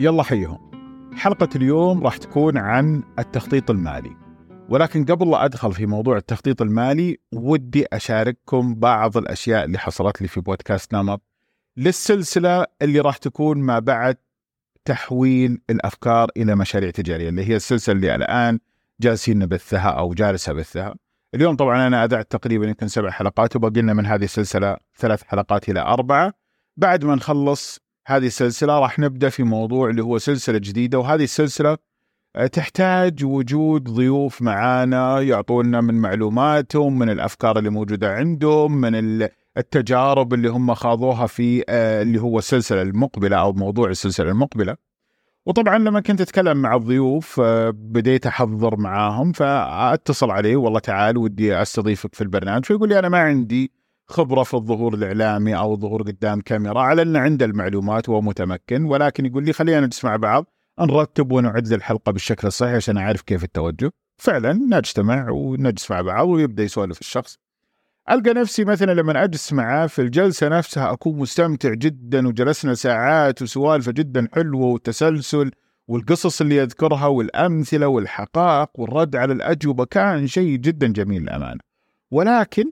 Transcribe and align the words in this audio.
يلا 0.00 0.22
حيهم 0.22 0.58
حلقة 1.16 1.48
اليوم 1.56 2.04
راح 2.04 2.16
تكون 2.16 2.56
عن 2.58 3.02
التخطيط 3.18 3.70
المالي. 3.70 4.16
ولكن 4.68 5.04
قبل 5.04 5.30
لا 5.30 5.44
أدخل 5.44 5.72
في 5.72 5.86
موضوع 5.86 6.16
التخطيط 6.16 6.62
المالي 6.62 7.18
ودي 7.32 7.86
أشارككم 7.92 8.74
بعض 8.74 9.16
الأشياء 9.16 9.64
اللي 9.64 9.78
حصلت 9.78 10.22
لي 10.22 10.28
في 10.28 10.40
بودكاست 10.40 10.94
نمط 10.94 11.22
للسلسلة 11.76 12.66
اللي 12.82 13.00
راح 13.00 13.16
تكون 13.16 13.58
ما 13.58 13.78
بعد 13.78 14.16
تحويل 14.84 15.60
الأفكار 15.70 16.30
إلى 16.36 16.54
مشاريع 16.54 16.90
تجارية 16.90 17.28
اللي 17.28 17.48
هي 17.48 17.56
السلسلة 17.56 17.94
اللي 17.94 18.14
الآن 18.14 18.58
جالسين 19.00 19.38
نبثها 19.38 19.90
أو 19.90 20.14
جالس 20.14 20.48
أبثها 20.48 20.94
اليوم 21.34 21.56
طبعا 21.56 21.86
أنا 21.86 22.04
أذعت 22.04 22.30
تقريبا 22.30 22.66
يمكن 22.66 22.88
سبع 22.88 23.10
حلقات 23.10 23.56
وبقي 23.56 23.82
لنا 23.82 23.94
من 23.94 24.06
هذه 24.06 24.24
السلسلة 24.24 24.76
ثلاث 24.96 25.22
حلقات 25.22 25.68
إلى 25.68 25.80
أربعة. 25.80 26.32
بعد 26.76 27.04
ما 27.04 27.14
نخلص 27.14 27.83
هذه 28.06 28.26
السلسلة 28.26 28.78
راح 28.78 28.98
نبدأ 28.98 29.28
في 29.28 29.42
موضوع 29.42 29.90
اللي 29.90 30.02
هو 30.02 30.18
سلسلة 30.18 30.58
جديدة 30.58 30.98
وهذه 30.98 31.24
السلسلة 31.24 31.78
آه، 32.36 32.46
تحتاج 32.46 33.24
وجود 33.24 33.84
ضيوف 33.84 34.42
معانا 34.42 35.20
يعطونا 35.20 35.80
من 35.80 35.94
معلوماتهم 35.94 36.98
من 36.98 37.10
الأفكار 37.10 37.58
اللي 37.58 37.70
موجودة 37.70 38.14
عندهم 38.14 38.80
من 38.80 39.28
التجارب 39.56 40.34
اللي 40.34 40.48
هم 40.48 40.74
خاضوها 40.74 41.26
في 41.26 41.64
آه، 41.68 42.02
اللي 42.02 42.20
هو 42.20 42.38
السلسلة 42.38 42.82
المقبلة 42.82 43.36
أو 43.36 43.52
موضوع 43.52 43.88
السلسلة 43.88 44.30
المقبلة. 44.30 44.76
وطبعا 45.46 45.78
لما 45.78 46.00
كنت 46.00 46.20
أتكلم 46.20 46.56
مع 46.56 46.76
الضيوف 46.76 47.40
آه، 47.40 47.70
بديت 47.70 48.26
أحضر 48.26 48.76
معاهم 48.76 49.32
فأتصل 49.32 50.30
عليه 50.30 50.56
والله 50.56 50.78
تعال 50.78 51.18
ودي 51.18 51.62
أستضيفك 51.62 52.14
في 52.14 52.20
البرنامج. 52.20 52.64
فيقول 52.64 52.88
لي 52.88 52.98
أنا 52.98 53.08
ما 53.08 53.18
عندي 53.18 53.72
خبرة 54.06 54.42
في 54.42 54.54
الظهور 54.54 54.94
الإعلامي 54.94 55.56
أو 55.56 55.74
الظهور 55.74 56.02
قدام 56.02 56.40
كاميرا. 56.40 56.80
على 56.80 57.02
أن 57.02 57.16
عنده 57.16 57.46
المعلومات 57.46 58.08
ومتمكن 58.08 58.84
ولكن 58.84 59.26
يقول 59.26 59.44
لي 59.44 59.52
خلينا 59.52 59.80
نجلس 59.80 60.04
مع 60.04 60.16
بعض 60.16 60.46
نرتب 60.80 61.32
ونعد 61.32 61.72
الحلقة 61.72 62.12
بالشكل 62.12 62.46
الصحيح 62.48 62.74
عشان 62.74 62.96
أعرف 62.96 63.22
كيف 63.22 63.44
التوجه. 63.44 63.90
فعلا 64.16 64.52
نجتمع 64.52 65.30
ونجلس 65.30 65.90
مع 65.90 66.00
بعض 66.00 66.28
ويبدأ 66.28 66.62
يسولف 66.62 67.00
الشخص. 67.00 67.38
ألقى 68.10 68.34
نفسي 68.34 68.64
مثلا 68.64 68.94
لما 68.94 69.24
أجلس 69.24 69.52
معاه 69.52 69.86
في 69.86 70.02
الجلسة 70.02 70.48
نفسها 70.48 70.92
أكون 70.92 71.18
مستمتع 71.18 71.74
جدا 71.74 72.28
وجلسنا 72.28 72.74
ساعات 72.74 73.42
وسوالفه 73.42 73.92
جدا 73.92 74.28
حلوة 74.32 74.66
وتسلسل 74.66 75.50
والقصص 75.88 76.40
اللي 76.40 76.56
يذكرها 76.56 77.06
والأمثلة 77.06 77.86
والحقائق 77.86 78.70
والرد 78.74 79.16
على 79.16 79.32
الأجوبة. 79.32 79.84
كان 79.84 80.26
شيء 80.26 80.56
جدا 80.56 80.86
جميل 80.86 81.22
للأمانة. 81.22 81.60
ولكن 82.10 82.64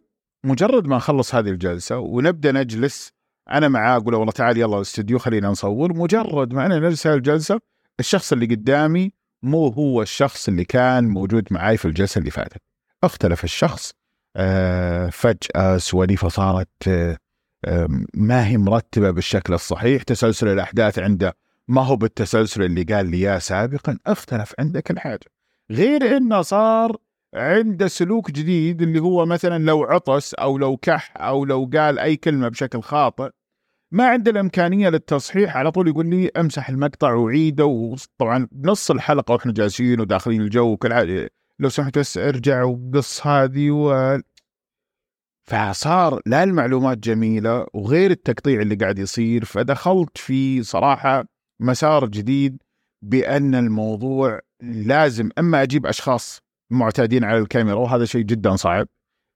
مجرد 0.45 0.87
ما 0.87 0.97
نخلص 0.97 1.35
هذه 1.35 1.49
الجلسة 1.49 1.99
ونبدأ 1.99 2.53
نجلس 2.53 3.13
أنا 3.51 3.69
معاه 3.69 3.97
أقول 3.97 4.15
والله 4.15 4.33
تعال 4.33 4.59
يلا 4.59 4.77
الاستوديو 4.77 5.19
خلينا 5.19 5.49
نصور. 5.49 5.93
مجرد 5.97 6.55
ما 6.55 6.67
أنا 6.67 6.79
نجلس 6.79 7.07
هذه 7.07 7.15
الجلسة 7.17 7.61
الشخص 8.01 8.33
اللي 8.33 8.47
قدامي 8.47 9.13
مو 9.43 9.69
هو 9.69 10.03
الشخص 10.03 10.49
اللي 10.49 10.65
كان 10.65 11.05
موجود 11.09 11.49
معي 11.51 11.77
في 11.77 11.85
الجلسة 11.85 12.19
اللي 12.19 12.31
فاتت. 12.31 12.63
اختلف 13.05 13.45
الشخص 13.45 13.93
آه 14.37 15.09
فجأة 15.09 15.77
سواليفه 15.79 16.29
صارت 16.29 16.89
آه 16.89 17.89
ما 18.15 18.47
هي 18.47 18.57
مرتبة 18.57 19.11
بالشكل 19.11 19.55
الصحيح 19.55 20.03
تسلسل 20.03 20.49
الأحداث 20.49 20.99
عنده 20.99 21.37
ما 21.69 21.83
هو 21.83 21.97
بالتسلسل 21.97 22.63
اللي 22.63 22.83
قال 22.83 23.11
لي 23.11 23.17
إياه 23.17 23.39
سابقا 23.39 23.99
اختلف 24.07 24.55
عندك 24.59 24.91
الحاجة. 24.91 25.27
غير 25.71 26.17
إنه 26.17 26.43
صار 26.43 26.97
عنده 27.35 27.89
سلوك 27.89 28.31
جديد 28.31 28.83
اللي 28.83 29.01
هو 29.01 29.27
مثلا 29.27 29.65
لو 29.65 29.83
عطس 29.83 30.35
أو 30.35 30.59
لو 30.59 30.77
كح 30.77 31.15
أو 31.17 31.45
لو 31.45 31.71
قال 31.75 31.99
أي 31.99 32.17
كلمة 32.17 32.49
بشكل 32.49 32.83
خاطئ 32.83 33.31
ما 33.93 34.09
عنده 34.09 34.31
الإمكانية 34.31 34.89
للتصحيح. 34.89 35.57
على 35.57 35.71
طول 35.71 35.89
يقول 35.89 36.07
لي 36.11 36.29
امسح 36.29 36.69
المقطع 36.69 37.13
وعيده 37.15 37.65
وطبعا 37.65 38.49
بنص 38.53 38.91
الحلقة 38.91 39.33
وإحنا 39.33 39.53
جالسين 39.53 40.01
وداخلين 40.01 40.41
الجو 40.41 40.73
وكل 40.73 40.95
حاجة. 40.95 41.31
لو 41.59 41.69
سمحت 41.69 41.99
بس 41.99 42.19
ارجع 42.19 42.63
وقص 42.63 43.27
هذه 43.27 43.71
و 43.71 44.19
فصار 45.49 46.21
لا 46.27 46.43
المعلومات 46.43 46.99
جميلة 46.99 47.67
وغير 47.75 48.11
التقطيع 48.11 48.61
اللي 48.61 48.75
قاعد 48.75 48.99
يصير. 48.99 49.45
فدخلت 49.45 50.19
في 50.19 50.63
صراحة 50.63 51.25
مسار 51.61 52.09
جديد 52.09 52.63
بأن 53.03 53.55
الموضوع 53.55 54.41
لازم 54.63 55.31
أما 55.39 55.63
أجيب 55.63 55.87
أشخاص 55.87 56.42
معتادين 56.73 57.25
على 57.25 57.39
الكاميرا 57.39 57.77
وهذا 57.77 58.05
شيء 58.05 58.23
جدا 58.23 58.57
صعب 58.57 58.87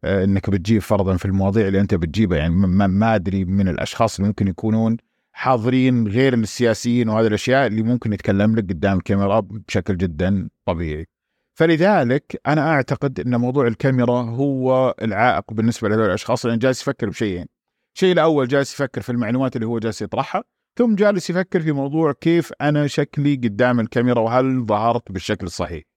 آه، 0.04 0.24
إنك 0.24 0.50
بتجيب 0.50 0.82
فرضا 0.82 1.16
في 1.16 1.24
المواضيع 1.24 1.68
اللي 1.68 1.80
أنت 1.80 1.94
بتجيبها 1.94 2.38
يعني 2.38 2.54
ما 2.88 3.14
أدري 3.14 3.44
من 3.44 3.68
الأشخاص 3.68 4.16
اللي 4.16 4.28
ممكن 4.28 4.48
يكونون 4.48 4.96
حاضرين 5.32 6.08
غير 6.08 6.34
السياسيين 6.34 7.08
وهذه 7.08 7.26
الأشياء 7.26 7.66
اللي 7.66 7.82
ممكن 7.82 8.12
يتكلم 8.12 8.56
لك 8.56 8.64
قدام 8.64 8.98
الكاميرا 8.98 9.40
بشكل 9.40 9.96
جدا 9.96 10.48
طبيعي. 10.66 11.06
فلذلك 11.54 12.40
أنا 12.46 12.70
أعتقد 12.70 13.20
إن 13.20 13.36
موضوع 13.36 13.66
الكاميرا 13.66 14.22
هو 14.22 14.94
العائق 15.02 15.52
بالنسبة 15.52 15.88
لهذول 15.88 16.06
الأشخاص 16.06 16.46
لأن 16.46 16.58
جالس 16.58 16.82
يفكر 16.82 17.08
بشيئين. 17.08 17.46
الشيء 17.94 18.12
الأول 18.12 18.48
جالس 18.48 18.74
يفكر 18.74 19.00
في 19.00 19.12
المعلومات 19.12 19.56
اللي 19.56 19.66
هو 19.66 19.78
جالس 19.78 20.02
يطرحها 20.02 20.44
ثم 20.78 20.94
جالس 20.94 21.30
يفكر 21.30 21.60
في 21.60 21.72
موضوع 21.72 22.12
كيف 22.12 22.52
أنا 22.60 22.86
شكلي 22.86 23.34
قدام 23.34 23.80
الكاميرا 23.80 24.20
وهل 24.20 24.66
ظهرت 24.66 25.12
بالشكل 25.12 25.46
الصحيح. 25.46 25.95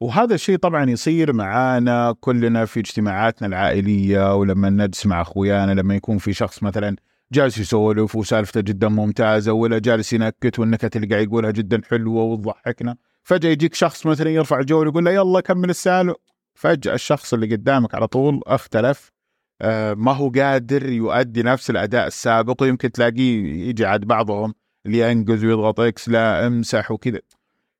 وهذا 0.00 0.34
الشيء 0.34 0.56
طبعا 0.56 0.90
يصير 0.90 1.32
معانا 1.32 2.14
كلنا 2.20 2.64
في 2.64 2.80
اجتماعاتنا 2.80 3.48
العائلية 3.48 4.36
ولما 4.36 4.70
نجلس 4.70 5.06
مع 5.06 5.20
أخويانا 5.20 5.72
لما 5.80 5.94
يكون 5.96 6.18
في 6.18 6.32
شخص 6.32 6.62
مثلا 6.62 6.96
جالس 7.32 7.58
يسولف 7.58 8.16
وسالفته 8.16 8.60
جدا 8.60 8.88
ممتازة 8.88 9.52
ولا 9.52 9.78
جالس 9.78 10.12
ينكت 10.12 10.58
والنكت 10.58 10.96
اللي 10.96 11.06
قاعد 11.06 11.22
يقولها 11.26 11.50
جدا 11.50 11.80
حلوة 11.90 12.22
وتضحكنا. 12.22 12.96
فجأة 13.22 13.50
يجيك 13.50 13.74
شخص 13.74 14.06
مثلا 14.06 14.30
يرفع 14.30 14.58
الجو 14.58 14.80
ويقول 14.80 15.04
له 15.04 15.10
يلا 15.10 15.40
كمل 15.40 15.70
السالفة. 15.70 16.16
فجأة 16.54 16.94
الشخص 16.94 17.34
اللي 17.34 17.54
قدامك 17.56 17.94
على 17.94 18.06
طول 18.06 18.40
اختلف 18.46 19.12
آه 19.62 19.94
ما 19.94 20.12
هو 20.12 20.28
قادر 20.30 20.88
يؤدي 20.88 21.42
نفس 21.42 21.70
الأداء 21.70 22.06
السابق 22.06 22.62
ويمكن 22.62 22.92
تلاقيه 22.92 23.68
يجي 23.68 23.86
عاد 23.86 24.04
بعضهم 24.04 24.54
اللي 24.86 25.10
ينقز 25.10 25.44
ويضغط 25.44 25.80
إكس 25.80 26.08
لا 26.08 26.46
امسح 26.46 26.90
وكذا. 26.90 27.20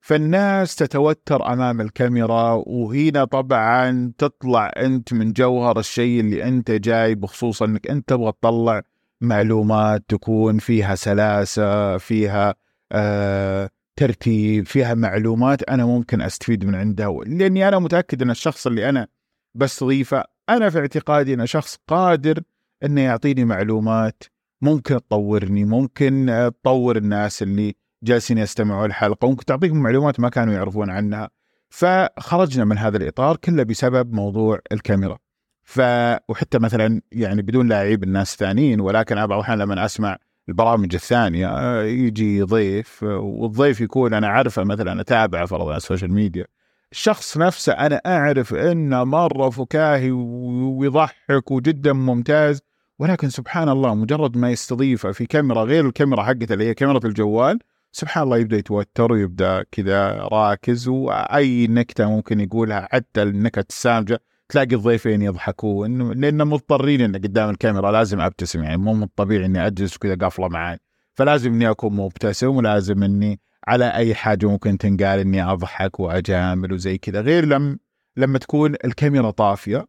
فالناس 0.09 0.77
تتوتر 0.77 1.53
أمام 1.53 1.81
الكاميرا 1.81 2.53
وهنا 2.67 3.25
طبعا 3.25 4.13
تطلع 4.19 4.73
أنت 4.77 5.13
من 5.13 5.33
جوهر 5.33 5.79
الشيء 5.79 6.21
اللي 6.21 6.45
أنت 6.45 6.71
جاي 6.71 7.15
بخصوص 7.15 7.63
إنك 7.63 7.91
أنت 7.91 8.09
تبغى 8.09 8.33
تطلع 8.33 8.83
معلومات 9.21 10.05
تكون 10.09 10.59
فيها 10.59 10.95
سلاسة 10.95 11.99
فيها 11.99 12.55
آه 12.93 13.71
ترتيب 13.97 14.67
فيها 14.67 14.95
معلومات 14.95 15.63
أنا 15.63 15.87
ممكن 15.87 16.21
أستفيد 16.21 16.65
من 16.65 16.75
عندها 16.75 17.25
لأني 17.27 17.69
أنا 17.69 17.79
متأكد 17.79 18.23
أن 18.23 18.31
الشخص 18.31 18.67
اللي 18.67 18.89
أنا 18.89 19.07
بستضيفه 19.55 20.25
أنا 20.49 20.71
في 20.71 20.79
اعتقادي 20.79 21.35
انه 21.35 21.45
شخص 21.45 21.79
قادر 21.89 22.43
أنه 22.85 23.01
يعطيني 23.01 23.45
معلومات 23.45 24.23
ممكن 24.63 24.97
تطورني 24.97 25.65
ممكن 25.65 26.27
تطور 26.63 26.97
الناس 26.97 27.43
اللي 27.43 27.75
جالسين 28.03 28.39
يستمعوا 28.39 28.87
الحلقة 28.87 29.27
وممكن 29.27 29.45
تعطيهم 29.45 29.83
معلومات 29.83 30.21
ما 30.21 30.29
كانوا 30.29 30.55
يعرفون 30.55 30.91
عنها. 30.91 31.31
فخرجنا 31.71 32.65
من 32.65 32.79
هذا 32.79 32.97
الإطار 32.97 33.37
كله 33.37 33.63
بسبب 33.63 34.13
موضوع 34.13 34.59
الكاميرا. 34.73 35.19
ف 35.65 35.81
وحتى 36.29 36.59
مثلا 36.59 37.01
يعني 37.13 37.43
بدون 37.43 37.69
لا 37.69 37.77
اعيب 37.77 38.05
الناس 38.05 38.33
الثانيين 38.33 38.81
ولكن 38.81 39.15
بعض 39.15 39.33
الأحيان 39.33 39.59
لما 39.59 39.85
أسمع 39.85 40.19
البرامج 40.49 40.95
الثانية 40.95 41.81
يجي 41.83 42.43
ضيف 42.43 43.03
والضيف 43.03 43.81
يكون 43.81 44.15
أنا 44.15 44.27
اعرفه 44.27 44.65
مثلا 44.65 45.01
اتابعه 45.01 45.47
فرضا 45.47 45.69
على 45.69 45.77
ال 45.77 45.82
social 45.82 46.13
media. 46.13 46.47
الشخص 46.93 47.39
نفسه 47.39 47.73
أنا 47.73 48.01
أعرف 48.07 48.55
إنه 48.55 49.05
مرة 49.05 49.51
فكاهي 49.51 50.11
ويضحك 50.11 51.51
وجدا 51.51 51.93
ممتاز 51.93 52.63
ولكن 52.99 53.29
سبحان 53.29 53.69
الله 53.69 53.95
مجرد 53.95 54.37
ما 54.37 54.51
يستضيفه 54.51 55.13
في 55.13 55.27
كاميرا 55.27 55.65
غير 55.65 55.87
الكاميرا 55.87 56.23
حقته 56.23 56.53
اللي 56.53 56.65
هي 56.65 56.75
كاميرا 56.75 57.01
الجوال 57.05 57.59
سبحان 57.93 58.23
الله 58.25 58.39
يبدأ 58.39 58.57
يتوتر 58.57 59.13
ويبدأ 59.13 59.65
كذا 59.73 60.13
راكز 60.13 60.89
وأي 60.89 61.67
نكتة 61.67 62.11
ممكن 62.11 62.41
يقولها 62.41 62.89
حتى 62.93 63.23
النكت 63.23 63.71
السامجة 63.71 64.21
تلاقي 64.49 64.75
الضيفين 64.77 65.23
يضحكون 65.23 66.13
لأن 66.21 66.47
مضطرين 66.47 67.01
إن 67.01 67.17
قدام 67.17 67.51
الكاميرا 67.51 67.93
لازم 67.93 68.21
أبتسم 68.21 68.63
يعني 68.63 68.77
مو 68.77 68.95
من 68.95 69.03
الطبيعي 69.03 69.47
إني 69.47 69.67
أجلس 69.67 69.97
وكذا 69.97 70.15
قافلة 70.15 70.49
معي 70.49 70.79
فلازم 71.15 71.53
إني 71.53 71.71
أكون 71.71 71.93
مبتسم 71.97 72.57
ولازم 72.57 73.03
إني 73.03 73.41
على 73.67 73.95
أي 73.95 74.15
حاجة 74.15 74.47
ممكن 74.47 74.79
تنقال 74.79 75.21
إني 75.21 75.43
أضحك 75.43 76.01
وأجامل 76.01 76.73
وزي 76.73 76.99
كذا. 76.99 77.21
غير 77.21 77.45
لما 77.45 77.79
لما 78.17 78.39
تكون 78.39 78.75
الكاميرا 78.85 79.31
طافية 79.31 79.87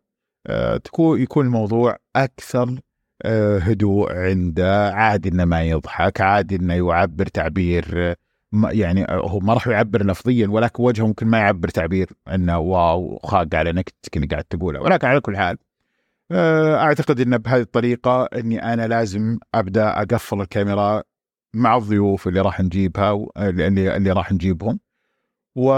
آه 0.47 0.77
تكون 0.77 1.21
يكون 1.21 1.45
الموضوع 1.45 1.97
أكثر 2.15 2.79
هدوء 3.61 4.13
عنده 4.13 4.93
عادي 4.93 5.29
إنه 5.29 5.45
ما 5.45 5.63
يضحك 5.63 6.21
عادي 6.21 6.55
إنه 6.55 6.73
يعبر 6.73 7.25
تعبير 7.25 8.15
يعني 8.53 9.05
هو 9.09 9.39
ما 9.39 9.53
راح 9.53 9.67
يعبر 9.67 10.05
لفظيا 10.05 10.47
ولكن 10.47 10.83
وجهه 10.83 11.07
ممكن 11.07 11.27
ما 11.27 11.37
يعبر 11.39 11.67
تعبير 11.67 12.09
إنه 12.27 12.59
واو 12.59 13.19
خاق 13.23 13.55
على 13.55 13.71
نكتك 13.71 14.15
اللي 14.17 14.27
قاعد 14.27 14.43
تقوله 14.43 14.81
ولكن 14.81 15.07
على 15.07 15.21
كل 15.21 15.37
حال 15.37 15.57
آه، 16.31 16.75
أعتقد 16.75 17.19
إنه 17.19 17.37
بهذه 17.37 17.61
الطريقة 17.61 18.25
إني 18.25 18.73
أنا 18.73 18.87
لازم 18.87 19.39
أبدأ 19.55 20.01
أقفل 20.01 20.41
الكاميرا 20.41 21.03
مع 21.53 21.77
الضيوف 21.77 22.27
اللي 22.27 22.41
راح 22.41 22.61
نجيبها 22.61 23.27
اللي 23.37 23.97
اللي 23.97 24.11
راح 24.11 24.31
نجيبهم. 24.31 24.79
و... 25.55 25.71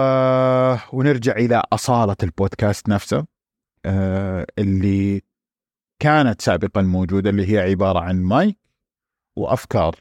ونرجع 0.94 1.36
إلى 1.36 1.64
أصالة 1.74 2.16
البودكاست 2.24 2.90
نفسه 2.90 3.26
آه 3.86 4.48
اللي 4.60 5.22
كانت 6.02 6.42
سابقا 6.42 6.82
موجودة 6.82 7.30
اللي 7.30 7.54
هي 7.54 7.60
عبارة 7.60 8.00
عن 8.00 8.22
مايك 8.22 8.58
وأفكار. 9.36 10.00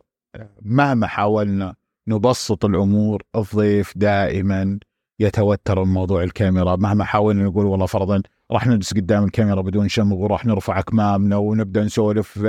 مهما 0.62 1.06
حاولنا 1.06 1.75
نبسط 2.08 2.64
الأمور 2.64 3.23
الضيف 3.37 3.99
دائما 3.99 4.79
يتوتر 5.19 5.85
من 5.85 5.93
موضوع 5.93 6.23
الكاميرا. 6.23 6.76
مهما 6.76 7.05
حاولنا 7.05 7.44
نقول 7.44 7.67
والله 7.67 7.87
فرضا 7.87 8.23
راح 8.50 8.67
نجلس 8.67 8.94
قدام 8.94 9.25
الكاميرا 9.25 9.61
بدون 9.61 9.88
شمغ 9.88 10.17
وراح 10.17 10.47
نرفع 10.47 10.79
اكمامنا 10.79 11.37
ونبدأ 11.37 11.85
نسولف 11.85 12.47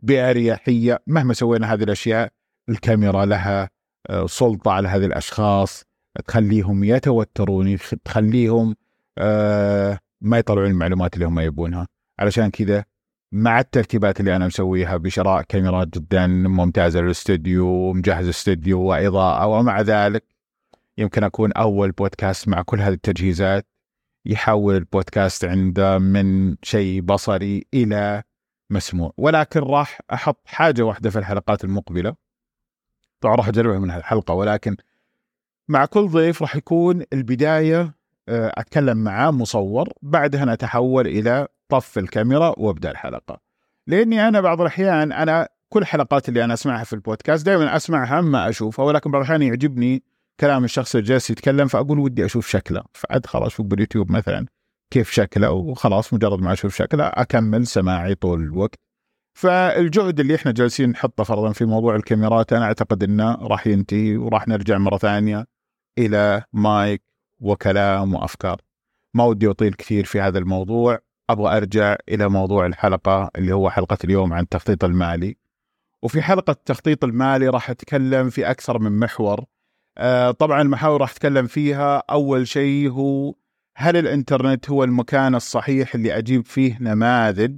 بأريحية. 0.00 1.02
مهما 1.06 1.34
سوينا 1.34 1.74
هذه 1.74 1.82
الأشياء 1.82 2.32
الكاميرا 2.68 3.24
لها 3.24 3.70
آه، 4.10 4.26
سلطة 4.26 4.70
على 4.70 4.88
هذه 4.88 5.04
الأشخاص. 5.04 5.84
تخليهم 6.26 6.84
يتوترون 6.84 7.76
تخليهم 8.04 8.76
آه، 9.18 9.98
ما 10.20 10.38
يطلعون 10.38 10.66
المعلومات 10.66 11.14
اللي 11.14 11.24
هم 11.24 11.40
يبونها. 11.40 11.86
علشان 12.18 12.50
كذا 12.50 12.84
مع 13.34 13.60
الترتيبات 13.60 14.20
اللي 14.20 14.36
أنا 14.36 14.46
مسويها 14.46 14.96
بشراء 14.96 15.42
كاميرات 15.42 15.88
جدا 15.88 16.26
ممتازة 16.26 17.00
للاستوديو 17.00 17.66
ومجهز 17.66 18.28
استوديو 18.28 18.80
وإضاءة 18.80 19.46
ومع 19.46 19.80
ذلك 19.80 20.24
يمكن 20.98 21.24
أكون 21.24 21.52
أول 21.52 21.90
بودكاست 21.90 22.48
مع 22.48 22.62
كل 22.62 22.80
هذه 22.80 22.92
التجهيزات 22.92 23.66
يحول 24.26 24.76
البودكاست 24.76 25.44
عنده 25.44 25.98
من 25.98 26.56
شيء 26.62 27.00
بصري 27.00 27.66
إلى 27.74 28.22
مسموع. 28.70 29.12
ولكن 29.16 29.60
راح 29.60 30.00
أحط 30.12 30.40
حاجة 30.44 30.82
واحدة 30.82 31.10
في 31.10 31.18
الحلقات 31.18 31.64
المقبلة. 31.64 32.14
طبعا 33.20 33.34
راح 33.34 33.48
أجربها 33.48 33.78
من 33.78 33.90
هالحلقة 33.90 34.34
ولكن 34.34 34.76
مع 35.68 35.84
كل 35.84 36.08
ضيف 36.08 36.42
راح 36.42 36.56
يكون 36.56 37.02
البداية 37.12 37.94
آه، 38.28 38.52
أتكلم 38.54 38.96
معاه 38.96 39.30
مصور 39.30 39.88
بعدها 40.02 40.44
نتحول 40.44 41.06
إلى 41.06 41.48
طف 41.74 41.98
الكاميرا 41.98 42.54
وابدأ 42.58 42.90
الحلقة. 42.90 43.40
لأني 43.86 44.28
أنا 44.28 44.40
بعض 44.40 44.60
الأحيان 44.60 45.12
أنا 45.12 45.48
كل 45.68 45.80
الحلقات 45.80 46.28
اللي 46.28 46.44
أنا 46.44 46.54
أسمعها 46.54 46.84
في 46.84 46.92
البودكاست 46.92 47.46
دائما 47.46 47.76
أسمعها 47.76 48.20
ما 48.20 48.48
أشوفها 48.48 48.84
ولكن 48.84 49.10
بعض 49.10 49.22
الأحيان 49.22 49.42
يعجبني 49.42 50.02
كلام 50.40 50.64
الشخص 50.64 50.94
اللي 50.94 51.08
جالس 51.08 51.30
يتكلم 51.30 51.68
فأقول 51.68 51.98
ودي 51.98 52.24
أشوف 52.24 52.48
شكله. 52.48 52.82
فادخل 52.92 53.46
أشوف 53.46 53.66
باليوتيوب 53.66 54.12
مثلا 54.12 54.46
كيف 54.90 55.10
شكله 55.10 55.50
وخلاص 55.50 56.14
مجرد 56.14 56.40
ما 56.40 56.52
أشوف 56.52 56.76
شكله 56.76 57.04
أكمل 57.04 57.66
سماعي 57.66 58.14
طول 58.14 58.42
الوقت. 58.42 58.80
فالجهد 59.38 60.20
اللي 60.20 60.34
إحنا 60.34 60.52
جالسين 60.52 60.90
نحطه 60.90 61.24
فرضا 61.24 61.52
في 61.52 61.64
موضوع 61.64 61.96
الكاميرات 61.96 62.52
أنا 62.52 62.64
أعتقد 62.64 63.02
إنه 63.02 63.34
راح 63.34 63.66
ينتهي 63.66 64.16
وراح 64.16 64.48
نرجع 64.48 64.78
مرة 64.78 64.98
ثانية 64.98 65.46
إلى 65.98 66.42
مايك 66.52 67.02
وكلام 67.40 68.14
وأفكار. 68.14 68.60
ما 69.14 69.24
ودي 69.24 69.50
أطيل 69.50 69.74
كثير 69.74 70.04
في 70.04 70.20
هذا 70.20 70.38
الموضوع. 70.38 70.98
أبغى 71.30 71.56
أرجع 71.56 71.96
إلى 72.08 72.28
موضوع 72.28 72.66
الحلقة 72.66 73.30
اللي 73.36 73.52
هو 73.52 73.70
حلقة 73.70 73.98
اليوم 74.04 74.32
عن 74.32 74.42
التخطيط 74.42 74.84
المالي. 74.84 75.36
وفي 76.02 76.22
حلقة 76.22 76.50
التخطيط 76.50 77.04
المالي 77.04 77.48
راح 77.48 77.70
أتكلم 77.70 78.30
في 78.30 78.50
أكثر 78.50 78.78
من 78.78 78.98
محور. 78.98 79.44
آه، 79.98 80.30
طبعا 80.30 80.62
المحاور 80.62 81.00
راح 81.00 81.10
أتكلم 81.10 81.46
فيها. 81.46 82.02
أول 82.10 82.48
شيء 82.48 82.90
هو 82.90 83.34
هل 83.76 83.96
الإنترنت 83.96 84.70
هو 84.70 84.84
المكان 84.84 85.34
الصحيح 85.34 85.94
اللي 85.94 86.18
أجيب 86.18 86.46
فيه 86.46 86.78
نماذج 86.80 87.56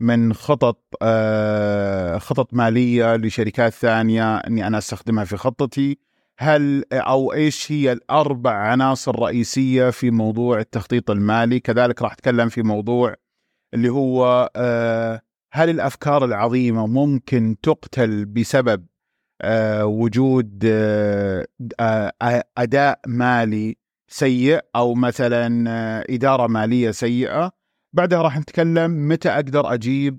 من 0.00 0.34
خطط 0.34 0.82
آه، 1.02 2.18
خطط 2.18 2.54
مالية 2.54 3.16
لشركات 3.16 3.72
ثانية 3.72 4.36
إني 4.36 4.66
أنا 4.66 4.78
أستخدمها 4.78 5.24
في 5.24 5.36
خطتي؟ 5.36 5.98
هل 6.40 6.84
أو 6.92 7.32
إيش 7.32 7.72
هي 7.72 7.92
الأربع 7.92 8.50
عناصر 8.52 9.18
رئيسيه 9.18 9.90
في 9.90 10.10
موضوع 10.10 10.60
التخطيط 10.60 11.10
المالي؟ 11.10 11.60
كذلك 11.60 12.02
راح 12.02 12.12
أتكلم 12.12 12.48
في 12.48 12.62
موضوع 12.62 13.14
اللي 13.74 13.88
هو 13.88 14.50
آه، 14.56 15.20
هل 15.52 15.70
الأفكار 15.70 16.24
العظيمة 16.24 16.86
ممكن 16.86 17.56
تقتل 17.62 18.24
بسبب 18.24 18.86
آه، 19.42 19.86
وجود 19.86 20.62
آه، 20.64 21.46
أداء 22.58 23.00
مالي 23.06 23.76
سيء 24.08 24.60
أو 24.76 24.94
مثلا 24.94 26.04
إدارة 26.14 26.46
مالية 26.46 26.90
سيئة؟ 26.90 27.52
بعدها 27.92 28.22
راح 28.22 28.38
نتكلم 28.38 29.08
متى 29.08 29.28
أقدر 29.28 29.74
أجيب 29.74 30.18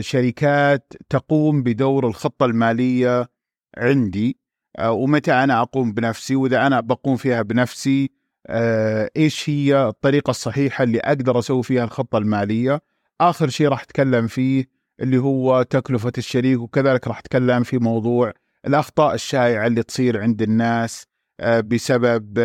شركات 0.00 0.92
تقوم 1.08 1.62
بدور 1.62 2.06
الخطة 2.06 2.46
المالية 2.46 3.28
عندي. 3.76 4.37
ومتى 4.82 5.32
أنا 5.32 5.62
أقوم 5.62 5.92
بنفسي 5.92 6.36
وإذا 6.36 6.66
أنا 6.66 6.80
بقوم 6.80 7.16
فيها 7.16 7.42
بنفسي 7.42 8.10
آه، 8.46 9.10
إيش 9.16 9.50
هي 9.50 9.88
الطريقة 9.88 10.30
الصحيحة 10.30 10.84
اللي 10.84 10.98
أقدر 10.98 11.38
أسوي 11.38 11.62
فيها 11.62 11.84
الخطة 11.84 12.18
المالية 12.18 12.80
آخر 13.20 13.48
شيء 13.48 13.68
راح 13.68 13.82
أتكلم 13.82 14.26
فيه 14.26 14.64
اللي 15.00 15.18
هو 15.18 15.62
تكلفة 15.62 16.12
الشريك 16.18 16.60
وكذلك 16.60 17.08
راح 17.08 17.18
أتكلم 17.18 17.62
في 17.62 17.78
موضوع 17.78 18.32
الأخطاء 18.66 19.14
الشائعة 19.14 19.66
اللي 19.66 19.82
تصير 19.82 20.20
عند 20.22 20.42
الناس 20.42 21.06
آه، 21.40 21.60
بسبب 21.60 22.38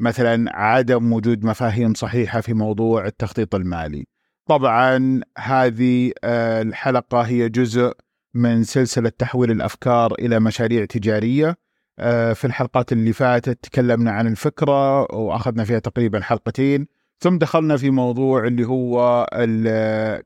مثلا 0.00 0.56
عدم 0.56 1.12
وجود 1.12 1.44
مفاهيم 1.44 1.94
صحيحة 1.94 2.40
في 2.40 2.54
موضوع 2.54 3.06
التخطيط 3.06 3.54
المالي. 3.54 4.06
طبعا 4.46 5.20
هذه 5.38 6.12
الحلقة 6.24 7.20
هي 7.20 7.48
جزء 7.48 7.92
من 8.34 8.64
سلسلة 8.64 9.08
تحويل 9.08 9.50
الأفكار 9.50 10.14
إلى 10.18 10.40
مشاريع 10.40 10.84
تجارية. 10.84 11.56
آه، 11.98 12.32
في 12.32 12.44
الحلقات 12.44 12.92
اللي 12.92 13.12
فاتت 13.12 13.58
تكلمنا 13.64 14.10
عن 14.10 14.26
الفكرة 14.26 15.14
وأخذنا 15.14 15.64
فيها 15.64 15.78
تقريبا 15.78 16.20
حلقتين. 16.20 16.86
ثم 17.20 17.38
دخلنا 17.38 17.76
في 17.76 17.90
موضوع 17.90 18.46
اللي 18.46 18.64
هو 18.64 19.26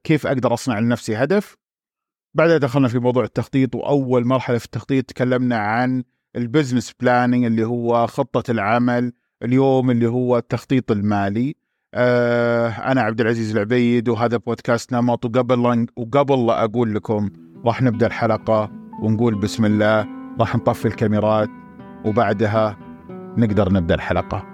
كيف 0.05 0.26
أقدر 0.26 0.55
أصنع 0.55 0.79
لنفسي 0.79 1.17
هدف. 1.17 1.56
بعدها 2.35 2.58
دخلنا 2.58 2.88
في 2.88 2.99
موضوع 2.99 3.25
التخطيط 3.25 3.75
وأول 3.75 4.26
مرحلة 4.26 4.59
في 4.59 4.64
التخطيط 4.64 5.05
تكلمنا 5.05 5.56
عن 5.56 6.05
ال 6.37 6.43
business 6.43 6.93
planning 7.00 7.44
اللي 7.44 7.64
هو 7.64 8.06
خطة 8.06 8.50
العمل 8.50 9.12
اليوم 9.43 9.91
اللي 9.91 10.06
هو 10.06 10.38
التخطيط 10.38 10.91
المالي. 10.91 11.55
آه، 11.94 12.69
أنا 12.69 13.00
عبد 13.00 13.20
العزيز 13.20 13.50
العبيد 13.56 14.09
وهذا 14.09 14.37
بودكاست 14.37 14.92
نمط 14.92 15.25
وقبل 15.25 15.87
وقبل 15.97 16.47
لا 16.47 16.64
أقول 16.64 16.95
لكم 16.95 17.31
راح 17.65 17.83
نبدأ 17.83 18.07
الحلقة 18.07 18.71
ونقول 19.03 19.35
بسم 19.35 19.65
الله 19.65 20.07
راح 20.41 20.57
نطفي 20.57 20.89
الكاميرات 20.89 21.49
وبعدها 22.05 22.77
نقدر 23.37 23.73
نبدأ 23.73 23.95
الحلقة. 23.95 24.47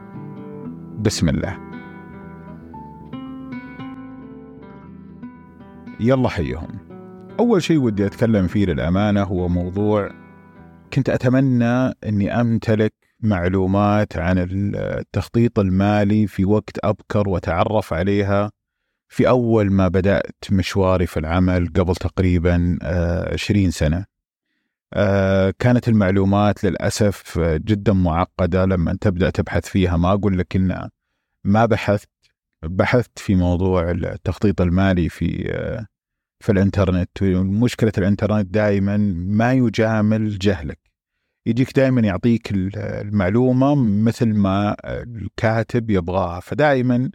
بسم 0.98 1.28
الله. 1.28 1.58
يلا 6.00 6.28
حيهم. 6.28 6.68
أول 7.40 7.62
شيء 7.62 7.78
ودي 7.78 8.06
أتكلم 8.06 8.46
فيه 8.46 8.66
للأمانة 8.66 9.22
هو 9.22 9.48
موضوع 9.48 10.10
كنت 10.92 11.08
أتمنى 11.08 11.92
إني 12.06 12.40
أمتلك 12.40 12.94
معلومات 13.20 14.16
عن 14.16 14.34
التخطيط 14.38 15.58
المالي 15.58 16.26
في 16.26 16.44
وقت 16.44 16.78
أبكر 16.84 17.28
وأتعرف 17.28 17.92
عليها 17.92 18.50
في 19.12 19.28
أول 19.28 19.70
ما 19.72 19.88
بدأت 19.88 20.36
مشواري 20.50 21.06
في 21.06 21.16
العمل 21.20 21.66
قبل 21.76 21.96
تقريبا 21.96 22.78
20 23.32 23.66
آه، 23.66 23.70
سنة. 23.70 24.04
آه، 24.94 25.54
كانت 25.58 25.88
المعلومات 25.88 26.64
للأسف 26.64 27.38
جدا 27.38 27.92
معقدة 27.92 28.64
لما 28.64 28.96
تبدأ 29.00 29.30
تبحث 29.30 29.68
فيها. 29.68 29.96
ما 29.96 30.12
أقول 30.12 30.38
لك 30.38 30.56
إن 30.56 30.88
ما 31.44 31.66
بحثت 31.66 32.08
بحثت 32.62 33.18
في 33.18 33.34
موضوع 33.34 33.90
التخطيط 33.90 34.60
المالي 34.60 35.08
في 35.08 35.52
آه، 35.54 35.86
في 36.40 36.52
الإنترنت. 36.52 37.22
مشكلة 37.62 37.92
الإنترنت 37.98 38.46
دائما 38.46 38.96
ما 39.14 39.52
يجامل 39.52 40.38
جهلك. 40.38 40.78
يجيك 41.46 41.76
دائما 41.76 42.00
يعطيك 42.00 42.52
المعلومة 42.76 43.74
مثل 43.74 44.26
ما 44.34 44.76
الكاتب 44.84 45.90
يبغاها. 45.90 46.40
فدائما 46.40 47.10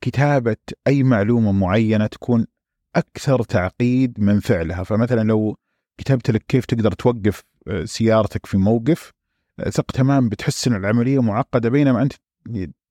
كتابة 0.00 0.56
أي 0.86 1.02
معلومة 1.02 1.52
معينة 1.52 2.06
تكون 2.06 2.46
أكثر 2.96 3.42
تعقيد 3.42 4.20
من 4.20 4.40
فعلها. 4.40 4.82
فمثلا 4.82 5.22
لو 5.22 5.56
كتبت 5.98 6.30
لك 6.30 6.44
كيف 6.48 6.64
تقدر 6.64 6.92
توقف 6.92 7.42
آه، 7.68 7.84
سيارتك 7.84 8.46
في 8.46 8.58
موقف 8.58 9.12
آه، 9.60 9.70
ثق 9.70 9.90
تمام 9.92 10.28
بتحس 10.28 10.68
إن 10.68 10.74
العملية 10.74 11.22
معقدة 11.22 11.68
بينما 11.68 12.02
أنت 12.02 12.12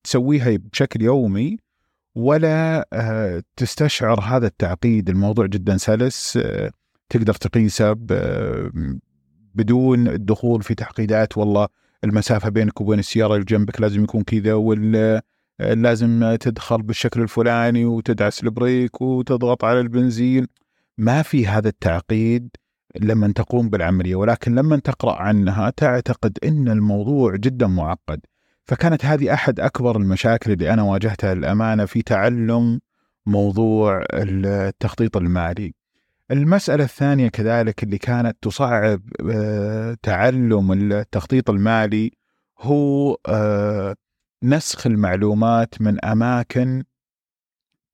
تسويها 0.04 0.58
بشكل 0.58 1.02
يومي 1.02 1.58
ولا 2.16 2.88
آه، 2.94 3.44
تستشعر 3.56 4.20
هذا 4.20 4.48
التعقيد. 4.48 5.10
الموضوع 5.10 5.46
جدا 5.46 5.78
سلس 5.78 6.40
تقدر 7.10 7.34
تقيسه 7.34 7.96
بدون 9.56 10.08
الدخول 10.08 10.64
في 10.64 10.76
تعقيدات 10.76 11.38
والله 11.38 11.68
المسافة 12.04 12.50
بينك 12.50 12.82
وبين 12.82 13.00
السيارة 13.00 13.34
اللي 13.34 13.46
جنبك 13.46 13.82
لازم 13.82 14.04
يكون 14.04 14.24
كذا 14.24 14.54
وال 14.54 15.22
لازم 15.60 16.36
تدخل 16.40 16.82
بالشكل 16.82 17.22
الفلاني 17.22 17.86
وتدعس 17.86 18.44
البريك 18.44 19.02
وتضغط 19.02 19.66
على 19.66 19.80
البنزين 19.80 20.48
ما 20.98 21.22
في 21.22 21.48
هذا 21.48 21.70
التعقيد 21.70 22.50
لما 22.96 23.34
تقوم 23.34 23.70
بالعملية 23.70 24.16
ولكن 24.16 24.56
لما 24.56 24.78
تقرأ 24.78 25.16
عنها 25.16 25.70
تعتقد 25.70 26.38
إن 26.44 26.68
الموضوع 26.68 27.36
جدا 27.36 27.68
معقد 27.68 28.20
فكانت 28.66 29.06
هذه 29.06 29.34
أحد 29.34 29.60
أكبر 29.60 29.98
المشاكل 29.98 30.52
اللي 30.52 30.74
أنا 30.74 30.84
واجهتها 30.84 31.34
للأمانة 31.34 31.86
في 31.86 32.02
تعلم 32.02 32.80
موضوع 33.26 34.04
التخطيط 34.14 35.18
المالي. 35.18 35.74
المسألة 36.32 36.84
الثانية 36.84 37.28
كذلك 37.28 37.84
اللي 37.84 37.98
كانت 37.98 38.38
تصعب 38.42 39.02
آه، 39.32 39.98
تعلم 40.04 40.72
التخطيط 40.72 41.50
المالي 41.50 42.12
هو 42.60 43.18
آه، 43.28 43.96
نسخ 44.44 44.88
المعلومات 44.88 45.82
من 45.82 46.06
أماكن 46.06 46.84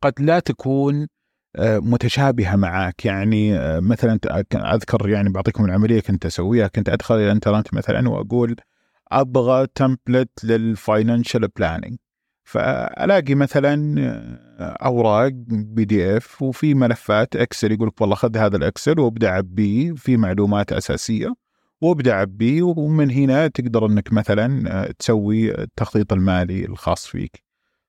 قد 0.02 0.14
لا 0.22 0.40
تكون 0.40 1.08
آه، 1.56 1.80
متشابهة 1.80 2.56
معك 2.56 3.06
يعني 3.06 3.60
مثلا 3.82 4.20
أذكر 4.56 5.10
يعني 5.10 5.30
بعطيكم 5.30 5.66
العملية 5.66 6.00
كنت 6.00 6.26
أسويها. 6.26 6.68
كنت 6.68 6.90
أدخل 6.90 7.16
إلى 7.16 7.26
الإنترنت 7.26 7.74
مثلا 7.74 8.10
وأقول 8.10 8.56
أبغى 9.12 9.68
template 9.76 10.46
لل 10.46 10.64
financial 10.64 11.48
planning 11.48 11.98
فألاقي 12.44 13.36
مثلا 13.36 13.96
أوراق 14.60 15.32
PDF 15.48 16.42
وفي 16.42 16.74
ملفات 16.74 17.36
Excel 17.36 17.72
يقول 17.72 17.88
لك 17.88 18.02
والله 18.02 18.16
خذ 18.16 18.38
هذا 18.38 18.58
ال 18.58 18.65
Excel 18.65 19.00
وابدأ 19.00 19.30
عبيه 19.30 19.94
في 19.94 20.18
معلومات 20.18 20.74
أساسية. 20.74 21.36
وابدأ 21.82 22.14
عبيه 22.14 22.64
ومن 22.64 23.12
هنا 23.12 23.48
تقدر 23.48 23.86
إنك 23.86 24.14
مثلا 24.14 24.92
تسوي 25.00 25.62
التخطيط 25.62 26.14
المالي 26.14 26.66
الخاص 26.66 27.08
فيك. 27.08 27.44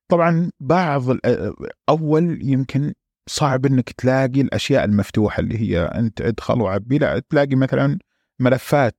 طبعا 0.09 0.51
بعض 0.61 1.03
أول 1.89 2.39
يمكن 2.43 2.93
صعب 3.29 3.67
إنك 3.67 3.91
تلاقي 3.93 4.41
الأشياء 4.41 4.85
المفتوحة 4.85 5.41
اللي 5.41 5.59
هي 5.59 5.81
أنت 5.83 6.21
ادخل 6.21 6.61
وعبي. 6.61 6.99
لا 6.99 7.23
تلاقي 7.31 7.57
مثلا 7.57 7.99
ملفات 8.41 8.97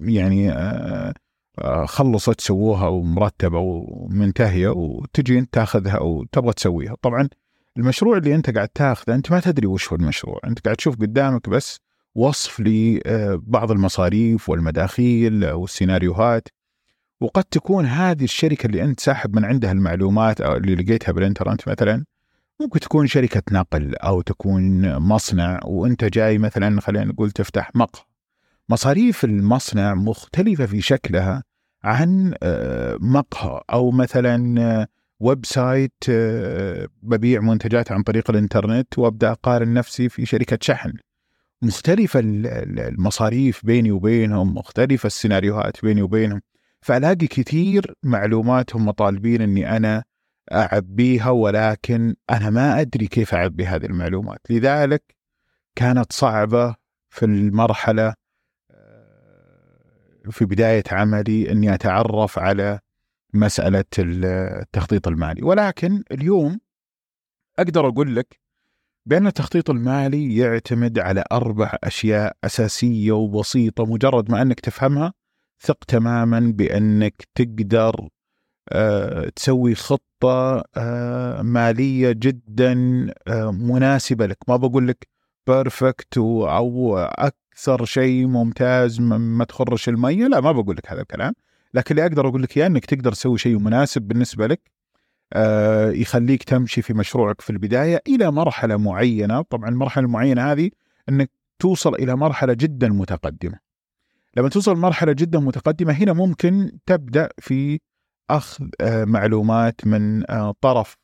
يعني 0.00 0.52
آه، 0.52 1.14
آه، 1.58 1.86
خلصت 1.86 2.40
سووها 2.40 2.88
ومرتبة 2.88 3.58
ومنتهية 3.58 4.68
وتجي 4.68 5.38
أنت 5.38 5.54
تاخذها 5.54 5.98
وتبغى 5.98 6.52
تسويها. 6.52 6.96
طبعا 7.02 7.28
المشروع 7.76 8.16
اللي 8.16 8.34
أنت 8.34 8.50
قاعد 8.50 8.68
تاخذه 8.68 9.14
أنت 9.14 9.30
ما 9.30 9.40
تدري 9.40 9.66
وش 9.66 9.92
هو 9.92 9.96
المشروع. 9.96 10.40
أنت 10.44 10.58
قاعد 10.58 10.76
تشوف 10.76 10.96
قدامك 10.96 11.48
بس 11.48 11.80
وصف 12.16 12.60
لبعض 12.60 13.70
المصاريف 13.70 14.48
والمداخيل 14.48 15.44
والسيناريوهات. 15.50 16.48
وقد 17.20 17.44
تكون 17.44 17.86
هذه 17.86 18.24
الشركة 18.24 18.66
اللي 18.66 18.84
أنت 18.84 19.00
ساحب 19.00 19.36
من 19.36 19.44
عندها 19.44 19.72
المعلومات 19.72 20.40
أو 20.40 20.56
اللي 20.56 20.74
لقيتها 20.74 21.12
بالإنترنت 21.12 21.68
مثلا 21.68 22.04
ممكن 22.60 22.80
تكون 22.80 23.06
شركة 23.06 23.42
نقل 23.52 23.94
أو 23.94 24.20
تكون 24.20 24.96
مصنع 24.98 25.60
وأنت 25.64 26.04
جاي 26.04 26.38
مثلا 26.38 26.80
خلينا 26.80 27.04
نقول 27.04 27.30
تفتح 27.30 27.70
مقهى. 27.74 28.02
مصاريف 28.68 29.24
المصنع 29.24 29.94
مختلفة 29.94 30.66
في 30.66 30.80
شكلها 30.80 31.42
عن 31.84 32.34
آه، 32.42 32.98
مقهى 33.00 33.60
أو 33.72 33.90
مثلا 33.90 34.60
آه، 34.60 34.86
website 35.20 36.04
آه، 36.10 36.88
ببيع 37.02 37.40
منتجات 37.40 37.92
عن 37.92 38.02
طريق 38.02 38.30
الإنترنت 38.30 38.98
وأبدأ 38.98 39.30
أقارن 39.30 39.74
نفسي 39.74 40.08
في 40.08 40.26
شركة 40.26 40.58
شحن. 40.60 40.92
مختلفة 41.62 42.20
المصاريف 42.20 43.66
بيني 43.66 43.90
وبينهم 43.92 44.54
مختلفة 44.54 45.06
السيناريوهات 45.06 45.82
بيني 45.82 46.02
وبينهم. 46.02 46.40
فألاقي 46.80 47.26
كثير 47.26 47.94
معلومات 48.02 48.76
هم 48.76 48.90
طالبين 48.90 49.42
أني 49.42 49.76
أنا 49.76 50.04
أعبيها 50.52 51.30
ولكن 51.30 52.16
أنا 52.30 52.50
ما 52.50 52.80
أدري 52.80 53.06
كيف 53.06 53.34
أعبي 53.34 53.66
هذه 53.66 53.86
المعلومات. 53.86 54.40
لذلك 54.50 55.16
كانت 55.74 56.12
صعبة 56.12 56.74
في 57.10 57.24
المرحلة 57.24 58.14
في 60.30 60.44
بداية 60.44 60.84
عملي 60.92 61.52
أني 61.52 61.74
أتعرف 61.74 62.38
على 62.38 62.80
مسألة 63.34 63.84
التخطيط 63.98 65.08
المالي. 65.08 65.42
ولكن 65.42 66.02
اليوم 66.12 66.60
أقدر 67.58 67.88
أقول 67.88 68.16
لك 68.16 68.40
بأن 69.06 69.26
التخطيط 69.26 69.70
المالي 69.70 70.36
يعتمد 70.36 70.98
على 70.98 71.24
أربع 71.32 71.76
أشياء 71.84 72.36
أساسية 72.44 73.12
وبسيطة 73.12 73.84
مجرد 73.84 74.30
ما 74.30 74.42
أنك 74.42 74.60
تفهمها 74.60 75.12
ثق 75.60 75.84
تماما 75.84 76.40
بأنك 76.40 77.28
تقدر 77.34 78.08
أه 78.68 79.28
تسوي 79.28 79.74
خطة 79.74 80.64
أه 80.76 81.42
مالية 81.42 82.12
جدا 82.12 82.72
أه 83.28 83.50
مناسبة 83.50 84.26
لك. 84.26 84.38
ما 84.48 84.56
بقول 84.56 84.88
لك 84.88 85.08
بيرفكت 85.46 86.18
أو 86.18 86.98
أكثر 86.98 87.84
شيء 87.84 88.26
ممتاز 88.26 89.00
ما 89.00 89.44
تخرش 89.44 89.88
المية 89.88 90.26
لا 90.26 90.40
ما 90.40 90.52
بقول 90.52 90.76
لك 90.76 90.92
هذا 90.92 91.00
الكلام. 91.02 91.32
لكن 91.74 91.94
اللي 91.94 92.06
أقدر 92.06 92.28
أقول 92.28 92.42
لك 92.42 92.56
إياه 92.56 92.66
أنك 92.66 92.84
تقدر 92.86 93.12
تسوي 93.12 93.38
شيء 93.38 93.58
مناسب 93.58 94.02
بالنسبة 94.02 94.46
لك 94.46 94.60
آه 94.70 94.75
يخليك 95.90 96.42
تمشي 96.42 96.82
في 96.82 96.94
مشروعك 96.94 97.40
في 97.40 97.50
البداية 97.50 98.02
إلى 98.08 98.30
مرحلة 98.30 98.76
معينة 98.76 99.42
طبعا 99.42 99.68
المرحلة 99.68 100.04
المعينة 100.04 100.52
هذه 100.52 100.70
إنك 101.08 101.30
توصل 101.58 101.94
إلى 101.94 102.16
مرحلة 102.16 102.52
جدا 102.52 102.88
متقدمة 102.88 103.58
لما 104.36 104.48
توصل 104.48 104.76
مرحله 104.76 105.12
جدا 105.12 105.38
متقدمة 105.38 105.92
هنا 105.92 106.12
ممكن 106.12 106.78
تبدأ 106.86 107.28
في 107.38 107.80
أخذ 108.30 108.68
آه 108.80 109.04
معلومات 109.04 109.86
من 109.86 110.30
آه 110.30 110.54
طرف 110.60 110.96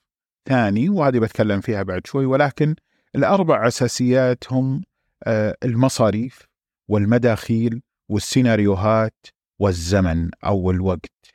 ثاني 0.48 0.88
وهذه 0.88 1.18
بتكلم 1.18 1.60
فيها 1.60 1.82
بعد 1.82 2.06
شوي 2.06 2.26
ولكن 2.26 2.74
الأربع 3.14 3.66
أساسيات 3.66 4.52
هم 4.52 4.82
آه، 5.24 5.56
المصاريف 5.64 6.48
والمداخيل 6.88 7.82
والسيناريوهات 8.08 9.26
والزمن 9.58 10.30
أو 10.44 10.70
الوقت. 10.70 11.31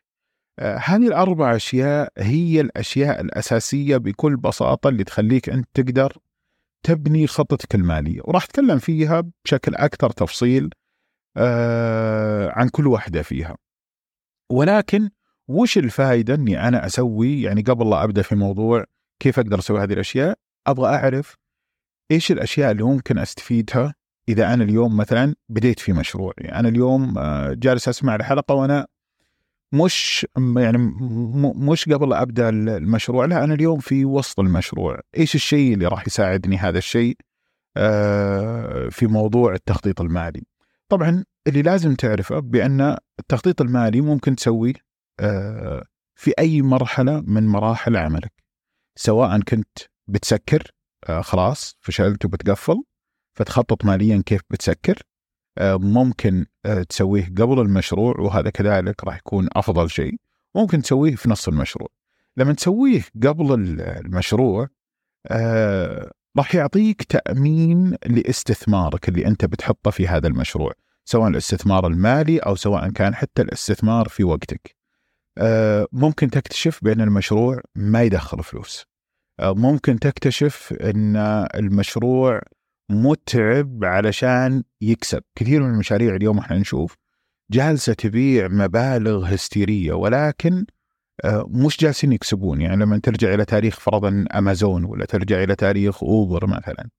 هذه 0.59 1.07
الأربع 1.07 1.55
أشياء 1.55 2.13
هي 2.17 2.61
الأشياء 2.61 3.21
الأساسية 3.21 3.97
بكل 3.97 4.37
بساطة 4.37 4.87
اللي 4.87 5.03
تخليك 5.03 5.49
أنت 5.49 5.67
تقدر 5.73 6.17
تبني 6.83 7.27
خطتك 7.27 7.75
المالية، 7.75 8.21
وراح 8.23 8.43
أتكلم 8.43 8.77
فيها 8.77 9.23
بشكل 9.45 9.75
أكثر 9.75 10.09
تفصيل 10.09 10.69
آه، 11.37 12.51
عن 12.51 12.69
كل 12.69 12.87
واحدة 12.87 13.21
فيها. 13.21 13.57
ولكن 14.51 15.09
وش 15.47 15.77
الفائده 15.77 16.33
إني 16.33 16.67
أنا 16.67 16.85
أسوي 16.85 17.41
يعني 17.41 17.61
قبل 17.61 17.89
لا 17.89 18.03
أبدأ 18.03 18.21
في 18.21 18.35
موضوع 18.35 18.85
كيف 19.19 19.39
أقدر 19.39 19.59
أسوي 19.59 19.83
هذه 19.83 19.93
الأشياء؟ 19.93 20.37
أبغى 20.67 20.95
أعرف 20.95 21.35
إيش 22.11 22.31
الأشياء 22.31 22.71
اللي 22.71 22.83
ممكن 22.83 23.17
أستفيدها 23.17 23.95
إذا 24.29 24.53
أنا 24.53 24.63
اليوم 24.63 24.97
مثلا 24.97 25.35
بديت 25.49 25.79
في 25.79 25.93
مشروع 25.93 26.33
يعني 26.37 26.59
أنا 26.59 26.69
اليوم 26.69 27.17
آه، 27.17 27.53
جالس 27.53 27.87
أسمع 27.87 28.15
الحلقة 28.15 28.55
وأنا 28.55 28.87
مش 29.71 30.27
يعني 30.57 30.77
مش 31.55 31.89
قبل 31.89 32.13
أبدأ 32.13 32.49
المشروع 32.49 33.25
لا 33.25 33.43
أنا 33.43 33.53
اليوم 33.53 33.79
في 33.79 34.05
وسط 34.05 34.39
المشروع. 34.39 34.99
إيش 35.17 35.35
الشيء 35.35 35.73
اللي 35.73 35.87
راح 35.87 36.07
يساعدني 36.07 36.57
هذا 36.57 36.77
الشيء؟ 36.77 37.17
آه، 37.77 38.89
في 38.89 39.07
موضوع 39.07 39.53
التخطيط 39.53 40.01
المالي. 40.01 40.43
طبعا 40.89 41.23
اللي 41.47 41.61
لازم 41.61 41.95
تعرفه 41.95 42.39
بأن 42.39 42.97
التخطيط 43.19 43.61
المالي 43.61 44.01
ممكن 44.01 44.35
تسويه 44.35 44.73
آه، 45.19 45.83
في 46.15 46.33
أي 46.39 46.61
مرحلة 46.61 47.21
من 47.21 47.47
مراحل 47.47 47.97
عملك. 47.97 48.33
سواء 48.95 49.39
كنت 49.39 49.77
بتسكر 50.07 50.71
آه 51.09 51.21
خلاص 51.21 51.77
فشلت 51.81 52.25
وبتقفل 52.25 52.83
فتخطط 53.33 53.85
ماليا 53.85 54.23
كيف 54.25 54.41
بتسكر 54.49 55.01
ممكن 55.61 56.45
آه 56.65 56.83
تسويه 56.83 57.25
قبل 57.25 57.59
المشروع 57.59 58.19
وهذا 58.19 58.49
كذلك 58.49 59.03
راح 59.03 59.17
يكون 59.17 59.47
أفضل 59.55 59.89
شيء. 59.89 60.15
ممكن 60.55 60.81
تسويه 60.81 61.15
في 61.15 61.29
نص 61.29 61.47
المشروع. 61.47 61.89
لما 62.37 62.53
تسويه 62.53 63.01
قبل 63.23 63.53
المشروع 63.79 64.67
آه 65.27 66.11
راح 66.37 66.55
يعطيك 66.55 67.03
تأمين 67.03 67.95
لاستثمارك 68.05 69.09
اللي 69.09 69.27
أنت 69.27 69.45
بتحطه 69.45 69.91
في 69.91 70.07
هذا 70.07 70.27
المشروع 70.27 70.73
سواء 71.05 71.27
الاستثمار 71.27 71.87
المالي 71.87 72.37
أو 72.39 72.55
سواء 72.55 72.89
كان 72.89 73.15
حتى 73.15 73.41
الاستثمار 73.41 74.07
في 74.09 74.23
وقتك. 74.23 74.75
آه 75.37 75.87
ممكن 75.91 76.29
تكتشف 76.29 76.79
بأن 76.83 77.01
المشروع 77.01 77.61
ما 77.75 78.03
يدخل 78.03 78.43
فلوس. 78.43 78.85
ممكن 79.41 79.99
تكتشف 79.99 80.73
أن 80.81 81.15
المشروع 81.55 82.41
متعب 82.89 83.83
علشان 83.83 84.63
يكسب. 84.81 85.23
كثير 85.35 85.63
من 85.63 85.69
المشاريع 85.69 86.15
اليوم 86.15 86.37
إحنا 86.39 86.57
نشوف 86.57 86.95
جالسة 87.51 87.93
تبيع 87.93 88.47
مبالغ 88.47 89.33
هستيرية 89.33 89.93
ولكن 89.93 90.65
آه، 91.25 91.45
مش 91.49 91.77
جالسين 91.77 92.11
يكسبون. 92.13 92.61
يعني 92.61 92.75
لما 92.75 92.99
ترجع 92.99 93.33
إلى 93.33 93.45
تاريخ 93.45 93.79
فرضا 93.79 94.25
أمازون 94.35 94.83
ولا 94.83 95.05
ترجع 95.05 95.43
إلى 95.43 95.55
تاريخ 95.55 96.03
أوبر 96.03 96.47
مثلا 96.47 96.89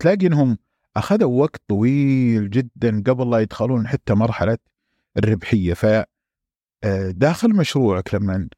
تلاقي 0.00 0.26
إنهم 0.26 0.58
أخذوا 0.96 1.40
وقت 1.42 1.62
طويل 1.68 2.50
جدا 2.50 3.02
قبل 3.06 3.30
لا 3.30 3.38
يدخلون 3.38 3.88
حتى 3.88 4.14
مرحلة 4.14 4.58
الربحية. 5.18 5.74
ف 5.74 5.84
آه، 6.84 7.10
داخل 7.10 7.56
مشروعك 7.56 8.14
لما 8.14 8.48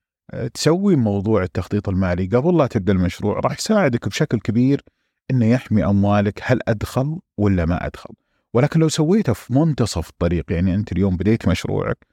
تسوي 0.55 0.97
موضوع 0.97 1.43
التخطيط 1.43 1.89
المالي 1.89 2.27
قبل 2.27 2.59
لا 2.59 2.67
تبدأ 2.67 2.93
المشروع 2.93 3.41
راح 3.41 3.53
يساعدك 3.59 4.09
بشكل 4.09 4.41
كبير 4.41 4.83
إنه 5.31 5.47
يحمي 5.47 5.85
أموالك 5.85 6.41
هل 6.43 6.61
أدخل 6.69 7.19
ولا 7.39 7.65
ما 7.65 7.87
أدخل. 7.87 8.15
ولكن 8.55 8.81
لو 8.81 8.89
سويته 8.89 9.33
في 9.33 9.53
منتصف 9.55 10.09
الطريق 10.11 10.53
يعني 10.53 10.75
أنت 10.75 10.93
اليوم 10.93 11.17
بديت 11.17 11.49
مشروعك 11.49 12.07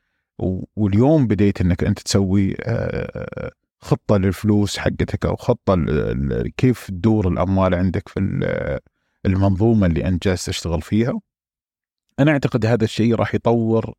واليوم 0.76 1.28
بديت 1.28 1.62
إنك 1.62 1.84
أنت 1.84 2.00
تسوي 2.00 2.56
خطة 3.80 4.18
للفلوس 4.18 4.78
حقتك 4.78 5.26
أو 5.26 5.36
خطة 5.36 5.86
كيف 6.58 6.88
تدور 6.88 7.28
الأموال 7.28 7.76
عندك 7.76 8.10
في 8.10 8.20
المنظومة 9.26 9.88
اللي 9.88 10.08
أنت 10.08 10.28
جالس 10.28 10.46
تشتغل 10.46 10.82
فيها. 10.82 11.14
أنا 12.20 12.32
أعتقد 12.32 12.66
هذا 12.66 12.84
الشيء 12.84 13.16
راح 13.16 13.36
يطور 13.36 13.94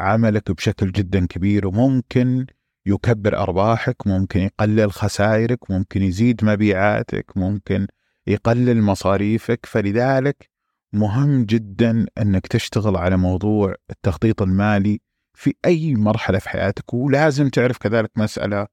عملك 0.00 0.52
بشكل 0.52 0.92
جدا 0.92 1.26
كبير 1.26 1.66
وممكن 1.66 2.46
يكبر 2.86 3.38
أرباحك 3.38 4.06
ممكن 4.06 4.40
يقلل 4.40 4.92
خسائرك 4.92 5.70
ممكن 5.70 6.02
يزيد 6.02 6.44
مبيعاتك 6.44 7.36
ممكن 7.36 7.86
يقلل 8.26 8.82
مصاريفك 8.82 9.66
فلذلك 9.66 10.50
مهم 10.92 11.44
جدا 11.44 12.06
إنك 12.18 12.46
تشتغل 12.46 12.96
على 12.96 13.16
موضوع 13.16 13.74
التخطيط 13.90 14.42
المالي 14.42 15.00
في 15.34 15.54
أي 15.64 15.94
مرحلة 15.94 16.38
في 16.38 16.48
حياتك. 16.48 16.94
ولازم 16.94 17.48
تعرف 17.48 17.78
كذلك 17.78 18.10
مسألة 18.16 18.66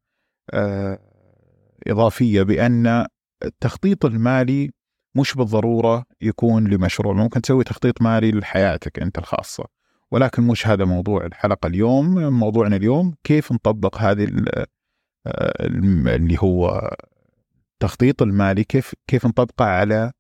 آه، 0.53 0.99
إضافية 1.87 2.43
بأن 2.43 3.05
التخطيط 3.45 4.05
المالي 4.05 4.71
مش 5.15 5.33
بالضرورة 5.33 6.05
يكون 6.21 6.67
لمشروع. 6.67 7.13
ممكن 7.13 7.41
تسوي 7.41 7.63
تخطيط 7.63 8.01
مالي 8.01 8.31
لحياتك 8.31 8.99
أنت 8.99 9.17
الخاصة 9.17 9.65
ولكن 10.11 10.43
مش 10.43 10.67
هذا 10.67 10.85
موضوع 10.85 11.25
الحلقة 11.25 11.67
اليوم. 11.67 12.33
موضوعنا 12.33 12.75
اليوم 12.75 13.15
كيف 13.23 13.51
نطبق 13.51 13.97
هذه 13.97 14.27
آه، 15.27 15.65
اللي 16.15 16.37
هو 16.39 16.91
التخطيط 17.81 18.21
المالي 18.21 18.63
كيف 18.63 18.93
كيف 19.07 19.25
نطبقه 19.25 19.65
على 19.65 20.11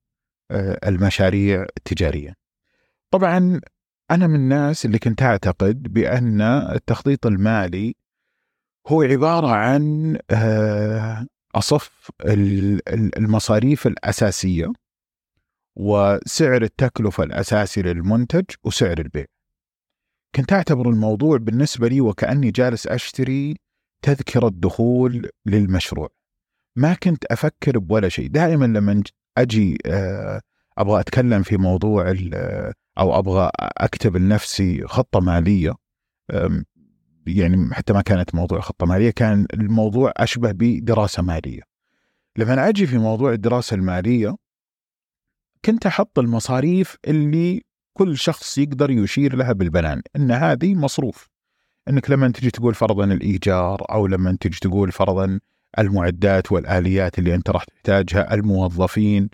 آه، 0.51 0.79
المشاريع 0.87 1.65
التجارية 1.77 2.33
طبعا 3.11 3.61
أنا 4.11 4.27
من 4.27 4.35
الناس 4.35 4.85
اللي 4.85 4.99
كنت 4.99 5.21
أعتقد 5.21 5.83
بأن 5.93 6.41
التخطيط 6.41 7.25
المالي 7.25 7.95
هو 8.87 9.01
عبارة 9.01 9.47
عن 9.47 10.17
آه، 10.31 11.27
أصف 11.55 12.09
المصاريف 13.17 13.87
الأساسية 13.87 14.73
وسعر 15.75 16.61
التكلفة 16.61 17.23
الأساسي 17.23 17.81
للمنتج 17.81 18.45
وسعر 18.63 18.99
البيع. 18.99 19.25
كنت 20.35 20.53
أعتبر 20.53 20.89
الموضوع 20.89 21.37
بالنسبة 21.37 21.87
لي 21.87 22.01
وكأني 22.01 22.51
جالس 22.51 22.87
أشتري 22.87 23.55
تذكرة 24.01 24.49
دخول 24.49 25.29
للمشروع. 25.45 26.20
ما 26.75 26.93
كنت 26.93 27.25
أفكر 27.25 27.79
بولا 27.79 28.09
شيء، 28.09 28.27
دائما 28.27 28.65
لما 28.65 29.03
أجي 29.37 29.77
آه، 29.85 30.41
أبغى 30.77 30.99
أتكلم 30.99 31.43
في 31.43 31.57
موضوع 31.57 32.15
أو 32.97 33.19
أبغى 33.19 33.51
أكتب 33.59 34.17
لنفسي 34.17 34.87
خطة 34.87 35.19
مالية 35.19 35.73
يعني 37.27 37.73
حتى 37.73 37.93
ما 37.93 38.01
كانت 38.01 38.35
موضوع 38.35 38.59
خطة 38.59 38.85
مالية 38.85 39.09
كان 39.11 39.45
الموضوع 39.53 40.13
أشبه 40.17 40.51
بدراسة 40.51 41.23
مالية. 41.23 41.61
لما 42.37 42.69
أجي 42.69 42.87
في 42.87 42.97
موضوع 42.97 43.33
الدراسة 43.33 43.75
المالية 43.75 44.35
كنت 45.65 45.85
أحط 45.85 46.19
المصاريف 46.19 46.97
اللي 47.07 47.61
كل 47.93 48.17
شخص 48.17 48.57
يقدر 48.57 48.91
يشير 48.91 49.35
لها 49.35 49.53
بالبنان 49.53 50.01
إن 50.15 50.31
هذه 50.31 50.75
مصروف. 50.75 51.29
إنك 51.87 52.09
لما 52.09 52.29
تجي 52.29 52.51
تقول 52.51 52.73
فرضا 52.73 53.03
الإيجار 53.03 53.85
أو 53.91 54.07
لما 54.07 54.37
تجي 54.41 54.59
تقول 54.59 54.91
فرضا 54.91 55.39
المعدات 55.79 56.51
والآليات 56.51 57.19
اللي 57.19 57.35
أنت 57.35 57.49
راح 57.49 57.63
تحتاجها، 57.63 58.33
الموظفين 58.33 59.29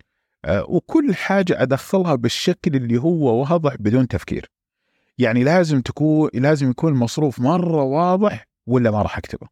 آه، 0.46 0.66
وكل 0.70 1.16
حاجة 1.16 1.62
أدخلها 1.62 2.16
بالشكل 2.16 2.76
اللي 2.76 2.98
هو 2.98 3.42
واضح 3.42 3.76
بدون 3.80 4.08
تفكير. 4.08 4.46
يعني 5.18 5.44
لازم 5.44 5.82
تكون 5.82 6.30
لازم 6.34 6.70
يكون 6.70 6.94
المصروف 6.94 7.40
مرة 7.40 7.84
واضح 7.84 8.48
ولا 8.68 8.92
ما 8.92 9.02
راح 9.02 9.18
أكتبه. 9.18 9.48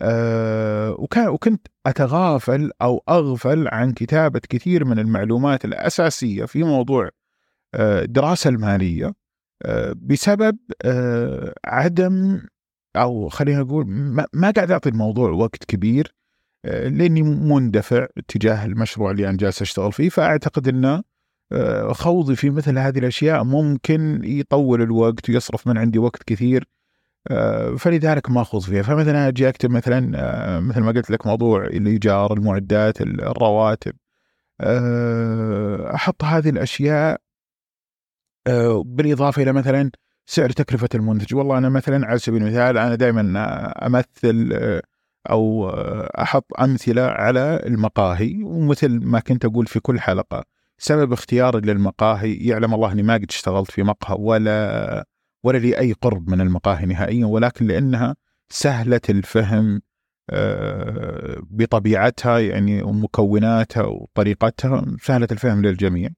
أه 0.00 0.96
وكنت 1.28 1.66
أتغافل 1.86 2.70
أو 2.82 3.02
أغفل 3.08 3.68
عن 3.68 3.92
كتابة 3.92 4.40
كثير 4.48 4.84
من 4.84 4.98
المعلومات 4.98 5.64
الأساسية 5.64 6.44
في 6.44 6.62
موضوع 6.62 7.10
أه 7.74 8.02
الدراسة 8.02 8.50
المالية 8.50 9.14
أه 9.62 9.94
بسبب 9.96 10.58
عدم 11.66 12.40
أو 12.96 13.28
خلينا 13.28 13.60
نقول 13.60 13.84
ما, 14.32 14.50
قاعد 14.56 14.70
أعطي 14.70 14.88
الموضوع 14.88 15.30
وقت 15.30 15.64
كبير 15.64 16.14
أه 16.64 16.88
لأني 16.88 17.22
مندفع 17.22 18.06
تجاه 18.28 18.64
المشروع 18.64 19.10
اللي 19.10 19.28
أنا 19.28 19.36
جالس 19.36 19.62
أشتغل 19.62 19.92
فيه 19.92 20.08
فأعتقد 20.08 20.68
إنه 20.68 21.02
آه، 21.52 21.92
خوضي 21.92 22.36
في 22.36 22.50
مثل 22.50 22.78
هذه 22.78 22.98
الأشياء 22.98 23.44
ممكن 23.44 24.20
يطول 24.24 24.82
الوقت 24.82 25.30
ويصرف 25.30 25.66
من 25.66 25.78
عندي 25.78 25.98
وقت 25.98 26.22
كثير 26.22 26.68
آه، 27.30 27.76
فلذلك 27.76 28.30
ما 28.30 28.40
أخوض 28.42 28.62
فيها. 28.62 28.82
فمثلا 28.82 29.28
أجي 29.28 29.48
أكتب 29.48 29.70
مثلا 29.70 30.12
آه، 30.16 30.60
مثل 30.60 30.80
ما 30.80 30.92
قلت 30.92 31.10
لك 31.10 31.26
موضوع 31.26 31.64
الإيجار 31.64 32.32
المعدات 32.32 33.00
الرواتب 33.00 33.94
أحط 35.94 36.24
هذه 36.24 36.48
الأشياء 36.48 37.20
بالإضافة 38.84 39.42
إلى 39.42 39.52
مثلا 39.52 39.90
سعر 40.26 40.50
تكلفة 40.50 40.88
المنتج 40.94 41.34
والله 41.34 41.58
أنا 41.58 41.68
مثلا 41.68 42.06
على 42.06 42.18
سبيل 42.18 42.42
المثال 42.42 42.78
أنا 42.78 42.94
دائما 42.94 43.22
أمثل 43.86 44.52
أو 45.30 45.70
أحط 46.18 46.46
أمثلة 46.60 47.02
على 47.02 47.62
المقاهي 47.66 48.42
ومثل 48.42 49.00
ما 49.04 49.20
كنت 49.20 49.44
أقول 49.44 49.66
في 49.66 49.80
كل 49.80 50.00
حلقة 50.00 50.44
سبب 50.78 51.12
اختياري 51.12 51.60
للمقاهي 51.60 52.34
يعلم 52.34 52.74
الله 52.74 52.92
أني 52.92 53.02
ما 53.02 53.14
قد 53.14 53.26
اشتغلت 53.28 53.70
في 53.70 53.82
مقهى 53.82 54.16
ولا 54.20 55.06
ولا 55.44 55.58
لي 55.58 55.78
أي 55.78 55.92
قرب 55.92 56.30
من 56.30 56.40
المقاهي 56.40 56.86
نهائيا 56.86 57.26
ولكن 57.26 57.66
لأنها 57.66 58.16
سهلة 58.48 59.00
الفهم 59.08 59.80
آه، 60.30 61.38
بطبيعتها 61.50 62.38
يعني 62.38 62.82
ومكوناتها 62.82 63.82
وطريقتها 63.82 64.84
سهلة 65.02 65.28
الفهم 65.32 65.62
للجميع. 65.62 66.10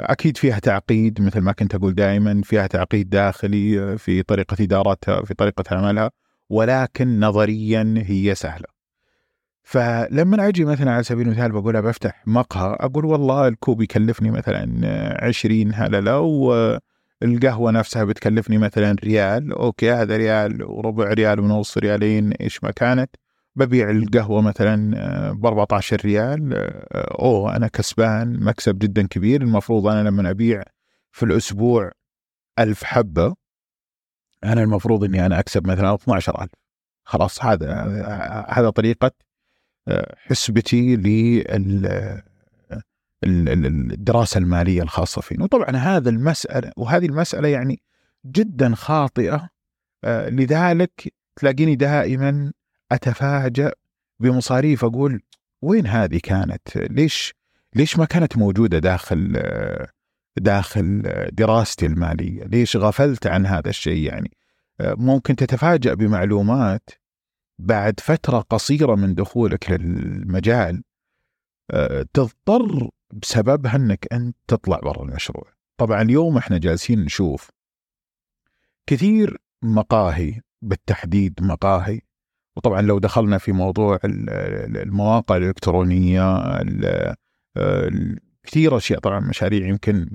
أكيد 0.00 0.36
فيها 0.36 0.58
تعقيد 0.58 1.20
مثل 1.20 1.40
ما 1.40 1.52
كنت 1.52 1.74
أقول 1.74 1.94
دائما 1.94 2.40
فيها 2.44 2.66
تعقيد 2.66 3.10
داخلي 3.10 3.98
في 3.98 4.22
طريقة 4.22 4.56
إدارتها 4.60 5.22
في 5.24 5.34
طريقة 5.34 5.76
عملها 5.76 6.10
ولكن 6.50 7.20
نظريا 7.20 7.94
هي 8.06 8.34
سهلة. 8.34 8.76
فلما 9.62 10.48
أجي 10.48 10.64
مثلا 10.64 10.90
على 10.90 11.02
سبيل 11.02 11.26
المثال 11.26 11.52
بقول 11.52 11.82
بفتح 11.82 12.22
مقهى 12.26 12.76
أقول 12.80 13.04
والله 13.04 13.48
الكوب 13.48 13.82
يكلفني 13.82 14.30
مثلا 14.30 15.24
20 15.26 15.74
هللة 15.74 16.20
والقهوة 16.20 17.70
نفسها 17.70 18.04
بتكلفني 18.04 18.58
مثلا 18.58 18.96
ريال 19.04 19.52
أوكي 19.52 19.92
هذا 19.92 20.16
ريال 20.16 20.62
وربع 20.62 21.12
ريال 21.12 21.40
ونص 21.40 21.78
ريالين 21.78 22.32
إيش 22.32 22.64
ما 22.64 22.70
كانت 22.70 23.10
ببيع 23.56 23.90
القهوة 23.90 24.40
مثلا 24.40 25.32
ب 25.32 25.46
14 25.46 26.00
ريال 26.04 26.54
أوه 26.94 27.56
أنا 27.56 27.68
كسبان 27.68 28.44
مكسب 28.44 28.78
جدا 28.78 29.06
كبير. 29.06 29.42
المفروض 29.42 29.86
أنا 29.86 30.08
لما 30.08 30.30
أبيع 30.30 30.62
في 31.12 31.22
الأسبوع 31.22 31.92
ألف 32.58 32.84
حبة 32.84 33.34
أنا 34.44 34.62
المفروض 34.62 35.04
إني 35.04 35.26
أنا 35.26 35.40
أكسب 35.40 35.66
مثلا 35.66 35.94
12000 35.94 36.50
خلاص 37.04 37.44
هذا 37.44 37.74
هذا 38.48 38.70
طريقة 38.70 39.10
حسبتي 40.16 40.96
للدراسة 43.22 44.38
المالية 44.38 44.82
الخاصة 44.82 45.20
فينا 45.20 45.44
وطبعا 45.44 45.76
هذا 45.76 46.10
المسألة 46.10 46.72
وهذه 46.76 47.06
المسألة 47.06 47.48
يعني 47.48 47.80
جدا 48.26 48.74
خاطئة 48.74 49.48
آه، 50.04 50.28
لذلك 50.28 51.14
تلاقيني 51.36 51.74
دائما 51.74 52.52
أتفاجأ 52.92 53.72
بمصاريف 54.20 54.84
أقول 54.84 55.22
وين 55.62 55.86
هذه 55.86 56.20
كانت؟ 56.22 56.76
ليش 56.76 57.34
ليش 57.74 57.98
ما 57.98 58.04
كانت 58.04 58.36
موجودة 58.36 58.78
داخل 58.78 59.42
داخل 60.36 61.02
دراستي 61.32 61.86
المالية؟ 61.86 62.44
ليش 62.44 62.76
غفلت 62.76 63.26
عن 63.26 63.46
هذا 63.46 63.68
الشيء 63.68 64.06
يعني؟ 64.06 64.30
ممكن 64.80 65.36
تتفاجأ 65.36 65.94
بمعلومات 65.94 66.90
بعد 67.58 68.00
فترة 68.00 68.38
قصيرة 68.38 68.94
من 68.94 69.14
دخولك 69.14 69.70
للمجال 69.70 70.82
تضطر 72.12 72.90
بسببها 73.12 73.76
أنك 73.76 74.06
أنت 74.12 74.36
تطلع 74.48 74.80
برا 74.80 75.02
المشروع. 75.02 75.52
طبعا 75.76 76.02
اليوم 76.02 76.36
إحنا 76.36 76.58
جالسين 76.58 77.04
نشوف 77.04 77.50
كثير 78.86 79.38
مقاهي 79.62 80.40
بالتحديد 80.62 81.42
مقاهي 81.42 82.00
وطبعا 82.56 82.82
لو 82.82 82.98
دخلنا 82.98 83.38
في 83.38 83.52
موضوع 83.52 83.98
المواقع 84.04 85.36
الإلكترونية 85.36 86.42
كثير 88.46 88.76
أشياء 88.76 89.00
طبعا 89.00 89.20
مشاريع 89.20 89.66
يمكن 89.66 90.08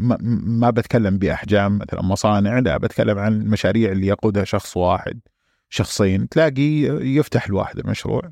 ما 0.45 0.69
بتكلم 0.69 1.17
بأحجام 1.17 1.77
مثلا 1.77 2.01
مصانع 2.01 2.59
لا 2.59 2.77
بتكلم 2.77 3.19
عن 3.19 3.41
المشاريع 3.41 3.91
اللي 3.91 4.07
يقودها 4.07 4.43
شخص 4.43 4.77
واحد 4.77 5.19
شخصين 5.69 6.29
تلاقي 6.29 6.81
يفتح 7.17 7.45
الواحد 7.47 7.79
المشروع 7.79 8.31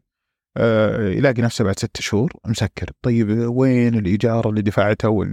آه، 0.58 1.10
يلاقي 1.10 1.42
نفسه 1.42 1.64
بعد 1.64 1.80
ست 1.80 2.02
شهور 2.02 2.34
مسكر. 2.46 2.92
طيب 3.02 3.30
وين 3.30 3.96
الإيجار 3.96 4.50
اللي 4.50 4.62
دفعته 4.62 5.26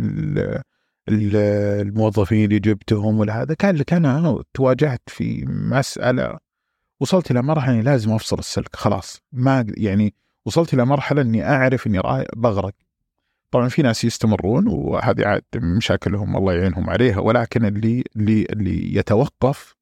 الموظفين 1.08 2.44
اللي 2.44 2.58
جبتهم 2.58 3.18
ولا 3.18 3.42
هذا 3.42 3.54
كان 3.54 3.82
كان 3.82 4.04
أنا 4.04 4.42
تواجهت 4.54 5.02
في 5.06 5.44
مسألة 5.46 6.38
وصلت 7.00 7.30
إلى 7.30 7.42
مرحلة 7.42 7.74
إني 7.74 7.82
لازم 7.82 8.12
أفصل 8.12 8.38
السلك 8.38 8.76
خلاص 8.76 9.20
ما 9.32 9.66
يعني 9.76 10.14
وصلت 10.46 10.74
إلى 10.74 10.84
مرحلة 10.84 11.22
إني 11.22 11.48
أعرف 11.48 11.86
إني 11.86 12.02
بغرق 12.36 12.74
طبعا 13.50 13.68
في 13.68 13.82
ناس 13.82 14.04
يستمرون 14.04 14.68
وهذه 14.68 15.26
عاد 15.26 15.42
مشاكلهم 15.56 16.36
الله 16.36 16.52
يعينهم 16.52 16.90
عليها 16.90 17.18
ولكن 17.18 17.64
اللي 17.64 18.04
اللي 18.16 18.46
اللي 18.50 18.94
يتوقف 18.96 19.74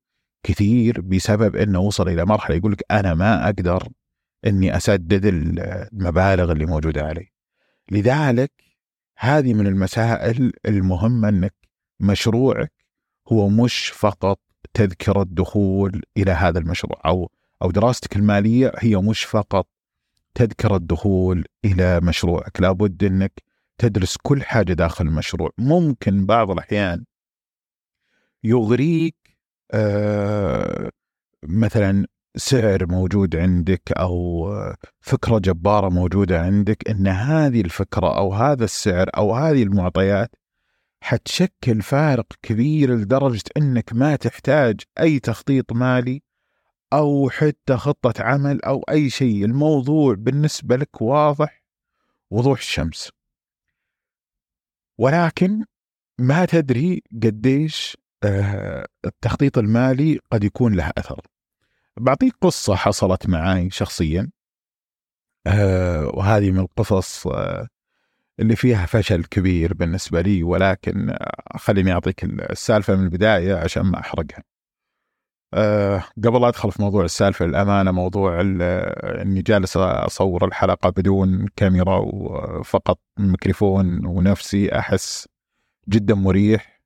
كثير 0.43 1.01
بسبب 1.01 1.57
إنه 1.57 1.81
وصل 1.81 2.09
إلى 2.09 2.25
مرحلة 2.25 2.57
يقول 2.57 2.73
لك 2.73 2.83
أنا 2.91 3.15
ما 3.15 3.45
أقدر 3.45 3.89
إني 4.47 4.77
أسدد 4.77 5.27
المبالغ 5.27 6.53
اللي 6.53 6.67
موجودة 6.67 7.03
علي. 7.03 7.33
لذلك 7.91 8.53
هذه 9.19 9.55
من 9.55 9.67
المسائل 9.67 10.53
المهمة 10.67 11.29
إنك 11.29 11.55
مشروعك 12.01 12.73
هو 13.29 13.49
مش 13.49 13.89
فقط 13.89 14.41
تذكرة 14.75 15.27
دخول 15.31 16.03
إلى 16.17 16.31
هذا 16.33 16.59
المشروع 16.59 17.01
أو 17.07 17.31
أو 17.63 17.71
دراستك 17.71 18.17
المالية 18.17 18.73
هي 18.79 18.97
مش 18.97 19.25
فقط 19.25 19.69
تذكرة 20.35 20.77
دخول 20.77 21.45
إلى 21.65 22.01
مشروعك، 22.01 22.61
لابد 22.61 23.05
إنك 23.05 23.43
تدرس 23.79 24.17
كل 24.17 24.43
حاجة 24.43 24.73
داخل 24.73 25.07
المشروع، 25.07 25.51
ممكن 25.59 26.27
بعض 26.27 26.51
الأحيان 26.51 27.05
يغريك 28.45 29.17
آه 29.73 30.91
مثلا 31.43 32.07
سعر 32.37 32.87
موجود 32.87 33.37
عندك 33.37 33.93
أو 33.93 34.51
فكرة 35.01 35.39
جبارة 35.39 35.89
موجودة 35.89 36.41
عندك 36.41 36.89
إن 36.91 37.07
هذه 37.07 37.61
الفكرة 37.61 38.19
أو 38.19 38.35
هذا 38.35 38.65
السعر 38.65 39.11
أو 39.17 39.35
هذه 39.35 39.63
المعطيات 39.63 40.31
حتشكل 41.05 41.83
فارق 41.83 42.27
كبير 42.43 42.95
لدرجة 42.95 43.43
إنك 43.57 43.93
ما 43.93 44.17
تحتاج 44.17 44.81
أي 45.01 45.21
تخطيط 45.21 45.73
مالي 45.73 46.23
أو 46.93 47.31
حتى 47.31 47.77
خطة 47.77 48.23
عمل 48.23 48.63
أو 48.63 48.83
أي 48.91 49.11
شيء، 49.11 49.45
الموضوع 49.45 50.15
بالنسبة 50.15 50.77
لك 50.77 51.03
واضح 51.03 51.63
وضوح 52.31 52.59
الشمس. 52.59 53.11
ولكن 54.99 55.65
ما 56.19 56.45
تدري 56.45 57.03
قديش 57.23 57.97
آه، 58.25 58.87
التخطيط 59.05 59.59
المالي 59.59 60.19
قد 60.33 60.45
يكون 60.45 60.75
له 60.75 60.93
أثر. 60.99 61.21
بعطيك 61.97 62.35
قصة 62.41 62.75
حصلت 62.75 63.29
معي 63.29 63.71
شخصيا 63.71 64.31
آه 65.47 66.07
وهذه 66.15 66.51
من 66.51 66.61
القصص 66.61 67.27
آه 67.27 67.69
اللي 68.41 68.57
فيها 68.57 68.87
فشل 68.87 69.25
كبير 69.25 69.75
بالنسبة 69.75 70.21
لي 70.21 70.43
ولكن 70.43 71.11
آه 71.11 71.59
خليني 71.59 71.93
أعطيك 71.93 72.25
السالفة 72.25 72.97
من 72.97 73.05
البداية 73.05 73.55
عشان 73.55 73.83
ما 73.83 74.01
أحرقها. 74.01 74.43
أه 75.55 76.05
قبل 76.25 76.45
أدخل 76.45 76.73
في 76.73 76.83
موضوع 76.83 77.05
السالفة 77.05 77.45
الامانه 77.45 77.91
موضوع 77.93 78.41
إني 78.41 79.43
جالس 79.43 79.77
أصور 79.77 80.45
الحلقة 80.47 80.91
بدون 80.91 81.49
كاميرا 81.57 81.97
وفقط 81.99 82.99
ميكروفون 83.19 84.07
ونفسي. 84.07 84.79
أحس 84.79 85.29
جدا 85.89 86.15
مريح 86.15 86.81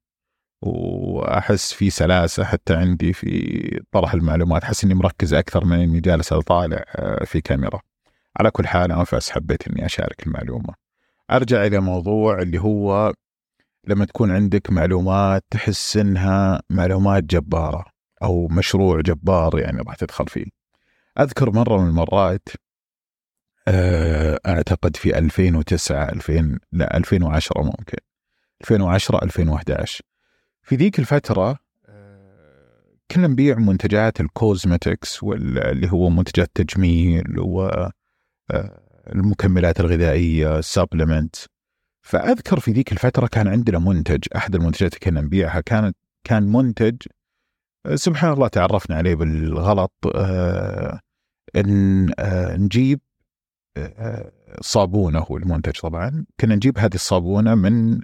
وأحس 0.62 1.72
في 1.72 1.90
سلاسة 1.90 2.44
حتى 2.44 2.74
عندي 2.74 3.12
في 3.12 3.82
طرح 3.92 4.14
المعلومات. 4.14 4.62
أحس 4.64 4.84
إني 4.84 4.94
مركز 4.94 5.34
أكثر 5.34 5.64
من 5.64 5.80
إني 5.80 6.00
جالس 6.00 6.32
أطالع 6.32 6.84
آه، 6.96 7.24
في 7.24 7.40
كاميرا. 7.40 7.80
على 8.36 8.50
كل 8.50 8.66
حال 8.66 8.92
انفس 8.92 9.30
حبيت 9.30 9.68
إني 9.68 9.86
أشارك 9.86 10.26
المعلومة. 10.26 10.87
أرجع 11.30 11.66
إلى 11.66 11.80
موضوع 11.80 12.42
اللي 12.42 12.58
هو 12.58 13.12
لما 13.86 14.04
تكون 14.04 14.30
عندك 14.30 14.70
معلومات 14.70 15.44
تحس 15.50 15.96
إنها 15.96 16.62
معلومات 16.70 17.24
جبارة 17.24 17.84
أو 18.22 18.48
مشروع 18.48 19.00
جبار 19.00 19.58
يعني 19.58 19.78
راح 19.80 19.94
تدخل 19.94 20.26
فيه. 20.28 20.46
أذكر 21.20 21.50
مرة 21.50 21.82
من 21.82 21.88
المرات 21.88 22.48
آه، 23.68 24.40
أعتقد 24.46 24.96
في 24.96 25.18
2009 25.18 26.08
2000 26.08 26.58
لا 26.72 26.96
2010 26.96 27.62
ممكن. 27.62 27.98
2010 28.60 29.24
2011 29.24 30.04
في 30.62 30.76
ذيك 30.76 30.98
الفترة 30.98 31.58
آه، 31.88 32.82
كنا 33.10 33.26
نبيع 33.26 33.58
منتجات 33.58 34.20
ال 34.20 34.31
cosmetics 34.31 35.22
واللي 35.22 35.92
هو 35.92 36.10
منتجات 36.10 36.50
تجميل 36.54 37.38
والمكملات 37.38 37.92
آه، 39.08 39.80
الغذائية 39.80 40.60
supplement 40.60 41.36
فأذكر 42.02 42.60
في 42.60 42.72
ذيك 42.72 42.92
الفترة 42.92 43.26
كان 43.26 43.48
عندنا 43.48 43.78
منتج 43.78 44.24
أحد 44.36 44.54
المنتجات 44.54 44.94
اللي 44.94 45.00
كنا 45.00 45.20
نبيعها 45.20 45.60
كانت 45.60 45.96
كان 46.24 46.42
منتج 46.42 46.96
آه، 47.86 47.94
سبحان 47.94 48.32
الله 48.32 48.48
تعرفنا 48.48 48.96
عليه 48.96 49.14
بالغلط 49.14 49.92
إن 51.56 52.10
نجيب 52.64 53.00
صابونة 54.60 55.18
هو 55.18 55.36
المنتج 55.36 55.80
طبعا. 55.80 56.24
كنا 56.40 56.54
نجيب 56.54 56.78
هذه 56.78 56.94
الصابونة 56.94 57.54
من 57.54 58.00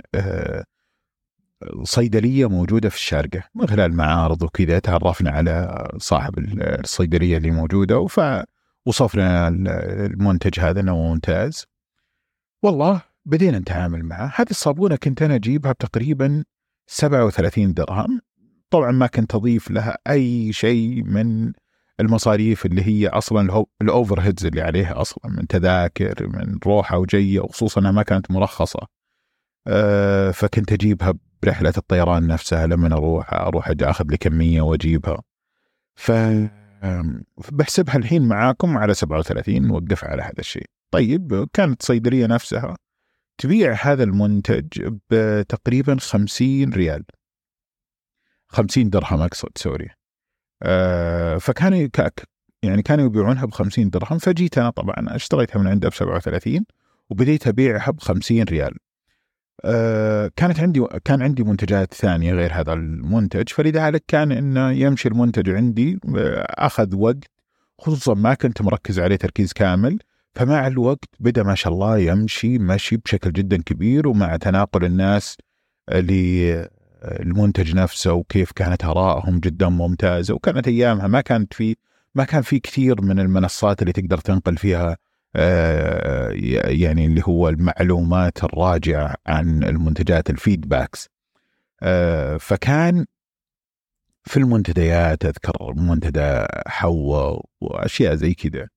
صيدلية 1.83 2.49
موجودة 2.49 2.89
في 2.89 2.97
الشارقة 2.97 3.43
من 3.55 3.67
خلال 3.67 3.93
معارض 3.93 4.43
وكذا 4.43 4.79
تعرفنا 4.79 5.31
على 5.31 5.89
صاحب 5.99 6.39
الصيدلية 6.39 7.37
اللي 7.37 7.51
موجودة 7.51 7.99
فوصفنا 8.85 9.49
المنتج 9.49 10.61
هذا 10.61 10.81
إنه 10.81 10.97
ممتاز. 10.97 11.67
والله 12.63 13.03
بدينا 13.25 13.59
نتعامل 13.59 14.05
معه. 14.05 14.33
هذه 14.37 14.51
الصابونة 14.51 14.97
كنت 14.97 15.23
أنا 15.23 15.35
أجيبها 15.35 15.73
بتقريبا 15.73 16.45
37 16.87 17.75
درهم. 17.75 18.21
طبعا 18.71 18.93
ما 18.93 19.07
كنت 19.07 19.35
أضيف 19.35 19.71
لها 19.71 19.99
أي 20.09 20.53
شيء 20.53 21.03
من 21.05 21.53
المصاريف 22.01 22.67
اللي 22.67 22.83
هي 22.83 23.09
أصلا 23.09 23.65
الاوفر 23.83 24.21
هيدز 24.21 24.47
اللي 24.47 24.61
عليها 24.61 25.01
أصلا 25.01 25.33
من 25.33 25.47
تذاكر 25.47 26.27
من 26.27 26.59
روحة 26.67 26.99
وجية 26.99 27.41
وخصوصا 27.41 27.81
أنها 27.81 27.93
ما 27.93 28.03
كانت 28.03 28.31
مرخصة. 28.31 28.81
أه 29.67 30.31
فكنت 30.31 30.73
أجيبها 30.73 31.15
برحلة 31.43 31.73
الطيران 31.77 32.27
نفسها 32.27 32.67
لما 32.67 32.95
أروح 32.97 33.33
أروح 33.33 33.73
أخذ 33.81 34.05
لي 34.11 34.17
كمية 34.17 34.63
وأجيبها. 34.63 35.23
ف 35.95 36.13
بحسبها 37.53 37.97
الحين 37.97 38.29
معاكم 38.29 38.79
على 38.79 38.95
37 38.95 39.63
نوقف 39.63 40.05
على 40.05 40.23
هذا 40.23 40.39
الشيء. 40.39 40.67
طيب 40.91 41.49
كانت 41.53 41.81
الصيدليه 41.81 42.27
نفسها 42.27 42.77
تبيع 43.39 43.73
هذا 43.73 44.05
المنتج 44.05 44.99
بتقريبا 45.11 45.97
50 46.01 46.73
ريال. 46.73 47.05
50 48.49 48.91
درهم 48.91 49.23
أقصد 49.23 49.49
سوري. 49.57 49.89
أه 50.63 51.39
فكانوا 51.39 51.89
يعني 52.63 52.83
كانوا 52.83 53.07
يبيعونها 53.07 53.45
ب 53.45 53.51
50 53.51 53.91
درهم 53.91 54.19
فجيت 54.19 54.59
أنا 54.59 54.71
طبعا 54.71 54.95
اشتريتها 55.17 55.59
من 55.59 55.67
عنده 55.67 55.89
ب 55.89 55.95
37 55.95 56.65
وبديت 57.11 57.47
أبيعها 57.47 57.91
ب 57.91 58.01
50 58.01 58.43
ريال. 58.43 58.77
آه، 59.65 60.31
كانت 60.37 60.61
عندي 60.61 60.87
كان 61.05 61.23
عندي 61.23 61.45
منتجات 61.45 61.95
ثانية 61.95 62.33
غير 62.35 62.53
هذا 62.53 62.73
المنتج 62.73 63.49
فلذلك 63.49 64.05
كان 64.09 64.33
إنه 64.33 64.71
يمشي 64.71 65.09
المنتج 65.09 65.51
عندي 65.51 65.99
آه، 66.17 66.47
أخذ 66.51 66.97
وقت 66.97 67.25
خصوصا 67.79 68.15
ما 68.15 68.35
كنت 68.35 68.63
مركز 68.63 69.01
عليه 69.01 69.17
تركيز 69.17 69.53
كامل 69.53 69.99
فمع 70.35 70.67
الوقت 70.67 71.09
بدأ 71.21 71.43
ما 71.43 71.55
شاء 71.55 71.73
الله 71.73 71.99
يمشي 71.99 72.59
مشي 72.59 72.97
بشكل 72.97 73.33
جدا 73.33 73.63
كبير 73.63 74.09
ومع 74.09 74.37
تناقل 74.37 74.85
الناس 74.85 75.37
للمنتج 75.91 77.75
نفسه 77.75 78.13
وكيف 78.13 78.53
كانت 78.53 78.85
آرائهم 78.85 79.39
جدا 79.39 79.69
ممتازة 79.69 80.35
وكانت 80.35 80.69
أيامها 80.69 81.07
ما 81.07 81.21
كانت 81.21 81.55
في 81.55 81.77
ما 82.15 82.25
كان 82.25 82.43
في 82.43 82.59
كثير 82.59 83.03
من 83.03 83.21
المنصات 83.21 83.83
اللي 83.83 83.93
تقدر 83.93 84.19
تنقل 84.19 84.57
فيها 84.57 84.91
آه، 84.91 84.97
يعني 85.35 87.07
اللي 87.07 87.23
هو 87.25 87.49
المعلومات 87.49 88.45
الراجعة 88.45 89.15
عن 89.27 89.65
المنتجات 89.65 90.31
الفيدباكس. 90.31 91.09
آه، 91.83 92.37
فكان 92.37 93.07
في 94.25 94.37
المنتديات 94.37 95.25
أذكر 95.25 95.75
منتدى 95.77 96.47
حواء 96.67 97.45
وأشياء 97.61 98.15
زي 98.15 98.35
كذا. 98.35 98.69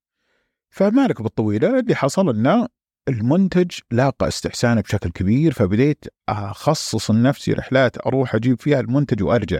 فمالك 0.69 1.21
بالطويلة 1.21 1.79
اللي 1.79 1.95
حصل 1.95 2.29
إنه 2.29 2.67
المنتج 3.07 3.71
لاقى 3.91 4.27
استحسانه 4.27 4.81
بشكل 4.81 5.09
كبير 5.09 5.53
فبديت 5.53 6.05
أخصص 6.29 7.11
لنفسي 7.11 7.53
رحلات 7.53 8.07
أروح 8.07 8.35
أجيب 8.35 8.61
فيها 8.61 8.79
المنتج 8.79 9.23
وأرجع. 9.23 9.59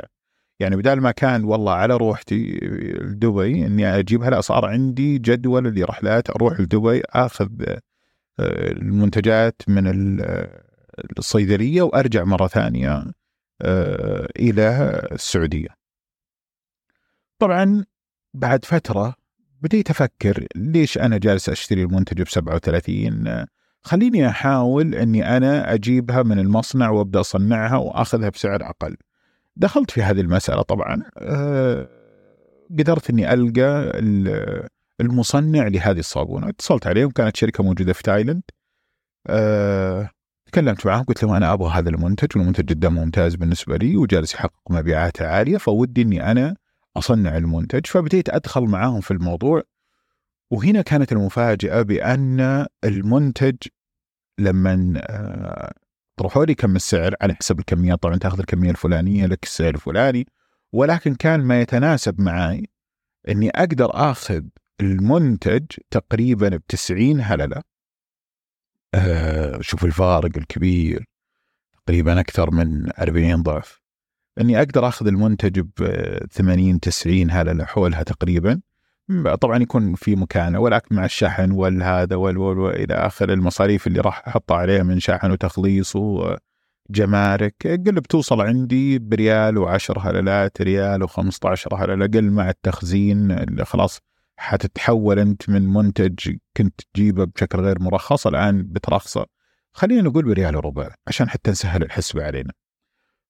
يعني 0.59 0.75
بدال 0.75 1.01
ما 1.01 1.11
كان 1.11 1.43
والله 1.43 1.71
على 1.73 1.97
روحتي 1.97 2.59
لدبي 3.01 3.65
إني 3.65 3.99
اجيبها 3.99 4.29
لا 4.29 4.41
صار 4.41 4.65
عندي 4.65 5.17
جدول 5.17 5.75
لرحلات 5.75 6.29
أروح 6.29 6.59
لدبي 6.59 7.01
آخذ 7.09 7.49
آه، 8.39 8.71
المنتجات 8.71 9.61
من 9.67 9.87
الصيدلية 11.17 11.81
وأرجع 11.81 12.23
مرة 12.23 12.47
ثانية 12.47 13.05
آه، 13.61 14.27
إلى 14.39 14.99
السعودية. 15.11 15.67
طبعا 17.39 17.85
بعد 18.33 18.65
فترة 18.65 19.15
بديت 19.61 19.89
أفكر 19.89 20.47
ليش 20.55 20.97
أنا 20.97 21.17
جالس 21.17 21.49
أشتري 21.49 21.83
المنتج 21.83 22.21
ب 22.21 22.27
37 22.27 23.45
خليني 23.81 24.27
أحاول 24.27 24.95
إني 24.95 25.37
أنا 25.37 25.73
أجيبها 25.73 26.23
من 26.23 26.39
المصنع 26.39 26.89
وأبدأ 26.89 27.19
أصنعها 27.19 27.77
وأخذها 27.77 28.29
بسعر 28.29 28.69
أقل 28.69 28.97
دخلت 29.57 29.91
في 29.91 30.03
هذه 30.03 30.21
المسألة 30.21 30.61
طبعا 30.61 31.03
أه 31.17 31.89
قدرت 32.79 33.09
إني 33.09 33.33
ألقى 33.33 33.91
المصنع 35.01 35.67
لهذه 35.67 35.99
الصابونة. 35.99 36.49
اتصلت 36.49 36.87
عليهم 36.87 37.09
كانت 37.11 37.37
شركة 37.37 37.63
موجودة 37.63 37.93
في 37.93 38.03
تايلاند 38.03 38.43
أه 39.27 40.09
تكلمت 40.45 40.85
معهم 40.85 41.03
قلت 41.03 41.23
لهم 41.23 41.33
أنا 41.33 41.53
أبغى 41.53 41.69
هذا 41.69 41.89
المنتج 41.89 42.37
والمنتج 42.37 42.65
جدا 42.65 42.89
ممتاز 42.89 43.35
بالنسبة 43.35 43.77
لي 43.77 43.97
وجالس 43.97 44.33
يحقق 44.33 44.71
مبيعات 44.71 45.21
عالية 45.21 45.57
فودي 45.57 46.01
إني 46.01 46.31
أنا 46.31 46.55
أصنع 46.97 47.37
المنتج. 47.37 47.85
فبديت 47.85 48.29
أدخل 48.29 48.61
معاهم 48.61 49.01
في 49.01 49.11
الموضوع 49.11 49.63
وهنا 50.51 50.81
كانت 50.81 51.11
المفاجأة 51.11 51.81
بأن 51.81 52.65
المنتج 52.83 53.55
لما 54.39 54.93
آه، 54.97 55.73
طرحوا 56.17 56.45
لي 56.45 56.55
كم 56.55 56.75
السعر 56.75 57.15
على 57.21 57.33
حسب 57.35 57.59
الكميات 57.59 58.03
طبعا 58.03 58.17
تأخذ 58.17 58.39
الكمية 58.39 58.69
الفلانية 58.69 59.25
لك 59.25 59.43
السعر 59.43 59.75
الفلاني. 59.75 60.27
ولكن 60.73 61.15
كان 61.15 61.39
ما 61.39 61.61
يتناسب 61.61 62.21
معي 62.21 62.69
إني 63.29 63.49
أقدر 63.49 63.89
آخذ 63.93 64.43
المنتج 64.81 65.65
تقريبا 65.91 66.49
ب 66.49 66.61
90 66.67 67.21
هللة. 67.21 67.61
آه 68.93 69.61
شوف 69.61 69.85
الفارق 69.85 70.37
الكبير. 70.37 71.05
تقريبا 71.85 72.19
أكثر 72.19 72.51
من 72.51 72.91
40 72.99 73.43
ضعف. 73.43 73.81
إني 74.41 74.57
أقدر 74.57 74.87
آخذ 74.87 75.07
المنتج 75.07 75.59
ب 75.59 75.83
80 76.31 76.79
90 76.79 77.31
هللة 77.31 77.65
حولها 77.65 78.03
تقريبا. 78.03 78.61
طبعا 79.41 79.57
يكون 79.57 79.95
في 79.95 80.15
مكانة 80.15 80.59
ولكن 80.59 80.95
مع 80.95 81.05
الشحن 81.05 81.51
والهذا 81.51 82.15
وال 82.15 82.37
وإلى 82.37 82.93
آخر 82.93 83.33
المصاريف 83.33 83.87
اللي 83.87 83.99
راح 83.99 84.27
احطها 84.27 84.57
عليها 84.57 84.83
من 84.83 84.99
شحن 84.99 85.31
وتخليص 85.31 85.93
وجمارك. 85.95 87.55
قل 87.67 87.91
بتوصل 88.01 88.41
عندي 88.41 88.99
بريال 88.99 89.57
وعشر 89.57 89.99
هللات 89.99 90.61
ريال 90.61 91.09
و15 91.09 91.73
هلله 91.73 92.07
قل 92.07 92.31
مع 92.31 92.49
التخزين 92.49 93.31
اللي 93.31 93.65
خلاص 93.65 93.99
حتتحول 94.37 95.19
أنت 95.19 95.49
من 95.49 95.73
منتج 95.73 96.37
كنت 96.57 96.81
تجيبه 96.93 97.23
بشكل 97.23 97.59
غير 97.59 97.81
مرخص 97.81 98.27
الآن 98.27 98.63
بترخصه. 98.63 99.25
خلينا 99.73 100.01
نقول 100.01 100.25
بريال 100.25 100.55
وربع 100.55 100.89
عشان 101.07 101.29
حتى 101.29 101.51
نسهل 101.51 101.83
الحسبه 101.83 102.23
علينا. 102.23 102.53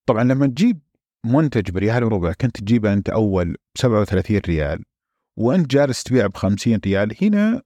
طبعا 0.05 0.23
لما 0.23 0.47
تجيب 0.47 0.79
منتج 1.25 1.71
بريال 1.71 2.03
وربع 2.03 2.33
كنت 2.33 2.59
تجيبه 2.59 2.93
أنت 2.93 3.09
أول 3.09 3.53
ب 3.53 3.77
37 3.77 4.41
ريال. 4.47 4.83
وأنت 5.37 5.71
جالس 5.71 6.03
تبيع 6.03 6.27
ب 6.27 6.37
50 6.37 6.79
ريال 6.85 7.15
هنا 7.21 7.61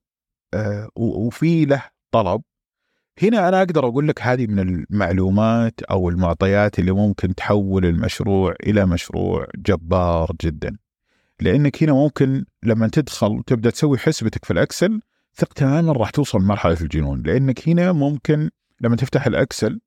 آه 0.54 0.88
وفي 0.96 1.64
له 1.64 1.82
طلب. 2.10 2.42
هنا 3.22 3.48
أنا 3.48 3.58
أقدر 3.58 3.86
أقول 3.88 4.08
لك 4.08 4.22
هذه 4.22 4.46
من 4.46 4.58
المعلومات 4.58 5.82
أو 5.82 6.08
المعطيات 6.08 6.78
اللي 6.78 6.92
ممكن 6.92 7.34
تحول 7.34 7.86
المشروع 7.86 8.54
إلى 8.62 8.86
مشروع 8.86 9.46
جبار 9.56 10.32
جدا. 10.42 10.76
لأنك 11.40 11.82
هنا 11.82 11.92
ممكن 11.92 12.44
لما 12.62 12.88
تدخل 12.88 13.26
وتبدا 13.26 13.70
تسوي 13.70 13.98
حسبتك 13.98 14.44
في 14.44 14.52
ال 14.52 14.60
Excel 14.60 15.00
ثق 15.34 15.52
تماما 15.52 15.92
راح 15.92 16.10
توصل 16.10 16.38
لمرحلة 16.38 16.80
الجنون. 16.80 17.22
لأنك 17.22 17.68
هنا 17.68 17.92
ممكن 17.92 18.50
لما 18.80 18.96
تفتح 18.96 19.26
الأكسل 19.26 19.80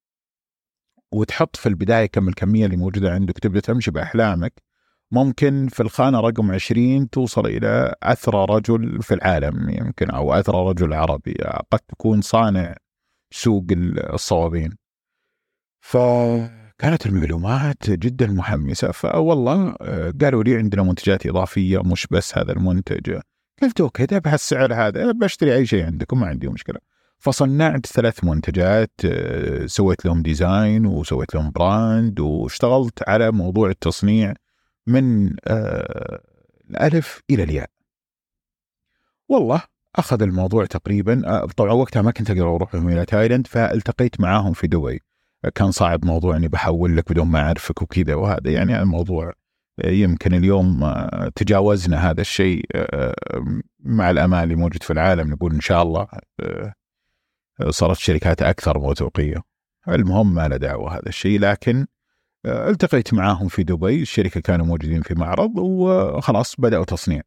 وتحط 1.12 1.56
في 1.56 1.70
البداية 1.70 2.06
كم 2.06 2.28
الكمية 2.30 2.66
اللي 2.66 2.78
موجودة 2.78 3.12
عندك 3.12 3.40
تبدأ 3.40 3.60
تمشي 3.60 3.92
بأحلامك. 3.92 4.65
ممكن 5.12 5.68
في 5.68 5.80
الخانة 5.84 6.20
رقم 6.20 6.52
20 6.52 7.10
توصل 7.10 7.46
إلى 7.46 7.96
أثرى 8.04 8.46
رجل 8.50 9.02
في 9.02 9.14
العالم 9.14 9.70
يمكن 9.70 10.10
أو 10.12 10.34
أثرى 10.34 10.70
رجل 10.70 10.94
عربي 10.94 11.36
قد 11.72 11.80
تكون 11.80 12.22
صانع 12.22 12.76
سوق 13.32 13.66
الصوابين. 14.14 14.78
ف 15.82 15.98
كانت 16.78 17.06
المعلومات 17.06 17.90
جدا 17.90 18.28
محمسة 18.28 18.92
فوالله 18.92 19.76
آه، 19.82 20.14
قالوا 20.22 20.44
لي 20.44 20.56
عندنا 20.56 20.84
منتجات 20.84 21.28
إضافية 21.28 21.80
مش 21.80 22.08
بس 22.12 22.38
هذا 22.38 22.52
المنتج. 22.52 23.20
قلت 23.62 23.82
أوكي 23.82 24.20
بهالسعر 24.20 24.74
هذا 24.74 25.12
بشتري 25.12 25.56
أي 25.56 25.66
شيء 25.66 25.86
عندكم 25.86 26.20
ما 26.20 26.28
عندي 26.28 26.48
مشكلة. 26.48 26.80
فصنعت 27.20 27.86
ثلاث 27.86 28.24
منتجات 28.24 28.92
آه، 29.06 29.66
سويت 29.66 30.06
لهم 30.06 30.22
design 30.22 30.86
وسويت 30.86 31.36
لهم 31.36 31.52
brand 31.52 32.20
واشتغلت 32.20 33.10
على 33.10 33.32
موضوع 33.32 33.70
التصنيع. 33.70 34.34
من 34.88 35.36
آه، 35.48 36.22
الألف 36.70 37.22
إلى 37.30 37.44
الياء. 37.44 37.70
والله 39.30 39.62
أخذ 39.96 40.22
الموضوع 40.22 40.66
تقريبا 40.66 41.46
طبعا 41.58 41.72
وقتها 41.72 42.02
ما 42.02 42.12
كنت 42.12 42.30
أقدر 42.30 42.56
أروح 42.56 42.76
لهم 42.76 42.90
إلى 42.90 43.06
تايلاند 43.06 43.48
فالتقيت 43.48 44.20
معاهم 44.20 44.54
في 44.54 44.68
دبي 44.68 45.02
كان 45.56 45.72
صعب 45.72 46.06
موضوع 46.06 46.36
إني 46.36 46.48
بحول 46.48 46.98
لك 46.98 47.12
بدون 47.12 47.28
ما 47.28 47.40
أعرفك 47.40 47.82
وكذا 47.82 48.16
وهذا 48.16 48.52
يعني 48.52 48.82
الموضوع 48.82 49.34
يمكن 49.84 50.34
اليوم 50.34 50.84
آه، 50.84 51.32
تجاوزنا 51.36 52.12
هذا 52.12 52.22
الشيء 52.22 52.66
آه، 52.76 53.16
مع 53.80 54.10
الامان 54.10 54.44
اللي 54.44 54.56
موجود 54.56 54.84
في 54.84 54.94
العالم. 54.94 55.30
نقول 55.34 55.54
إن 55.54 55.62
شاء 55.62 55.84
الله 55.84 56.08
آه، 56.40 56.74
صارت 57.70 57.98
شركات 57.98 58.42
أكثر 58.42 58.80
موثوقية. 58.80 59.42
المهم 59.88 60.34
ما 60.34 60.48
له 60.48 60.58
دعوة 60.58 60.94
هذا 60.94 61.08
الشيء 61.10 61.40
لكن 61.40 61.88
التقيت 62.46 63.14
معاهم 63.14 63.48
في 63.48 63.64
دبي 63.64 64.02
الشركة 64.02 64.42
كانوا 64.42 64.66
موجودين 64.66 65.02
في 65.02 65.14
معرض 65.14 65.58
وخلاص 65.58 66.56
بدأوا 66.58 66.86
تصنيع. 66.86 67.22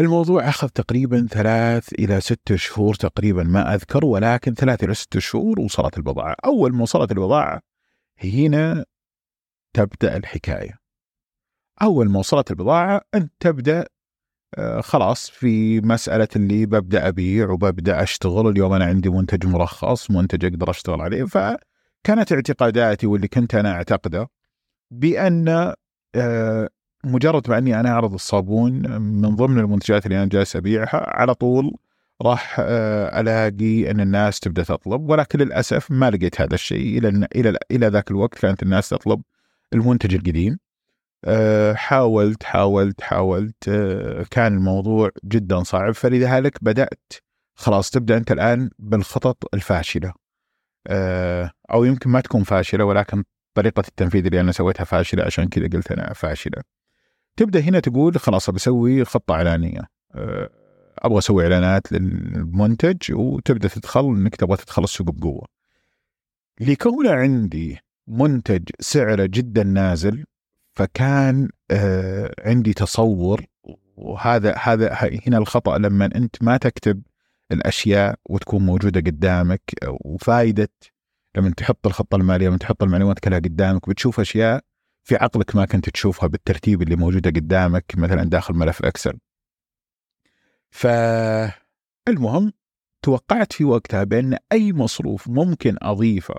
الموضوع 0.00 0.48
أخذ 0.48 0.68
تقريبا 0.68 1.26
ثلاث 1.30 1.92
إلى 1.92 2.20
ست 2.20 2.54
شهور 2.54 2.94
تقريبا 2.94 3.42
ما 3.42 3.74
أذكر 3.74 4.04
ولكن 4.04 4.54
ثلاث 4.54 4.84
إلى 4.84 4.94
ست 4.94 5.18
شهور 5.18 5.60
وصلت 5.60 5.98
البضاعة. 5.98 6.36
أول 6.44 6.72
ما 6.72 6.82
وصلت 6.82 7.12
البضاعة 7.12 7.60
هنا 8.24 8.84
تبدأ 9.72 10.16
الحكاية. 10.16 10.78
أول 11.82 12.10
ما 12.10 12.18
وصلت 12.18 12.50
البضاعة 12.50 13.00
أنت 13.14 13.32
تبدأ 13.40 13.86
آه 14.54 14.80
خلاص 14.80 15.30
في 15.30 15.80
مسألة 15.80 16.28
اللي 16.36 16.66
ببدأ 16.66 17.08
أبيع 17.08 17.50
وببدأ 17.50 18.02
أشتغل. 18.02 18.48
اليوم 18.48 18.72
أنا 18.72 18.84
عندي 18.84 19.08
منتج 19.08 19.46
مرخص 19.46 20.10
منتج 20.10 20.44
أقدر 20.44 20.70
أشتغل 20.70 21.00
عليه 21.00 21.24
فكانت 22.04 22.32
اعتقاداتي 22.32 23.06
واللي 23.06 23.28
كنت 23.28 23.54
أنا 23.54 23.72
أعتقده 23.72 24.30
بأن 24.90 25.74
آه 26.14 26.68
مجرد 27.04 27.50
ما 27.50 27.58
أني 27.58 27.80
أنا 27.80 27.88
أعرض 27.90 28.14
الصابون 28.14 29.00
من 29.00 29.36
ضمن 29.36 29.58
المنتجات 29.58 30.06
اللي 30.06 30.16
أنا 30.16 30.26
جالس 30.26 30.56
أبيعها 30.56 31.18
على 31.20 31.34
طول 31.34 31.76
راح 32.22 32.56
آه، 32.60 33.20
ألاقي 33.20 33.90
أن 33.90 34.00
الناس 34.00 34.40
تبدأ 34.40 34.62
تطلب 34.62 35.10
ولكن 35.10 35.38
للأسف 35.38 35.90
ما 35.90 36.10
لقيت 36.10 36.40
هذا 36.40 36.54
الشيء 36.54 36.98
إلى 36.98 37.28
إلى 37.36 37.58
إلى 37.70 37.86
ذاك 37.86 38.10
الوقت 38.10 38.38
كانت 38.38 38.62
الناس 38.62 38.88
تطلب 38.88 39.22
المنتج 39.72 40.14
القديم. 40.14 40.58
آه، 41.24 41.74
حاولت 41.74 42.42
حاولت 42.42 43.00
حاولت 43.00 43.64
كان 44.30 44.56
الموضوع 44.56 45.10
جدا 45.24 45.62
صعب 45.62 45.92
فلذلك 45.92 46.64
بدأت 46.64 47.12
خلاص 47.54 47.90
تبدأ 47.90 48.16
أنت 48.16 48.32
الآن 48.32 48.70
بالخطط 48.78 49.54
الفاشلة. 49.54 50.23
أو 51.70 51.84
يمكن 51.84 52.10
ما 52.10 52.20
تكون 52.20 52.42
فاشلة 52.42 52.84
ولكن 52.84 53.24
طريقة 53.54 53.82
التنفيذ 53.88 54.26
اللي 54.26 54.40
أنا 54.40 54.52
سويتها 54.52 54.84
فاشلة 54.84 55.24
عشان 55.24 55.48
كذا 55.48 55.68
قلت 55.68 55.92
أنا 55.92 56.12
فاشلة 56.12 56.62
تبدأ 57.36 57.60
هنا 57.60 57.80
تقول 57.80 58.18
خلاص 58.18 58.50
بسوي 58.50 59.04
خطة 59.04 59.34
إعلانية 59.34 59.80
أه، 60.14 60.50
أبغى 60.98 61.18
أسوي 61.18 61.42
إعلانات 61.42 61.92
للمنتج 61.92 63.12
وتبدأ 63.12 63.68
تدخل 63.68 64.00
إنك 64.00 64.36
تبغى 64.36 64.56
تدخل 64.56 64.84
السوق 64.84 65.10
بقوة. 65.10 65.46
لكون 66.60 67.06
عندي 67.06 67.78
منتج 68.08 68.68
سعره 68.80 69.26
جدا 69.26 69.62
نازل 69.62 70.24
فكان 70.72 71.48
آه 71.70 72.34
عندي 72.38 72.72
تصور 72.72 73.44
وهذا 73.96 74.54
هذا 74.62 74.94
هنا 75.26 75.38
الخطأ 75.38 75.78
لما 75.78 76.04
أنت 76.04 76.42
ما 76.42 76.56
تكتب 76.56 77.02
الأشياء 77.54 78.14
وتكون 78.24 78.66
موجودة 78.66 79.00
قدامك 79.00 79.62
وفائده 79.84 80.68
لما 81.36 81.50
تحط 81.50 81.86
الخطة 81.86 82.16
المالية 82.16 82.48
لما 82.48 82.58
تحط 82.58 82.82
المعلومات 82.82 83.18
كلها 83.18 83.38
قدامك 83.38 83.88
بتشوف 83.88 84.20
أشياء 84.20 84.60
في 85.04 85.16
عقلك 85.16 85.56
ما 85.56 85.64
كنت 85.64 85.88
تشوفها 85.88 86.26
بالترتيب 86.26 86.82
اللي 86.82 86.96
موجودة 86.96 87.30
قدامك 87.30 87.84
مثلا 87.96 88.24
داخل 88.24 88.54
ملف 88.54 88.84
إكسل. 88.84 89.18
فالمهم 90.70 92.52
توقعت 93.02 93.52
في 93.52 93.64
وقتها 93.64 94.04
بأن 94.04 94.38
أي 94.52 94.72
مصروف 94.72 95.28
ممكن 95.28 95.76
أضيفه 95.82 96.34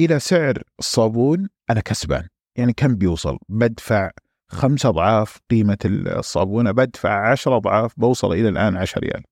إلى 0.00 0.18
سعر 0.18 0.62
الصابون 0.78 1.48
أنا 1.70 1.80
كسبان. 1.80 2.28
يعني 2.56 2.72
كم 2.72 2.94
بيوصل؟ 2.94 3.38
بدفع 3.48 4.10
خمسة 4.48 4.88
أضعاف 4.88 5.38
قيمة 5.50 5.78
الصابونة 5.84 6.70
بدفع 6.70 7.30
عشرة 7.30 7.56
أضعاف 7.56 8.00
بوصل 8.00 8.32
إلى 8.32 8.48
الآن 8.48 8.76
عشر 8.76 9.00
ريال. 9.00 9.22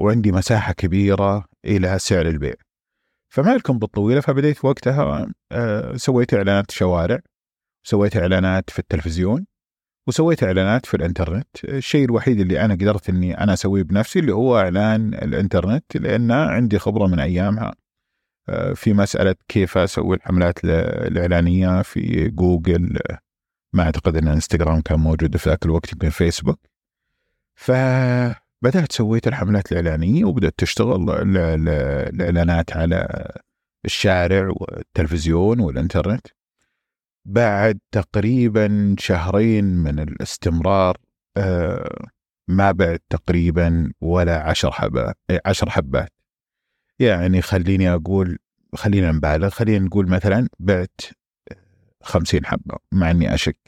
وعندي 0.00 0.32
مساحة 0.32 0.72
كبيرة 0.72 1.44
إلى 1.64 1.98
سعر 1.98 2.26
البيع. 2.26 2.54
فما 3.28 3.56
لكم 3.56 3.78
بالطويلة 3.78 4.20
فبديت 4.20 4.64
وقتها 4.64 5.26
آه، 5.52 5.96
سويت 5.96 6.34
إعلانات 6.34 6.70
شوارع 6.70 7.18
سويت 7.82 8.16
إعلانات 8.16 8.70
في 8.70 8.78
التلفزيون 8.78 9.46
وسويت 10.06 10.42
إعلانات 10.42 10.86
في 10.86 10.94
الإنترنت. 10.94 11.46
الشيء 11.64 12.04
الوحيد 12.04 12.40
اللي 12.40 12.64
أنا 12.64 12.74
قدرت 12.74 13.08
إني 13.08 13.38
أنا 13.38 13.52
أسويه 13.52 13.82
بنفسي 13.82 14.18
اللي 14.18 14.32
هو 14.32 14.58
إعلان 14.58 15.14
الإنترنت 15.14 15.96
لأن 15.96 16.30
عندي 16.30 16.78
خبرة 16.78 17.06
من 17.06 17.20
أيامها. 17.20 17.74
آه، 18.48 18.72
في 18.72 18.92
مسألة 18.94 19.34
كيف 19.48 19.78
أسوي 19.78 20.16
الحملات 20.16 20.58
الإعلانية 20.64 21.82
في 21.82 22.28
جوجل. 22.28 22.98
ما 23.72 23.82
أعتقد 23.82 24.16
إن 24.16 24.28
إنستغرام 24.28 24.80
كان 24.80 25.00
موجود 25.00 25.36
في 25.36 25.48
ذاك 25.50 25.64
الوقت 25.64 25.92
يمكن 25.92 26.10
فيسبوك. 26.10 26.60
فبدات 28.64 28.92
سويت 28.92 29.28
الحملات 29.28 29.72
الإعلانية 29.72 30.24
وبدأت 30.24 30.54
تشتغل 30.56 31.10
الاعلانات 31.36 32.76
على 32.76 33.28
الشارع 33.84 34.52
والتلفزيون 34.56 35.60
والإنترنت. 35.60 36.26
بعد 37.24 37.78
تقريبا 37.92 38.96
شهرين 38.98 39.64
من 39.64 39.98
الاستمرار 39.98 40.96
آه، 41.36 42.06
ما 42.48 42.72
بعد 42.72 42.98
تقريبا 43.10 43.92
ولا 44.00 44.42
عشر 44.42 44.70
حبات 44.70 45.16
عشر 45.46 45.70
حبات. 45.70 46.12
يعني 46.98 47.42
خليني 47.42 47.94
أقول 47.94 48.38
خلينا 48.74 49.12
نبالغ 49.12 49.48
خلينا 49.48 49.84
نقول 49.84 50.10
مثلا 50.10 50.48
بعت 50.58 51.00
خمسين 52.02 52.46
حبة 52.46 52.76
مع 52.92 53.10
أني 53.10 53.34
أشك 53.34 53.58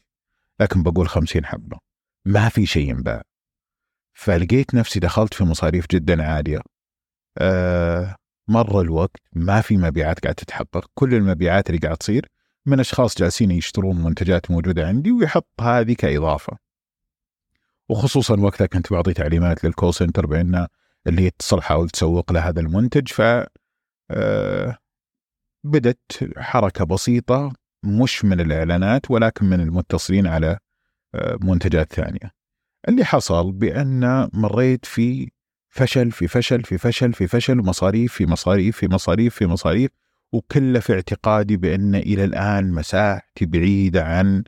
لكن 0.61 0.83
بقول 0.83 1.09
خمسين 1.09 1.47
حبة. 1.47 1.79
ما 2.25 2.49
في 2.49 2.67
شيء 2.67 2.91
ينباع. 2.91 3.23
فلقيت 4.17 4.75
نفسي 4.75 5.01
دخلت 5.01 5.35
في 5.35 5.45
مصاريف 5.45 5.87
جدا 5.91 6.23
عالية 6.23 6.61
آه 7.39 8.17
مر 8.49 8.81
الوقت 8.81 9.21
ما 9.33 9.61
في 9.61 9.77
مبيعات 9.77 10.21
قاعدة 10.21 10.37
تتحقق 10.37 10.91
كل 10.95 11.15
المبيعات 11.15 11.71
اللي 11.71 11.81
قاعد 11.81 11.97
تصير 11.97 12.27
من 12.67 12.81
أشخاص 12.81 13.19
جالسين 13.19 13.51
يشترون 13.51 14.03
منتجات 14.03 14.51
موجودة 14.51 14.87
عندي 14.87 15.13
ويحط 15.13 15.49
هذه 15.61 15.93
كإضافة. 15.93 16.59
وخصوصا 17.89 18.41
وقتها 18.41 18.67
كنت 18.67 18.93
بعطي 18.93 19.13
تعليمات 19.13 19.65
للكول 19.65 19.95
سنتر 19.95 20.27
بأن 20.27 20.67
اللي 21.07 21.25
يتصل 21.25 21.63
حاول 21.63 21.91
تسوق 21.91 22.33
له 22.33 22.49
هذا 22.49 22.61
المنتج 22.61 23.09
ف 23.09 23.23
آه، 24.11 24.79
بدت 25.65 26.33
حركة 26.39 26.85
بسيطة 26.85 27.53
مش 27.85 28.25
من 28.25 28.41
الإعلانات 28.41 29.11
ولكن 29.11 29.47
من 29.47 29.61
المتصلين 29.61 30.27
على 30.27 30.59
آه، 31.15 31.39
منتجات 31.43 31.93
ثانية. 31.93 32.36
اللي 32.89 33.05
حصل 33.05 33.53
بأن 33.53 34.29
مريت 34.33 34.87
في 34.87 35.31
فشل 35.69 36.11
في 36.11 36.29
فشل 36.29 36.63
في 36.63 36.79
فشل 36.79 37.13
في 37.13 37.27
فشل 37.27 37.61
ومصاريف 37.61 38.13
في 38.13 38.27
مصاريف 38.27 38.77
في 38.77 38.89
مصاريف 38.89 39.35
في 39.35 39.47
مصاريف 39.47 39.91
وكله 40.33 40.81
في 40.81 40.93
اعتقادي 40.93 41.57
بأن 41.57 41.95
إلى 41.95 42.25
الآن 42.25 42.73
مساحتي 42.73 43.47
بعيدة 43.47 44.05
عن 44.05 44.45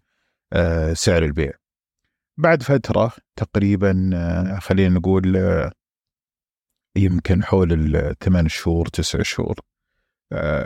آه، 0.53 0.93
سعر 0.93 1.25
البيع. 1.25 1.53
بعد 2.37 2.63
فترة 2.63 3.13
تقريبا 3.37 4.11
آه، 4.15 4.59
خلينا 4.59 4.95
نقول 4.95 5.37
آه، 5.37 5.73
يمكن 6.97 7.45
حول 7.45 7.97
الثمان 7.97 8.49
شهور 8.49 8.87
تسع 8.87 9.23
شهور 9.23 9.61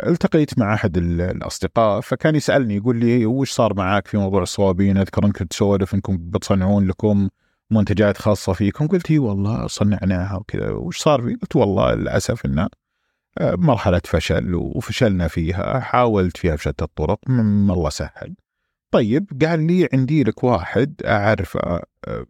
التقيت 0.07 0.59
مع 0.59 0.75
أحد 0.75 0.97
الأصدقاء 0.97 2.01
فكان 2.01 2.35
يسألني 2.35 2.77
يقول 2.77 2.97
لي 2.97 3.27
وش 3.27 3.51
صار 3.51 3.75
معاك 3.75 4.07
في 4.09 4.17
موضوع 4.17 4.43
الصوابين؟ 4.43 4.97
أذكر 4.97 5.27
انك 5.27 5.37
تسولف 5.37 5.95
أنكم 5.95 6.19
بتصنعون 6.21 6.87
لكم 6.87 7.29
منتجات 7.73 8.17
خاصة 8.17 8.53
فيكم؟ 8.53 8.87
قلت 8.87 9.11
إي 9.11 9.19
والله 9.19 9.67
صنعناها 9.67 10.37
وكذا. 10.37 10.71
وش 10.71 10.99
صار 10.99 11.23
فيه؟ 11.23 11.37
قلت 11.37 11.57
والله 11.57 11.95
للأسف 11.95 12.47
انه 12.47 12.69
مرحلة 13.41 14.01
فشل 14.05 14.55
وفشلنا 14.55 15.29
فيها 15.29 15.81
حاولت 15.81 16.37
فيها 16.37 16.55
بشتى 16.55 16.85
الطرق 16.85 17.19
الله 17.71 17.91
سهل. 17.91 18.35
طيب 18.91 19.27
قال 19.45 19.67
لي 19.67 19.89
عندي 19.93 20.25
لك 20.25 20.45
واحد 20.45 21.03
أعرفه 21.05 21.61
آه، 21.61 22.27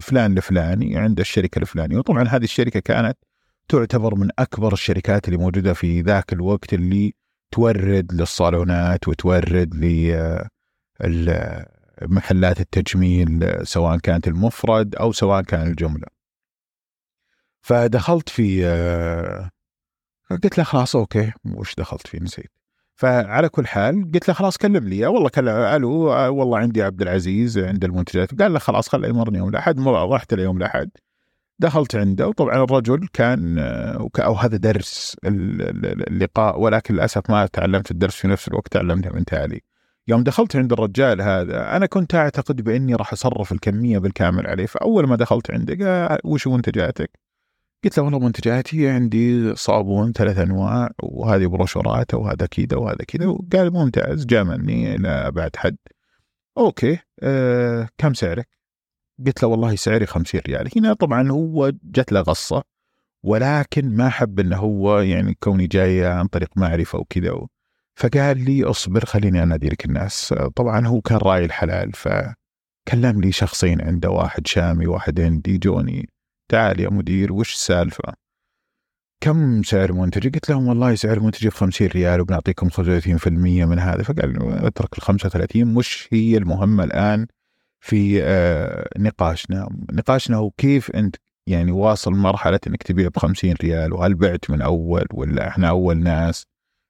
فلان 0.00 0.36
الفلاني 0.36 0.96
عند 0.96 1.20
الشركة 1.20 1.58
الفلانية. 1.58 1.98
وطبعا 1.98 2.28
هذه 2.28 2.44
الشركة 2.44 2.80
كانت 2.80 3.18
تعتبر 3.68 4.14
من 4.14 4.28
أكبر 4.38 4.72
الشركات 4.72 5.28
اللي 5.28 5.38
موجودة 5.38 5.72
في 5.72 6.00
ذاك 6.00 6.32
الوقت 6.32 6.74
اللي 6.74 7.14
تورد 7.50 8.12
للصالونات 8.12 9.08
وتورد 9.08 9.74
لمحلات 12.02 12.60
التجميل 12.60 13.56
سواء 13.66 13.98
كانت 13.98 14.28
المفرد 14.28 14.94
أو 14.96 15.12
سواء 15.12 15.42
كان 15.42 15.66
الجملة. 15.66 16.06
فدخلت 17.62 18.28
في 18.28 18.66
آه، 18.66 19.50
قلت 20.30 20.58
له 20.58 20.64
خلاص 20.64 20.96
أوكي 20.96 21.32
وش 21.44 21.74
دخلت 21.74 22.06
فيه؟ 22.06 22.20
نسيت. 22.20 22.50
فعلى 22.94 23.48
كل 23.48 23.66
حال 23.66 24.10
قلت 24.14 24.28
له 24.28 24.34
خلاص 24.34 24.56
كلم 24.56 24.88
لي. 24.88 25.06
والله 25.06 25.28
كلم 25.28 25.48
ألو 25.48 25.90
والله 26.38 26.58
عندي 26.58 26.82
عبد 26.82 27.02
العزيز 27.02 27.58
عند 27.58 27.84
المنتجات. 27.84 28.42
قال 28.42 28.52
له 28.52 28.58
خلاص 28.58 28.88
خله 28.88 29.08
يمرني 29.08 29.38
يوم 29.38 29.48
الأحد. 29.48 29.80
رحت 29.88 30.32
اليوم 30.32 30.56
الأحد. 30.56 30.90
دخلت 31.58 31.96
عنده. 31.96 32.28
وطبعا 32.28 32.64
الرجل 32.64 33.08
كان 33.12 33.58
أو 34.18 34.34
هذا 34.34 34.56
درس 34.56 35.16
اللقاء 35.24 36.60
ولكن 36.60 36.94
للأسف 36.94 37.30
ما 37.30 37.46
تعلمت 37.46 37.90
الدرس 37.90 38.14
في 38.14 38.28
نفس 38.28 38.48
الوقت 38.48 38.72
تعلمته 38.72 39.10
من 39.10 39.24
تالي. 39.24 39.60
يوم 40.08 40.22
دخلت 40.22 40.56
عند 40.56 40.72
الرجال 40.72 41.22
هذا 41.22 41.76
أنا 41.76 41.86
كنت 41.86 42.14
أعتقد 42.14 42.60
بإني 42.60 42.94
راح 42.94 43.12
أصرف 43.12 43.52
الكمية 43.52 43.98
بالكامل 43.98 44.46
عليه 44.46 44.66
فأول 44.66 45.06
ما 45.06 45.16
دخلت 45.16 45.50
عنده 45.50 46.08
قال 46.08 46.18
وش 46.24 46.46
منتجاتك؟ 46.46 47.10
قلت 47.84 47.98
له 47.98 48.04
والله 48.04 48.18
منتجاتي 48.18 48.88
عندي 48.88 49.54
صابون 49.54 50.12
ثلاث 50.12 50.38
أنواع 50.38 50.90
وهذه 51.02 51.46
بروشورات 51.46 52.14
وهذا 52.14 52.46
كذا 52.46 52.76
وهذا 52.76 53.04
كذا 53.08 53.26
وقال 53.26 53.72
ممتاز 53.72 54.26
جاملني 54.26 54.94
إلى 54.94 55.08
ابعد 55.08 55.56
حد 55.56 55.76
أوكي 56.58 56.98
أه 57.22 57.88
كم 57.98 58.14
سعرك؟ 58.14 58.48
قلت 59.26 59.42
له 59.42 59.48
والله 59.48 59.76
سعري 59.76 60.06
50 60.06 60.40
ريال 60.46 60.68
هنا 60.76 60.92
طبعا 60.92 61.30
هو 61.30 61.72
جت 61.84 62.12
له 62.12 62.20
غصة 62.20 62.62
ولكن 63.22 63.96
ما 63.96 64.08
حب 64.08 64.40
إنه 64.40 64.56
هو 64.56 64.98
يعني 64.98 65.34
كوني 65.40 65.66
جاي 65.66 66.06
عن 66.06 66.26
طريق 66.26 66.50
معرفة 66.56 66.98
وكذا 66.98 67.46
فقال 67.96 68.44
لي 68.44 68.64
اصبر 68.64 69.04
خليني 69.04 69.42
انادي 69.42 69.68
لك 69.68 69.84
الناس. 69.84 70.34
طبعا 70.56 70.86
هو 70.86 71.00
كان 71.00 71.18
راعي 71.18 71.44
الحلال 71.44 71.92
فكلم 71.92 73.20
لي 73.20 73.32
شخصين 73.32 73.80
عنده 73.80 74.10
واحد 74.10 74.46
شامي 74.46 74.86
واحد 74.86 75.20
هندي 75.20 75.58
جوني. 75.58 76.08
تعال 76.50 76.80
يا 76.80 76.88
مدير 76.88 77.32
وش 77.32 77.52
السالفة؟ 77.52 78.14
كم 79.20 79.62
سعر 79.62 79.92
منتجي 79.92 80.28
قلت 80.28 80.50
لهم 80.50 80.68
والله 80.68 80.94
سعر 80.94 81.20
منتجي 81.20 81.48
ب 81.48 81.52
50 81.52 81.86
ريال 81.88 82.20
وبنعطيكم 82.20 82.68
35% 82.68 83.28
من 83.66 83.78
هذا. 83.78 84.02
فقال 84.02 84.64
اترك 84.66 84.98
ال 84.98 85.02
35 85.02 85.64
مش 85.74 86.08
هي 86.12 86.36
المهمة 86.36 86.84
الآن 86.84 87.26
في 87.80 88.22
آه 88.22 88.88
نقاشنا؟ 88.98 89.68
نقاشنا 89.92 90.36
هو 90.36 90.50
كيف 90.50 90.90
أنت 90.90 91.16
يعني 91.46 91.72
واصل 91.72 92.12
مرحلة 92.12 92.60
أنك 92.66 92.82
تبيع 92.82 93.08
ب 93.08 93.18
50 93.18 93.52
ريال 93.52 93.92
وهل 93.92 94.14
بعت 94.14 94.50
من 94.50 94.62
أول 94.62 95.04
ولا 95.12 95.48
إحنا 95.48 95.68
أول 95.68 95.98
ناس؟ 96.02 96.44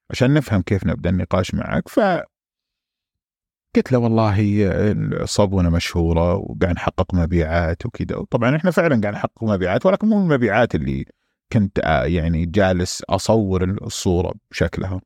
عشان 0.09 0.33
نفهم 0.33 0.61
كيف 0.61 0.85
نبدأ 0.85 1.09
النقاش 1.09 1.53
معك 1.53 1.89
ف 1.89 1.99
قلت 3.75 3.91
له 3.91 3.97
والله 3.97 4.61
الصابونه 5.21 5.69
مشهورة 5.69 6.35
وقاعد 6.35 6.75
نحقق 6.75 7.13
مبيعات 7.13 7.85
وكذا. 7.85 8.15
وطبعا 8.15 8.55
إحنا 8.55 8.71
فعلا 8.71 9.01
قاعد 9.01 9.13
نحقق 9.13 9.43
مبيعات 9.43 9.85
ولكن 9.85 10.07
مو 10.07 10.19
المبيعات 10.19 10.75
اللي 10.75 11.05
كنت 11.51 11.79
آه، 11.79 12.03
يعني 12.03 12.45
جالس 12.45 13.03
أصور 13.09 13.63
الصورة 13.63 14.33
بشكلها. 14.51 15.01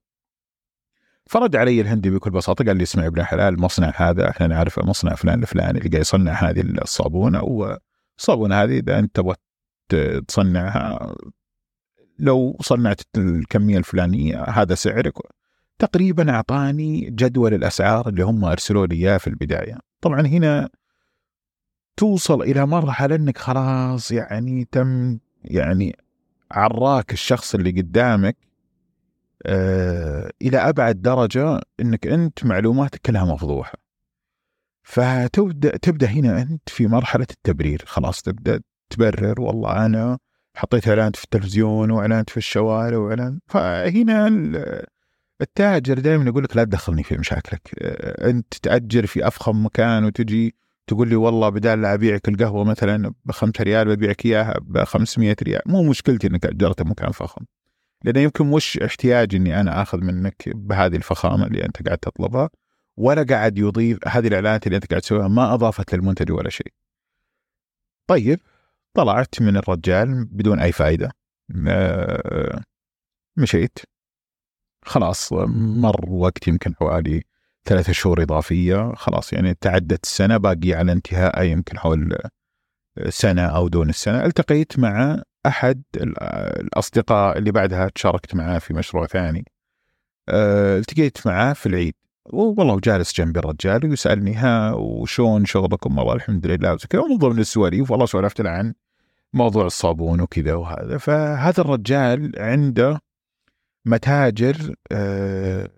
فرد 1.26 1.56
علي 1.56 1.82
الهندي 1.82 2.10
بكل 2.10 2.32
بساطة 2.32 2.66
قال 2.66 2.78
لي 2.78 2.84
اسمع 2.84 3.08
ابن 3.08 3.24
حلال 3.24 3.54
المصنع 3.54 3.94
هذا 3.96 4.30
إحنا 4.30 4.48
نعرفه 4.48 4.86
مصنع 4.86 5.16
فلان 5.16 5.42
الفلاني 5.42 5.78
اللي 5.78 5.90
قاعد 5.90 6.02
يصنع 6.02 6.34
هذه 6.34 6.62
الصابونة 6.62 7.44
والصابونه 7.44 8.64
هذه 8.64 8.80
إذا 8.80 9.00
أنت 9.00 9.16
تبغى 9.16 9.36
تصنعها 10.28 11.16
لو 12.20 12.58
صنعت 12.62 13.02
الكمية 13.18 13.78
الفلانية 13.78 14.44
هذا 14.44 14.76
سعرك. 14.76 15.14
تقريبا 15.80 16.32
أعطاني 16.32 17.10
جدول 17.10 17.54
الأسعار 17.54 18.10
اللي 18.10 18.24
هم 18.24 18.46
أرسلوا 18.46 18.88
لي 18.88 18.96
إياه 18.96 19.18
في 19.18 19.28
البداية. 19.28 19.78
طبعا 20.02 20.22
هنا 20.28 20.70
توصل 21.98 22.42
إلى 22.42 22.66
مرحلة 22.66 23.16
إنك 23.16 23.38
خلاص 23.38 24.12
يعني 24.12 24.68
تم 24.72 25.20
يعني 25.44 25.96
عراك 26.52 27.14
الشخص 27.14 27.56
اللي 27.56 27.72
قدامك 27.82 28.38
آه 29.46 30.32
إلى 30.42 30.58
أبعد 30.58 31.02
درجة 31.02 31.62
إنك 31.80 32.08
أنت 32.08 32.46
معلوماتك 32.46 33.02
كلها 33.02 33.26
مفضوحة. 33.26 33.74
فتبدأ 34.84 35.78
تبدأ 35.78 36.08
هنا 36.08 36.42
أنت 36.42 36.70
في 36.70 36.88
مرحلة 36.88 37.28
التبرير. 37.32 37.84
خلاص 37.86 38.22
تبدأ 38.22 38.62
تبرر 38.90 39.42
والله 39.42 39.86
أنا 39.86 40.18
حطيت 40.56 40.88
اعلانات 40.88 41.16
في 41.16 41.24
التلفزيون 41.24 41.92
واعلانات 41.92 42.30
في 42.30 42.38
الشوارع 42.38 42.98
وإعلان 42.98 43.40
فهنا 43.48 44.28
التاجر 45.42 46.00
دائما 46.00 46.26
يقول 46.26 46.44
لك 46.44 46.58
لا 46.58 46.64
تدخلني 46.64 47.04
في 47.04 47.18
مشاكلك. 47.18 47.70
أنت 48.24 48.54
تأجر 48.54 49.06
في 49.06 49.28
أفخم 49.28 49.66
مكان 49.66 50.06
وتجي 50.06 50.56
تقول 50.88 51.08
لي 51.08 51.16
والله 51.16 51.50
بدال 51.50 51.82
لا 51.82 51.94
أبيعك 51.94 52.30
القهوة 52.30 52.64
مثلا 52.64 53.14
ب 53.26 53.32
5 53.32 53.64
ريال 53.64 53.96
ببيعك 53.96 54.26
إياها 54.26 54.56
ب 54.62 54.84
500 54.84 55.36
ريال. 55.44 55.62
مو 55.66 55.84
مشكلتي 55.84 56.28
إنك 56.28 56.46
أجرت 56.46 56.82
مكان 56.82 57.12
فخم 57.12 57.46
لأنه 58.04 58.20
يمكن 58.20 58.46
مش 58.46 58.78
احتياجي 58.78 59.38
إني 59.38 59.60
أنا 59.60 59.82
آخذ 59.82 60.02
منك 60.02 60.50
بهذه 60.56 60.96
الفخامة 60.96 61.48
اللي 61.48 61.66
أنت 61.66 61.86
قاعد 61.86 61.98
تطلبها 61.98 62.50
ولا 62.98 63.24
قاعد 63.24 63.58
يضيف 63.58 64.08
هذه 64.08 64.28
الإعلانات 64.28 64.68
اللي 64.68 64.76
أنت 64.76 64.86
قاعد 64.86 65.02
تسويها 65.02 65.28
ما 65.28 65.54
أضافت 65.54 65.96
للمنتج 65.96 66.32
ولا 66.32 66.50
شيء. 66.50 66.74
طيب 68.08 68.40
طلعت 68.94 69.42
من 69.42 69.58
الرجال 69.58 70.26
بدون 70.26 70.60
أي 70.60 70.72
فائده 70.72 71.12
آه، 71.68 72.62
مشيت. 73.38 73.80
خلاص 74.86 75.34
مر 75.34 76.10
وقت 76.10 76.48
يمكن 76.48 76.76
حوالي 76.76 77.24
ثلاثة 77.66 77.94
شهور 77.94 78.24
إضافية. 78.24 78.94
خلاص 78.96 79.34
يعني 79.34 79.54
تعدت 79.54 80.04
السنة 80.04 80.38
باقي 80.38 80.74
على 80.74 80.92
انتهاء 80.92 81.44
يمكن 81.44 81.80
حول 81.80 82.18
سنة 83.10 83.46
أو 83.46 83.68
دون 83.68 83.90
السنة. 83.90 84.26
التقيت 84.26 84.80
مع 84.80 85.24
أحد 85.46 85.84
الأصدقاء 85.96 87.38
اللي 87.38 87.52
بعدها 87.52 87.90
تشاركت 87.96 88.36
معاه 88.36 88.60
في 88.60 88.74
مشروع 88.74 89.06
ثاني. 89.06 89.46
التقيت 90.30 91.28
معاه 91.28 91.54
في 91.54 91.66
العيد. 91.66 91.94
والله 92.34 92.80
جالس 92.80 93.14
جنبي 93.14 93.40
الرجال 93.40 93.86
ويسألني 93.86 94.34
ها 94.36 94.74
وشون 94.74 95.46
شغلكم؟ 95.46 95.98
والله 95.98 96.14
الحمد 96.14 96.48
لله. 96.48 96.74
وزي 96.74 96.88
كذا 96.90 97.02
ومن 97.02 97.18
ضمن 97.18 97.40
السواليف 97.40 97.92
والله 97.92 98.06
سولفت 98.06 98.42
له 98.42 98.50
عن 98.50 98.74
موضوع 99.34 99.66
الصابون 99.66 100.22
وكذا 100.22 100.54
وهذا. 100.54 100.98
فهذا 100.98 101.62
الرجال 101.62 102.32
عنده 102.38 103.02
متاجر 103.86 104.76
آه، 104.92 105.70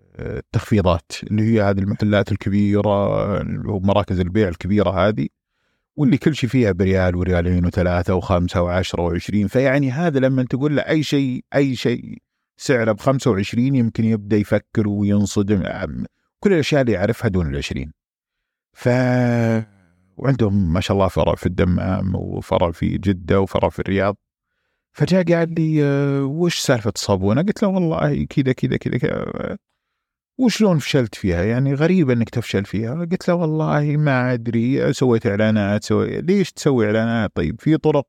تخفيضات 0.52 1.12
اللي 1.22 1.42
هي 1.42 1.62
هذه 1.62 1.78
المحلات 1.78 2.32
الكبيرة 2.32 3.38
ومراكز 3.68 4.20
البيع 4.20 4.48
الكبيرة 4.48 4.90
هذه 4.90 5.28
واللي 5.96 6.18
كل 6.18 6.34
شيء 6.34 6.50
فيها 6.50 6.72
بريال 6.72 7.16
وريالين 7.16 7.66
وثلاثة 7.66 8.14
وخمسة 8.14 8.62
وعشرة 8.62 9.02
وعشرين. 9.02 9.46
فيعني 9.46 9.90
هذا 9.90 10.20
لما 10.20 10.42
تقول 10.42 10.76
له 10.76 10.82
أي 10.82 11.02
شيء 11.02 11.44
أي 11.54 11.76
شيء 11.76 12.18
سعره 12.56 12.92
ب 12.92 13.00
25 13.00 13.74
يمكن 13.74 14.04
يبدأ 14.04 14.36
يفكر 14.36 14.88
وينصدم. 14.88 15.62
كل 16.42 16.52
الأشياء 16.52 16.80
اللي 16.80 16.92
يعرفها 16.92 17.28
دون 17.28 17.54
ال 17.54 17.56
20 17.56 17.92
ف 18.72 18.88
وعندهم 20.16 20.72
ما 20.72 20.80
شاء 20.80 20.96
الله 20.96 21.08
فرع 21.08 21.34
في 21.34 21.46
الدمام 21.46 22.14
وفرع 22.14 22.70
في 22.70 22.98
جدة 22.98 23.40
وفرع 23.40 23.68
في 23.68 23.78
الرياض. 23.78 24.16
فجاء 24.92 25.24
قال 25.24 25.54
لي 25.54 25.84
آه، 25.84 26.24
وش 26.24 26.58
سالفة 26.58 26.92
الصابونة؟ 26.96 27.42
قلت 27.42 27.62
له 27.62 27.68
والله 27.68 28.26
كذا 28.26 28.52
كذا 28.52 28.76
كذا 28.76 29.56
وشلون 30.38 30.78
فشلت 30.78 31.14
فيها؟ 31.14 31.44
يعني 31.44 31.74
غريبة 31.74 32.12
إنك 32.12 32.30
تفشل 32.30 32.64
فيها. 32.64 32.94
قلت 33.04 33.28
له 33.28 33.34
والله 33.34 33.96
ما 33.96 34.32
أدري 34.32 34.92
سويت 34.92 35.26
إعلانات 35.26 35.84
سوي 35.84 36.20
ليش 36.20 36.52
تسوي 36.52 36.86
إعلانات؟ 36.86 37.32
طيب 37.34 37.60
في 37.60 37.76
طرق 37.76 38.06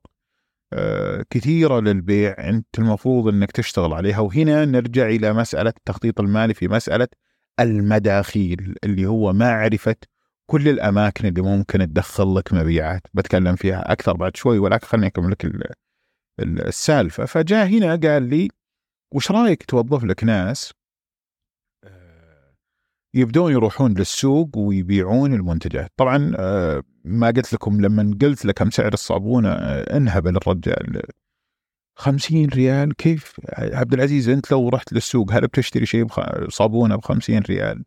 آه، 0.72 1.24
كثيرة 1.30 1.80
للبيع 1.80 2.48
أنت 2.48 2.78
المفروض 2.78 3.28
إنك 3.28 3.52
تشتغل 3.52 3.92
عليها. 3.92 4.20
وهنا 4.20 4.64
نرجع 4.64 5.06
إلى 5.08 5.32
مسألة 5.32 5.70
التخطيط 5.70 6.20
المالي 6.20 6.54
في 6.54 6.68
مسألة 6.68 7.08
المداخيل 7.60 8.74
اللي 8.84 9.06
هو 9.06 9.32
معرفة 9.32 9.96
كل 10.50 10.68
الأماكن 10.68 11.26
اللي 11.26 11.42
ممكن 11.42 11.78
تدخل 11.78 12.34
لك 12.34 12.52
مبيعات. 12.52 13.02
بتكلم 13.14 13.56
فيها 13.56 13.92
أكثر 13.92 14.16
بعد 14.16 14.36
شوي 14.36 14.58
ولكن 14.58 14.86
خليني 14.86 15.06
أكمل 15.06 15.30
لك 15.30 15.72
السالفة. 16.40 17.24
فجاء 17.24 17.66
هنا 17.66 17.96
قال 17.96 18.22
لي 18.22 18.48
وش 19.14 19.30
رأيك 19.30 19.62
توظف 19.62 20.04
لك 20.04 20.24
ناس 20.24 20.72
يبدون 23.14 23.52
يروحون 23.52 23.94
للسوق 23.94 24.58
ويبيعون 24.58 25.34
المنتجات؟ 25.34 25.92
طبعا 25.96 26.32
آه، 26.38 26.82
ما 27.04 27.26
قلت 27.26 27.52
لكم 27.52 27.80
لما 27.80 28.18
قلت 28.22 28.44
لك 28.44 28.54
كم 28.54 28.70
سعر 28.70 28.92
الصابونة 28.92 29.48
آه، 29.48 29.96
انهبل 29.96 30.36
الرجال. 30.36 31.02
50 31.96 32.46
ريال 32.46 32.96
كيف؟ 32.96 33.32
عبد 33.58 33.94
العزيز 33.94 34.28
أنت 34.28 34.52
لو 34.52 34.68
رحت 34.68 34.92
للسوق 34.92 35.32
هل 35.32 35.40
بتشتري 35.40 35.86
شيء 35.86 36.06
صابونة 36.48 36.96
ب 36.96 37.04
50 37.04 37.38
ريال؟ 37.38 37.84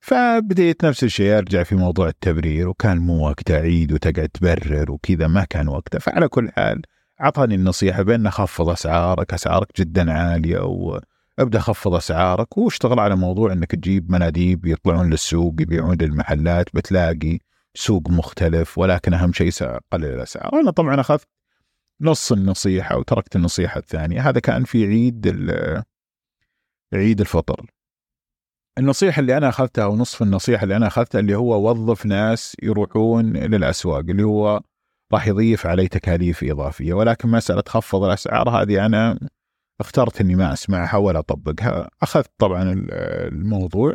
فبديت 0.00 0.84
نفس 0.84 1.04
الشيء 1.04 1.38
أرجع 1.38 1.62
في 1.62 1.74
موضوع 1.74 2.08
التبرير 2.08 2.68
وكان 2.68 2.98
مو 2.98 3.28
وقته 3.28 3.54
عيد 3.54 3.92
وتقعد 3.92 4.28
تبرر 4.28 4.92
وكذا 4.92 5.26
ما 5.26 5.44
كان 5.44 5.68
وقته. 5.68 5.98
فعلى 5.98 6.28
كل 6.28 6.50
حال 6.50 6.82
أعطاني 7.20 7.54
النصيحة 7.54 8.02
بأن 8.02 8.30
خفض 8.30 8.68
أسعارك 8.68 9.34
أسعارك 9.34 9.68
جدا 9.80 10.12
عالية 10.12 10.60
و 10.60 11.00
ابدا 11.38 11.58
خفض 11.58 11.94
أسعارك. 11.94 12.58
واشتغل 12.58 13.00
على 13.00 13.16
موضوع 13.16 13.52
إنك 13.52 13.70
تجيب 13.70 14.10
مناديب 14.12 14.66
يطلعون 14.66 15.10
للسوق 15.10 15.54
يبيعون 15.60 15.96
للمحلات 16.00 16.66
بتلاقي 16.74 17.38
سوق 17.74 18.10
مختلف 18.10 18.78
ولكن 18.78 19.14
أهم 19.14 19.32
شيء 19.32 19.50
قلل 19.92 20.04
الأسعار. 20.04 20.60
أنا 20.60 20.70
طبعا 20.70 21.00
أخذت 21.00 21.28
نص 22.00 22.32
النصيحة 22.32 22.96
وتركت 22.98 23.36
النصيحة 23.36 23.78
الثانية. 23.78 24.28
هذا 24.28 24.40
كان 24.40 24.64
في 24.64 24.86
عيد 24.86 25.26
عيد 26.94 27.20
الفطر. 27.20 27.66
النصيحة 28.78 29.20
اللي 29.20 29.36
أنا 29.36 29.48
أخذتها 29.48 29.84
أو 29.84 29.96
نصف 29.96 30.22
النصيحة 30.22 30.62
اللي 30.62 30.76
أنا 30.76 30.86
أخذتها 30.86 31.18
اللي 31.18 31.34
هو 31.34 31.70
وظف 31.70 32.06
ناس 32.06 32.56
يروحون 32.62 33.32
للأسواق 33.32 33.98
اللي 33.98 34.22
هو 34.22 34.60
راح 35.12 35.26
يضيف 35.26 35.66
علي 35.66 35.88
تكاليف 35.88 36.44
إضافية. 36.44 36.92
ولكن 36.92 37.28
مسألة 37.28 37.62
خفض 37.68 38.02
الأسعار 38.02 38.48
هذه 38.50 38.86
أنا 38.86 39.18
اخترت 39.80 40.20
إني 40.20 40.34
ما 40.34 40.52
أسمعها 40.52 40.96
ولا 40.96 41.18
أطبقها. 41.18 41.90
أخذت 42.02 42.30
طبعا 42.38 42.86
الموضوع. 43.32 43.94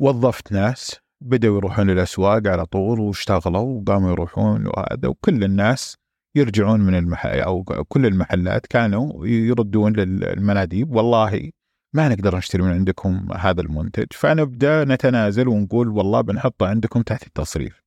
وظفت 0.00 0.52
ناس 0.52 0.96
بدأوا 1.20 1.56
يروحون 1.56 1.90
الاسواق 1.90 2.46
على 2.46 2.66
طول 2.66 3.00
واشتغلوا 3.00 3.80
وقاموا 3.80 4.10
يروحون 4.10 4.66
وهذا 4.66 5.08
وكل 5.08 5.44
الناس 5.44 5.96
يرجعون 6.34 6.80
من 6.80 6.94
المحل 6.94 7.40
أو 7.40 7.64
كل 7.64 8.06
المحلات 8.06 8.66
كانوا 8.66 9.26
يردون 9.26 9.92
للمناديب. 9.92 10.90
والله 10.90 11.50
ما 11.94 12.08
نقدر 12.08 12.36
نشتري 12.36 12.62
من 12.62 12.70
عندكم 12.70 13.32
هذا 13.32 13.60
المنتج 13.60 14.06
فنبدأ 14.12 14.84
نتنازل 14.84 15.48
ونقول 15.48 15.88
والله 15.88 16.20
بنحطه 16.20 16.66
عندكم 16.66 17.02
تحت 17.02 17.26
التصريف. 17.26 17.82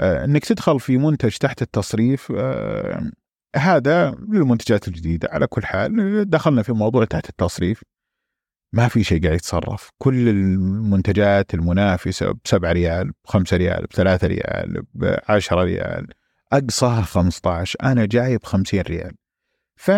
آه، 0.00 0.24
إنك 0.24 0.44
تدخل 0.44 0.80
في 0.80 0.98
منتج 0.98 1.36
تحت 1.36 1.62
التصريف 1.62 2.32
آه، 2.36 3.10
هذا 3.56 4.10
للمنتجات 4.10 4.88
الجديدة. 4.88 5.28
على 5.32 5.46
كل 5.46 5.64
حال 5.64 6.30
دخلنا 6.30 6.62
في 6.62 6.72
موضوع 6.72 7.04
تحت 7.04 7.28
التصريف. 7.28 7.82
ما 8.72 8.88
في 8.88 9.04
شيء 9.04 9.22
قاعد 9.22 9.34
يتصرف. 9.34 9.90
كل 9.98 10.28
المنتجات 10.28 11.54
المنافسة 11.54 12.32
ب 12.32 12.38
7 12.44 12.72
ريال 12.72 13.10
ب 13.10 13.14
5 13.24 13.56
ريال 13.56 13.86
ب 13.86 13.92
3 13.92 14.26
ريال 14.26 14.82
ب 14.94 15.16
10 15.28 15.62
ريال. 15.64 16.06
أقصاها 16.52 17.02
15 17.02 17.76
أنا 17.82 18.06
جايب 18.06 18.44
50 18.44 18.80
ريال. 18.80 19.14
ف 19.76 19.90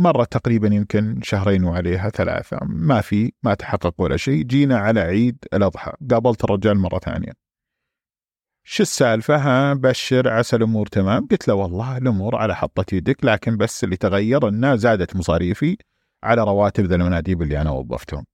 مرة 0.00 0.24
تقريبا 0.24 0.68
يمكن 0.68 1.20
شهرين 1.22 1.64
وعليها 1.64 2.10
ثلاثة 2.10 2.58
ما 2.62 3.00
في 3.00 3.32
ما 3.42 3.54
تحقق 3.54 3.94
ولا 3.98 4.16
شيء. 4.16 4.42
جينا 4.42 4.78
على 4.78 5.00
عيد 5.00 5.38
الأضحى 5.54 5.92
قابلت 6.10 6.44
الرجال 6.44 6.78
مرة 6.78 6.98
ثانية. 6.98 7.32
شو 8.64 8.82
السالفة؟ 8.82 9.36
ها 9.36 9.74
بشر 9.74 10.28
عسى 10.28 10.56
الأمور 10.56 10.86
تمام. 10.86 11.26
قلت 11.26 11.48
له 11.48 11.54
والله 11.54 11.96
الأمور 11.96 12.36
على 12.36 12.56
حطة 12.56 12.94
يدك 12.94 13.24
لكن 13.24 13.56
بس 13.56 13.84
اللي 13.84 13.96
تغير 13.96 14.48
أنه 14.48 14.76
زادت 14.76 15.16
مصاريفي 15.16 15.76
على 16.24 16.44
رواتب 16.44 16.84
ذا 16.84 16.94
المناديب 16.94 17.42
اللي 17.42 17.60
أنا 17.60 17.70
وظفتهم. 17.70 18.24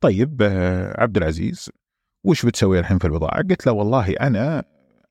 طيب 0.00 0.42
آه، 0.42 1.02
عبد 1.02 1.16
العزيز 1.16 1.70
وش 2.24 2.46
بتسوي 2.46 2.78
الحين 2.78 2.98
في 2.98 3.04
البضاعة؟ 3.04 3.42
قلت 3.42 3.66
له 3.66 3.72
والله 3.72 4.12
أنا 4.20 4.64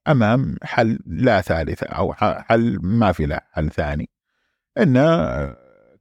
أمام 0.08 0.56
حل 0.64 1.00
لا 1.06 1.42
ثالث 1.42 1.84
أو 1.84 2.14
حل 2.14 2.78
ما 2.82 3.12
في 3.12 3.26
لا 3.26 3.48
حل 3.52 3.70
ثاني. 3.70 4.10
أنه 4.78 5.28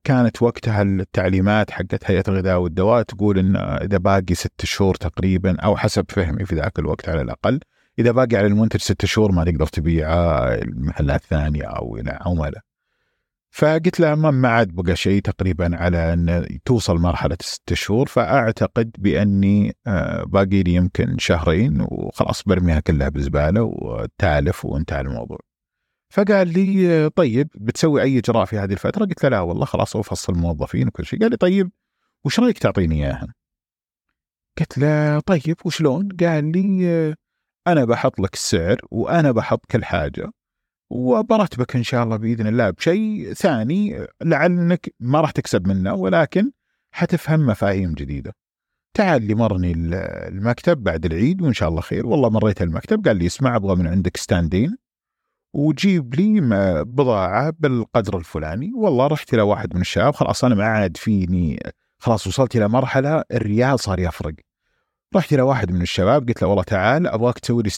كانت 0.05 0.43
وقتها 0.43 0.83
التعليمات 0.83 1.71
حقت 1.71 2.11
هيئة 2.11 2.25
الغذاء 2.29 2.59
والدواء 2.59 3.03
تقول 3.03 3.39
أن 3.39 3.57
إذا 3.57 3.99
باقي 3.99 4.35
ست 4.35 4.65
شهور 4.65 4.95
تقريبا 4.95 5.57
أو 5.61 5.77
حسب 5.77 6.05
فهمي 6.09 6.45
في 6.45 6.55
ذاك 6.55 6.79
الوقت 6.79 7.09
على 7.09 7.21
الأقل 7.21 7.61
إذا 7.99 8.11
باقي 8.11 8.37
على 8.37 8.47
المنتج 8.47 8.81
ست 8.81 9.05
شهور 9.05 9.33
ما 9.33 9.45
تقدر 9.45 9.67
تبيعه 9.67 10.55
المحلات 10.55 11.23
الثانية 11.23 11.65
أو 11.65 11.97
إلى 11.97 12.19
عملاء. 12.21 12.63
فقلت 13.57 14.01
له 14.01 14.15
ما 14.15 14.49
عاد 14.49 14.69
بقى 14.69 14.97
شيء 14.97 15.23
تقريبا 15.23 15.77
على 15.77 16.13
إن 16.13 16.59
توصل 16.65 16.97
مرحلة 16.97 17.37
ست 17.41 17.75
شهور 17.75 18.07
فأعتقد 18.07 18.91
بأني 18.99 19.77
آه، 19.87 20.25
باقي 20.25 20.63
لي 20.63 20.75
يمكن 20.75 21.19
شهرين 21.19 21.87
وخلاص 21.91 22.43
برميها 22.43 22.81
كلها 22.81 23.09
بالزباله 23.09 23.63
وتالف 23.63 24.65
وانتهى 24.65 25.01
الموضوع. 25.01 25.39
فقال 26.13 26.49
لي 26.49 27.11
طيب 27.11 27.49
بتسوي 27.55 28.03
أي 28.03 28.19
إجراء 28.19 28.45
في 28.45 28.59
هذه 28.59 28.73
الفترة؟ 28.73 29.05
قلت 29.05 29.25
له 29.25 29.29
لا 29.29 29.41
والله 29.41 29.65
خلاص 29.65 29.97
افصل 29.97 30.33
الموظفين 30.33 30.89
وكل 30.89 31.07
شيء. 31.07 31.21
قال 31.21 31.31
لي 31.31 31.37
طيب 31.37 31.71
وش 32.25 32.41
رأيك 32.41 32.59
تعطيني 32.59 32.95
إياها؟ 32.95 33.35
قلت 34.59 34.79
له 34.79 35.21
طيب 35.21 35.57
وشلون؟ 35.65 36.09
قال 36.21 36.53
لي 36.53 37.15
أنا 37.67 37.85
بحط 37.85 38.21
لك 38.21 38.35
السعر 38.35 38.77
وأنا 38.91 39.33
بحط 39.33 39.67
كل 39.71 39.85
حاجة 39.85 40.31
وبرتبك 40.91 41.77
إن 41.77 41.83
شاء 41.83 42.05
الله 42.05 42.17
بإذن 42.17 42.47
الله 42.47 42.71
بشيء 42.71 43.33
ثاني 43.33 44.07
لعلك 44.23 44.95
ما 45.01 45.21
راح 45.21 45.31
تكسب 45.31 45.69
منه 45.69 45.95
ولكن 45.95 46.51
حتفهم 46.91 47.47
مفاهيم 47.47 47.95
جديدة. 47.95 48.33
تعال 48.95 49.23
لي 49.23 49.35
مرني 49.35 49.73
المكتب 50.29 50.83
بعد 50.83 51.07
العيد 51.07 51.43
وإن 51.43 51.53
شاء 51.53 51.69
الله 51.69 51.81
خير. 51.81 52.07
والله 52.07 52.31
مريت 52.31 52.63
المكتب 52.63 53.09
قال 53.09 53.17
لي 53.17 53.27
اسمع 53.27 53.57
أبغى 53.57 53.77
من 53.77 53.87
عندك 53.87 54.17
ستاندين. 54.17 54.77
وجيب 55.55 56.15
لي 56.15 56.41
بضاعة 56.85 57.53
بالقدر 57.59 58.19
الفلاني. 58.19 58.73
والله 58.75 59.07
رحت 59.07 59.35
إلى 59.35 59.43
واحد 59.43 59.75
من 59.75 59.81
الشباب 59.81 60.15
خلاص 60.15 60.45
أنا 60.45 60.55
ما 60.55 60.65
عاد 60.65 60.97
فيني 60.97 61.61
خلاص 61.99 62.27
وصلت 62.27 62.57
إلى 62.57 62.69
مرحلة 62.69 63.25
الريال 63.33 63.81
صار 63.81 63.99
يفرق. 63.99 64.35
رحت 65.15 65.33
إلى 65.33 65.43
واحد 65.43 65.73
من 65.73 65.83
الشباب 65.83 66.29
قلت 66.29 66.43
له 66.43 66.49
والله 66.49 66.63
تعال 66.63 67.07
أبغاك 67.07 67.39
تسوي 67.39 67.63
لي. 67.63 67.71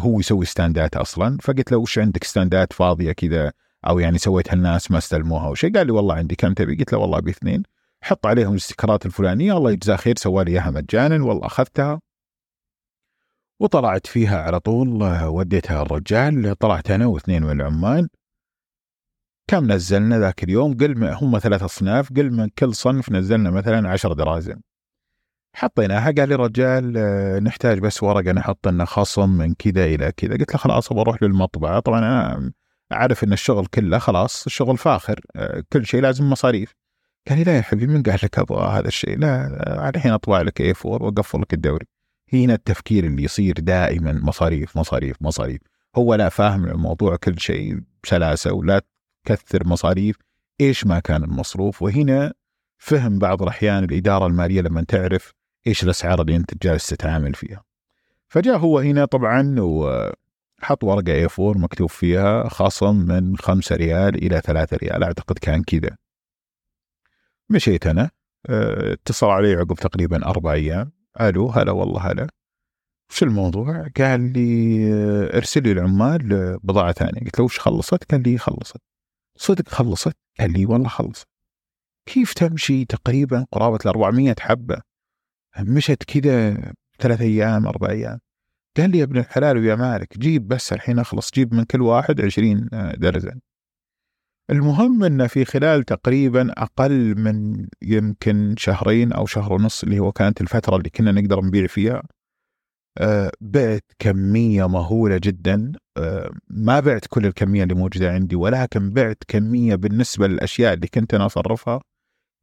هو 0.00 0.20
يسوي 0.20 0.44
stand 0.44 0.87
ات 0.87 0.96
أصلا. 0.96 1.38
فقلت 1.42 1.72
له 1.72 1.78
وش 1.78 1.98
عندك 1.98 2.24
stand 2.24 2.64
ات 2.64 2.72
فاضية 2.72 3.12
كذا؟ 3.12 3.52
أو 3.86 3.98
يعني 3.98 4.18
سويتها 4.18 4.54
الناس 4.54 4.90
ما 4.90 4.98
استلموها. 4.98 5.46
أو 5.46 5.54
شيء 5.54 5.72
قال 5.72 5.86
لي 5.86 5.92
والله 5.92 6.14
عندي 6.14 6.34
كم 6.34 6.54
تبي. 6.54 6.76
قلت 6.76 6.92
له 6.92 6.98
والله 6.98 7.18
ابي 7.18 7.30
اثنين 7.30 7.62
حط 8.02 8.26
عليهم 8.26 8.52
ال 8.52 8.58
sticker 8.58 9.00
ات 9.00 9.06
الفلانية 9.06 9.56
الله 9.56 9.70
يجزاه 9.70 9.96
خير 9.96 10.14
سوى 10.16 10.44
لي 10.44 10.50
إياها 10.50 10.70
مجانا 10.70 11.24
والله 11.24 11.46
أخذتها. 11.46 12.00
وطلعت 13.60 14.06
فيها 14.06 14.42
على 14.42 14.60
طول 14.60 14.88
وديتها 15.24 15.82
الرجال 15.82 16.58
طلعت 16.58 16.90
أنا 16.90 17.06
واثنين 17.06 17.42
من 17.42 17.60
العمال. 17.60 18.08
كم 19.50 19.72
نزلنا 19.72 20.18
ذاك 20.18 20.44
اليوم؟ 20.44 20.76
قل 20.76 21.04
هم 21.04 21.38
ثلاث 21.38 21.62
أصناف 21.62 22.12
قل 22.12 22.30
من 22.30 22.48
كل 22.48 22.74
صنف 22.74 23.10
نزلنا 23.12 23.50
مثلا 23.50 23.88
عشر 23.88 24.12
درازم 24.12 24.56
حطيناها. 25.56 26.12
قال 26.18 26.28
لي 26.28 26.34
رجال 26.34 26.94
آه، 26.96 27.38
نحتاج 27.38 27.78
بس 27.78 28.02
ورقة 28.02 28.32
نحط 28.32 28.68
لنا 28.68 28.84
خصم 28.84 29.28
من 29.28 29.54
كذا 29.54 29.84
إلى 29.84 30.12
كذا. 30.12 30.36
قلت 30.36 30.52
له 30.52 30.58
خلاص 30.58 30.92
بروح 30.92 31.22
للمطبعة. 31.22 31.80
طبعا 31.80 31.98
أنا 31.98 32.52
أعرف 32.92 33.24
إن 33.24 33.32
الشغل 33.32 33.66
كله 33.66 33.98
خلاص 33.98 34.46
الشغل 34.46 34.78
فاخر 34.78 35.20
آه، 35.36 35.62
كل 35.72 35.86
شيء 35.86 36.00
لازم 36.00 36.30
مصاريف. 36.30 36.74
قال 37.28 37.38
لي 37.38 37.44
لا 37.44 37.56
يا 37.56 37.62
حبيبي 37.62 37.92
من 37.92 38.02
قال 38.02 38.18
لك 38.22 38.38
أبغى 38.38 38.78
هذا 38.78 38.88
الشيء؟ 38.88 39.18
لا 39.18 39.88
الحين 39.88 40.12
أطبع 40.12 40.42
لك 40.42 40.60
اي 40.60 40.74
4 40.86 41.02
وأقفل 41.02 41.40
لك 41.40 41.54
الدوري. 41.54 41.86
هنا 42.32 42.54
التفكير 42.54 43.04
اللي 43.04 43.22
يصير 43.22 43.54
دائما 43.58 44.12
مصاريف 44.12 44.76
مصاريف 44.76 45.16
مصاريف. 45.20 45.60
هو 45.96 46.14
لا 46.14 46.28
فاهم 46.28 46.64
الموضوع 46.64 47.16
كل 47.16 47.40
شيء 47.40 47.80
بسلاسه 48.04 48.52
ولا 48.52 48.82
تكثر 49.24 49.66
مصاريف. 49.68 50.16
إيش 50.60 50.86
ما 50.86 51.00
كان 51.00 51.24
المصروف؟ 51.24 51.82
وهنا 51.82 52.32
فهم 52.78 53.18
بعض 53.18 53.42
الأحيان 53.42 53.84
الإدارة 53.84 54.26
المالية 54.26 54.60
لما 54.60 54.82
تعرف 54.82 55.35
إيش 55.66 55.84
الأسعار 55.84 56.20
اللي 56.20 56.36
أنت 56.36 56.62
جالس 56.62 56.86
تتعامل 56.86 57.34
فيها. 57.34 57.64
فجاء 58.28 58.56
هو 58.56 58.78
هنا 58.78 59.04
طبعا 59.04 59.56
وحط 59.60 60.84
ورقة 60.84 61.12
اي 61.12 61.24
4 61.40 61.58
مكتوب 61.58 61.90
فيها 61.90 62.48
خصم 62.48 62.96
من 62.96 63.36
5 63.36 63.76
ريال 63.76 64.14
إلى 64.14 64.40
3 64.40 64.76
ريال 64.76 65.04
أعتقد 65.04 65.38
كان 65.38 65.62
كذا. 65.62 65.96
مشيت 67.50 67.86
أنا 67.86 68.10
آه، 68.48 68.92
اتصل 68.92 69.26
علي 69.26 69.54
عقب 69.54 69.74
تقريبا 69.74 70.26
أربع 70.26 70.52
أيام 70.52 70.92
ألو 71.20 71.48
هلا 71.50 71.72
والله 71.72 72.00
هلا 72.00 72.26
وش 73.10 73.22
الموضوع؟ 73.22 73.88
قال 73.96 74.32
لي 74.32 74.80
آه، 74.94 75.36
ارسل 75.36 75.62
لي 75.62 75.72
العمال 75.72 76.58
بضاعه 76.62 76.92
ثانية 76.92 77.20
قلت 77.20 77.38
له 77.38 77.44
وش 77.44 77.58
خلصت؟ 77.58 78.04
قال 78.12 78.22
لي 78.22 78.38
خلصت 78.38 78.80
صدق 79.36 79.68
خلصت؟ 79.68 80.16
قال 80.40 80.52
لي 80.52 80.66
والله 80.66 80.88
خلصت 80.88 81.28
كيف 82.06 82.32
تمشي 82.32 82.84
تقريبا 82.84 83.46
قرابة 83.52 83.78
ال 83.84 83.88
400 83.88 84.34
حبة 84.40 84.82
مشت 85.60 86.02
كذا 86.02 86.56
ثلاث 86.98 87.20
أيام 87.20 87.66
أربع 87.66 87.90
أيام. 87.90 88.18
قال 88.76 88.90
لي 88.90 88.98
يا 88.98 89.04
ابن 89.04 89.18
الحلال 89.18 89.58
ويا 89.58 89.74
مالك 89.74 90.18
جيب 90.18 90.48
بس 90.48 90.72
الحين 90.72 90.98
أخلص 90.98 91.30
جيب 91.32 91.54
من 91.54 91.64
كل 91.64 91.82
واحد 91.82 92.20
عشرين 92.20 92.68
آه، 92.72 92.94
درزن 92.94 93.40
المهم 94.50 95.04
انه 95.04 95.26
في 95.26 95.44
خلال 95.44 95.84
تقريبا 95.84 96.52
أقل 96.52 97.18
من 97.18 97.66
يمكن 97.82 98.54
شهرين 98.58 99.12
أو 99.12 99.26
شهر 99.26 99.52
ونص 99.52 99.82
اللي 99.82 99.98
هو 99.98 100.12
كانت 100.12 100.40
الفترة 100.40 100.76
اللي 100.76 100.90
كنا 100.90 101.12
نقدر 101.12 101.44
نبيع 101.44 101.66
فيها 101.66 102.02
آه، 102.98 103.30
بعت 103.40 103.84
كمية 103.98 104.68
مهولة 104.68 105.20
جدا. 105.22 105.72
آه، 105.96 106.30
ما 106.48 106.80
بعت 106.80 107.06
كل 107.08 107.26
الكمية 107.26 107.62
اللي 107.62 107.74
موجودة 107.74 108.12
عندي 108.12 108.36
ولكن 108.36 108.90
بعت 108.90 109.18
كمية 109.28 109.74
بالنسبة 109.74 110.26
للأشياء 110.26 110.74
اللي 110.74 110.86
كنت 110.86 111.14
أنا 111.14 111.26
أصرفها 111.26 111.80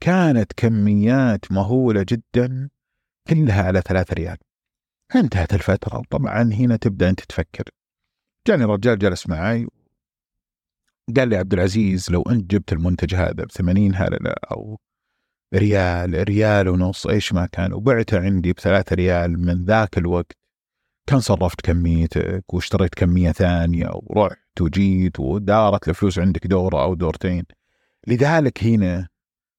كانت 0.04 0.54
كميات 0.58 1.52
مهولة 1.52 2.06
جدا. 2.10 2.70
كلها 3.30 3.64
على 3.64 3.82
ثلاثة 3.82 4.14
ريال. 4.14 4.38
انتهت 5.16 5.54
الفترة. 5.54 5.98
وطبعا 5.98 6.42
هنا 6.54 6.76
تبدأ 6.76 7.10
أنت 7.10 7.22
تفكر. 7.22 7.64
جاني 8.48 8.64
رجال 8.64 9.00
جلس 9.00 9.30
معي. 9.30 9.68
قال 11.18 11.30
لي 11.30 11.36
عبد 11.36 11.54
العزيز 11.54 12.12
لو 12.12 12.22
أنت 12.22 12.52
جبت 12.52 12.74
المنتج 12.74 13.16
هذا 13.16 13.44
ب 13.44 13.52
80 13.52 13.96
هللة 13.96 14.34
أو 14.52 14.80
ريال 15.56 16.24
ريال 16.28 16.68
ونص 16.68 17.08
إيش 17.08 17.34
ما 17.34 17.46
كان 17.46 17.74
وبعته 17.74 18.20
عندي 18.20 18.54
بثلاثة 18.54 18.96
ريال 18.96 19.40
من 19.40 19.66
ذاك 19.66 19.98
الوقت 19.98 20.38
كان 21.08 21.20
صرفت 21.20 21.62
كميتك 21.62 22.54
واشتريت 22.54 22.96
كمية 22.96 23.32
ثانية 23.32 23.90
ورحت 23.94 24.62
وجيت 24.62 25.20
ودارت 25.20 25.90
الفلوس 25.90 26.20
عندك 26.20 26.48
دورة 26.48 26.84
أو 26.84 26.94
دورتين. 26.94 27.44
لذلك 28.08 28.64
هنا 28.64 29.08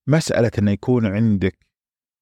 مسألة 0.07 0.51
أنه 0.59 0.71
يكون 0.71 1.07
عندك 1.07 1.59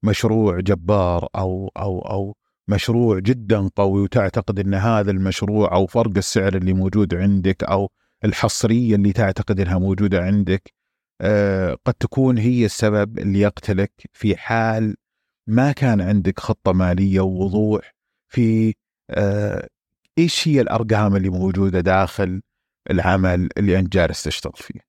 مشروع 0.02 0.60
جبار 0.60 1.28
أو 1.34 1.72
أو 1.76 1.98
أو 2.00 2.36
مشروع 2.68 3.18
جدا 3.18 3.68
قوي 3.76 4.02
وتعتقد 4.02 4.58
إن 4.58 4.74
هذا 4.74 5.10
المشروع 5.10 5.74
أو 5.74 5.86
فرق 5.86 6.16
السعر 6.16 6.56
اللي 6.56 6.72
موجود 6.72 7.14
عندك 7.14 7.64
أو 7.64 7.90
الحصرية 8.24 8.94
اللي 8.94 9.12
تعتقد 9.12 9.60
إنها 9.60 9.78
موجودة 9.78 10.22
عندك 10.22 10.72
آه 11.20 11.78
قد 11.84 11.94
تكون 11.94 12.38
هي 12.38 12.64
السبب 12.64 13.18
اللي 13.18 13.40
يقتلك 13.40 13.92
في 14.12 14.36
حال 14.36 14.96
ما 15.46 15.72
كان 15.72 16.00
عندك 16.00 16.40
خطة 16.40 16.72
مالية 16.72 17.20
ووضوح 17.20 17.94
في 18.28 18.74
آه 19.10 19.68
إيش 20.18 20.48
هي 20.48 20.60
الأرقام 20.60 21.16
اللي 21.16 21.28
موجودة 21.30 21.80
داخل 21.80 22.42
العمل 22.90 23.48
اللي 23.58 23.78
أنت 23.78 23.92
جالس 23.92 24.22
تشتغل 24.22 24.52
فيه. 24.56 24.80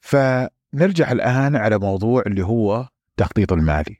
فنرجع 0.00 1.12
الآن 1.12 1.56
على 1.56 1.78
موضوع 1.78 2.22
اللي 2.26 2.44
هو 2.44 2.88
التخطيط 3.18 3.52
المالي 3.52 3.96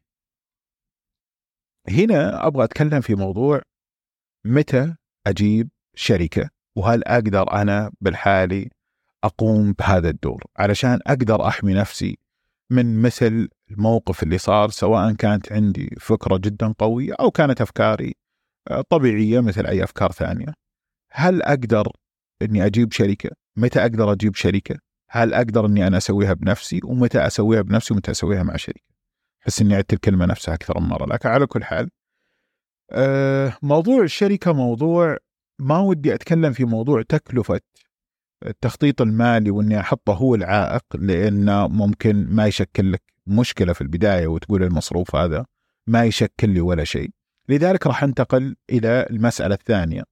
هنا 1.88 2.46
أبغى 2.46 2.64
أتكلم 2.64 3.00
في 3.00 3.14
موضوع 3.14 3.62
متى 4.46 4.94
أجيب 5.26 5.68
شركة 5.94 6.50
وهل 6.76 7.04
أقدر 7.04 7.52
أنا 7.52 7.90
بالحالي 8.00 8.70
أقوم 9.24 9.72
بهذا 9.72 10.10
الدور 10.10 10.44
علشان 10.56 10.98
أقدر 11.06 11.48
أحمي 11.48 11.74
نفسي 11.74 12.18
من 12.70 13.02
مثل 13.02 13.48
الموقف 13.70 14.22
اللي 14.22 14.38
صار 14.38 14.70
سواء 14.70 15.12
كانت 15.12 15.52
عندي 15.52 15.96
فكرة 16.00 16.36
جدا 16.36 16.74
قوية 16.78 17.14
أو 17.20 17.30
كانت 17.30 17.60
أفكاري 17.60 18.14
آه، 18.70 18.84
طبيعية 18.90 19.40
مثل 19.40 19.66
أي 19.66 19.84
أفكار 19.84 20.12
ثانية. 20.12 20.54
هل 21.12 21.42
أقدر 21.42 21.92
إني 22.42 22.66
أجيب 22.66 22.92
شركة؟ 22.92 23.30
متى 23.56 23.80
أقدر 23.80 24.12
أجيب 24.12 24.34
شركة؟ 24.34 24.78
هل 25.10 25.34
أقدر 25.34 25.66
إني 25.66 25.86
أنا 25.86 25.96
أسويها 25.96 26.32
بنفسي؟ 26.32 26.80
ومتى 26.84 27.26
أسويها 27.26 27.62
بنفسي 27.62 27.94
ومتى 27.94 28.10
أسويها 28.10 28.42
مع 28.42 28.56
شركة؟ 28.56 28.97
احس 29.48 29.62
إني 29.62 29.74
عدت 29.74 29.92
الكلمة 29.92 30.26
نفسها 30.26 30.54
أكثر 30.54 30.80
من 30.80 30.88
مرة 30.88 31.06
لكن 31.06 31.28
على 31.28 31.46
كل 31.46 31.64
حال 31.64 31.90
أه 32.90 33.56
موضوع 33.62 34.02
الشركة 34.02 34.52
موضوع 34.52 35.16
ما 35.58 35.78
ودي 35.78 36.14
أتكلم 36.14 36.52
في 36.52 36.64
موضوع 36.64 37.02
تكلفة 37.02 37.60
التخطيط 38.46 39.02
المالي 39.02 39.50
وإني 39.50 39.80
أحطه 39.80 40.14
هو 40.14 40.34
العائق 40.34 40.84
لأنه 40.94 41.68
ممكن 41.68 42.26
ما 42.30 42.46
يشكل 42.46 42.92
لك 42.92 43.02
مشكلة 43.26 43.72
في 43.72 43.80
البداية 43.80 44.26
وتقول 44.26 44.62
المصروف 44.62 45.16
هذا 45.16 45.46
ما 45.86 46.04
يشكل 46.04 46.48
لي 46.48 46.60
ولا 46.60 46.84
شيء. 46.84 47.10
لذلك 47.48 47.86
راح 47.86 48.04
أنتقل 48.04 48.56
إلى 48.70 49.06
المسألة 49.10 49.54
الثانية 49.54 50.02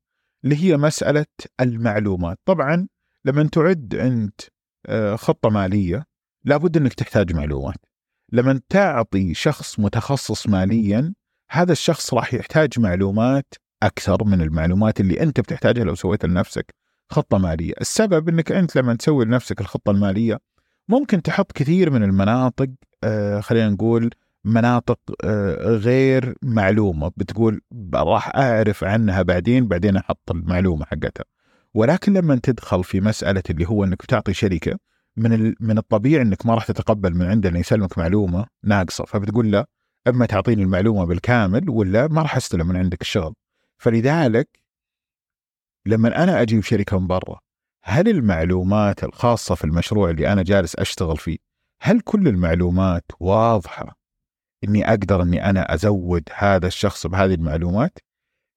اللي 0.44 0.56
هي 0.56 0.76
مسألة 0.76 1.26
المعلومات. 1.60 2.38
طبعا 2.44 2.88
لما 3.24 3.48
تعد 3.48 3.94
أنت 3.94 4.40
آه، 4.86 5.16
خطة 5.16 5.48
مالية 5.48 6.04
لابد 6.44 6.76
إنك 6.76 6.94
تحتاج 6.94 7.34
معلومات. 7.34 7.76
لما 8.32 8.60
تعطي 8.68 9.34
شخص 9.34 9.80
متخصص 9.80 10.48
ماليا 10.48 11.14
هذا 11.50 11.72
الشخص 11.72 12.14
راح 12.14 12.34
يحتاج 12.34 12.80
معلومات 12.80 13.54
أكثر 13.82 14.24
من 14.24 14.40
المعلومات 14.42 15.00
اللي 15.00 15.22
أنت 15.22 15.40
بتحتاجها 15.40 15.84
لو 15.84 15.94
سويت 15.94 16.24
لنفسك. 16.24 16.74
خطة 17.10 17.38
مالية، 17.38 17.72
السبب 17.80 18.28
إنك 18.28 18.52
أنت 18.52 18.76
لما 18.76 18.94
تسوي 18.94 19.24
لنفسك 19.24 19.60
الخطة 19.60 19.90
المالية 19.90 20.40
ممكن 20.88 21.22
تحط 21.22 21.52
كثير 21.52 21.90
من 21.90 22.02
المناطق 22.02 22.68
آه 23.04 23.40
خلينا 23.40 23.68
نقول 23.68 24.10
مناطق 24.44 24.98
آه 25.24 25.54
غير 25.76 26.34
معلومة. 26.42 27.12
بتقول 27.16 27.60
راح 27.94 28.36
أعرف 28.36 28.84
عنها 28.84 29.22
بعدين 29.22 29.68
بعدين 29.68 29.96
أحط 29.96 30.30
المعلومة 30.30 30.84
حقتها. 30.84 31.24
ولكن 31.74 32.12
لما 32.12 32.40
تدخل 32.42 32.84
في 32.84 33.00
مسألة 33.00 33.42
اللي 33.50 33.68
هو 33.68 33.84
إنك 33.84 34.02
تعطي 34.02 34.34
شركة 34.34 34.78
من 35.16 35.54
من 35.60 35.78
الطبيعي 35.78 36.22
إنك 36.22 36.46
ما 36.46 36.54
راح 36.54 36.66
تتقبل 36.66 37.14
من 37.14 37.26
عنده 37.26 37.48
انه 37.48 37.58
يسلمك 37.58 37.98
معلومة 37.98 38.46
ناقصة 38.64 39.04
فبتقول 39.04 39.52
له 39.52 39.64
اما 40.08 40.26
تعطيني 40.26 40.62
المعلومة 40.62 41.04
بالكامل 41.04 41.70
ولا 41.70 42.08
ما 42.08 42.22
راح 42.22 42.36
أستلم 42.36 42.68
من 42.68 42.76
عندك 42.76 43.00
الشغل. 43.00 43.34
فلذلك 43.78 44.48
لما 45.86 46.22
أنا 46.22 46.42
أجيب 46.42 46.62
شركة 46.62 46.98
من 46.98 47.06
برا 47.06 47.40
هل 47.82 48.08
المعلومات 48.08 49.04
الخاصة 49.04 49.54
في 49.54 49.64
المشروع 49.64 50.10
اللي 50.10 50.32
أنا 50.32 50.42
جالس 50.42 50.76
أشتغل 50.76 51.16
فيه 51.16 51.36
هل 51.82 52.00
كل 52.00 52.28
المعلومات 52.28 53.04
واضحة 53.20 53.96
إني 54.64 54.88
أقدر 54.88 55.22
إني 55.22 55.50
أنا 55.50 55.74
أزود 55.74 56.22
هذا 56.34 56.66
الشخص 56.66 57.06
بهذه 57.06 57.34
المعلومات؟ 57.34 57.98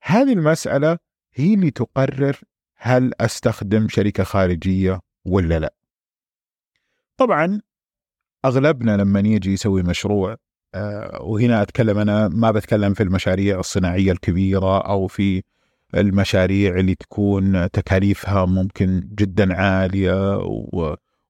هذه 0.03 0.33
المسألة 0.33 0.97
هي 1.33 1.53
اللي 1.53 1.71
تقرر 1.71 2.39
هل 2.77 3.11
أستخدم 3.21 3.87
شركة 3.87 4.23
خارجية 4.23 4.99
ولا 5.25 5.59
لا. 5.59 5.78
طبعا 7.19 7.61
أغلبنا 8.45 8.97
لما 8.97 9.19
يجي 9.19 9.53
يسوي 9.53 9.83
مشروع 9.83 10.35
آه، 10.75 11.21
وهنا 11.21 11.61
أتكلم 11.61 11.97
أنا 11.97 12.27
ما 12.27 12.51
بتكلم 12.51 12.93
في 12.93 13.03
المشاريع 13.03 13.59
الصناعية 13.59 14.11
الكبيرة 14.11 14.79
أو 14.81 15.07
في 15.07 15.43
المشاريع 15.95 16.79
اللي 16.79 16.95
تكون 16.95 17.71
تكاليفها 17.71 18.45
ممكن 18.45 19.09
جدا 19.15 19.53
عالية 19.53 20.39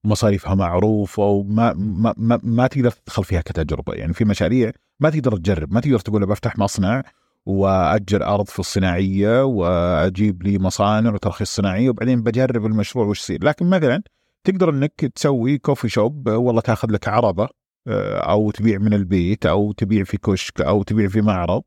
ومصاريفها 0.04 0.56
معروفة 0.56 1.24
وما 1.24 1.74
ما, 1.74 2.14
ما, 2.18 2.40
ما 2.44 2.68
تقدر 2.68 2.92
تدخل 2.92 3.24
فيها 3.24 3.42
كتجربة. 3.42 3.94
يعني 3.94 4.14
في 4.14 4.26
مشاريع 4.26 4.72
ما 5.00 5.10
تقدر 5.10 5.38
تجرب 5.38 5.74
ما 5.74 5.80
تقدر 5.80 6.00
تقول 6.00 6.26
بفتح 6.26 6.58
مصنع 6.58 7.04
وأجر 7.46 8.26
أرض 8.26 8.46
في 8.48 8.60
الصناعية 8.60 9.44
وأجيب 9.44 10.44
لي 10.44 10.60
مصانع 10.60 11.14
وترخيص 11.14 11.56
صناعيه 11.56 11.90
وبعدين 11.90 12.24
بجرب 12.24 12.66
المشروع 12.66 13.06
وش 13.06 13.20
يصير. 13.20 13.44
لكن 13.44 13.70
مثلا 13.70 14.02
تقدر 14.44 14.70
إنك 14.70 15.06
تسوي 15.16 15.58
كوفي 15.58 15.90
شوب 15.90 16.30
والله 16.30 16.62
تاخذ 16.62 16.92
لك 16.92 17.08
عربة 17.08 17.50
آه، 17.88 18.18
أو 18.18 18.52
تبيع 18.52 18.78
من 18.78 18.94
البيت 18.94 19.46
أو 19.46 19.72
تبيع 19.72 20.04
في 20.04 20.18
كشك 20.18 20.62
أو 20.62 20.84
تبيع 20.84 21.08
في 21.08 21.22
معرض 21.22 21.64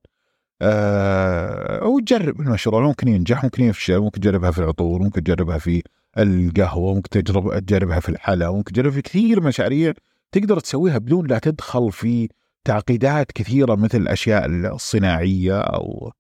أه 0.63 1.85
وتجرب 1.87 2.41
المشروع. 2.41 2.83
ممكن 2.83 3.09
ينجح 3.09 3.45
ممكن 3.45 3.63
يفشل 3.65 3.99
ممكن 3.99 4.21
تجربها 4.21 4.51
في 4.51 4.59
العطور 4.59 5.03
ممكن 5.03 5.23
تجربها 5.23 5.59
في 5.59 5.83
القهوة 6.19 6.95
ممكن 6.95 7.09
تجرب 7.11 7.59
تجربها 7.59 8.01
في 8.01 8.09
الحلا 8.09 8.51
ممكن 8.51 8.73
تجربها 8.73 8.91
في 8.91 9.03
كثير 9.03 9.43
مشاريع 9.43 9.93
تقدر 10.33 10.61
تسويها 10.61 10.99
بدون 10.99 11.27
لا 11.27 11.39
تدخل 11.39 11.93
في 11.93 12.29
تعقيدات 12.65 13.33
كثيرة 13.33 13.75
مثل 13.75 13.99
الأشياء 13.99 14.47
الصناعية 14.47 15.61
أو 15.61 16.13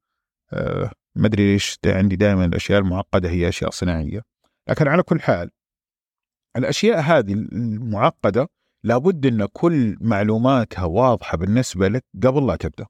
أه 0.52 0.90
ما 1.16 1.26
أدري 1.26 1.52
ليش 1.52 1.78
عندي 1.86 2.16
دائما 2.16 2.44
الأشياء 2.44 2.80
المعقدة 2.80 3.30
هي 3.30 3.48
أشياء 3.48 3.70
صناعية. 3.70 4.22
لكن 4.68 4.88
على 4.88 5.02
كل 5.02 5.20
حال 5.20 5.50
الأشياء 6.56 7.00
هذه 7.00 7.32
المعقدة 7.32 8.48
لابد 8.84 9.26
أن 9.26 9.46
كل 9.52 9.96
معلوماتها 10.00 10.84
واضحة 10.84 11.36
بالنسبة 11.38 11.88
لك 11.88 12.04
قبل 12.22 12.46
لا 12.46 12.56
تبدأ. 12.56 12.86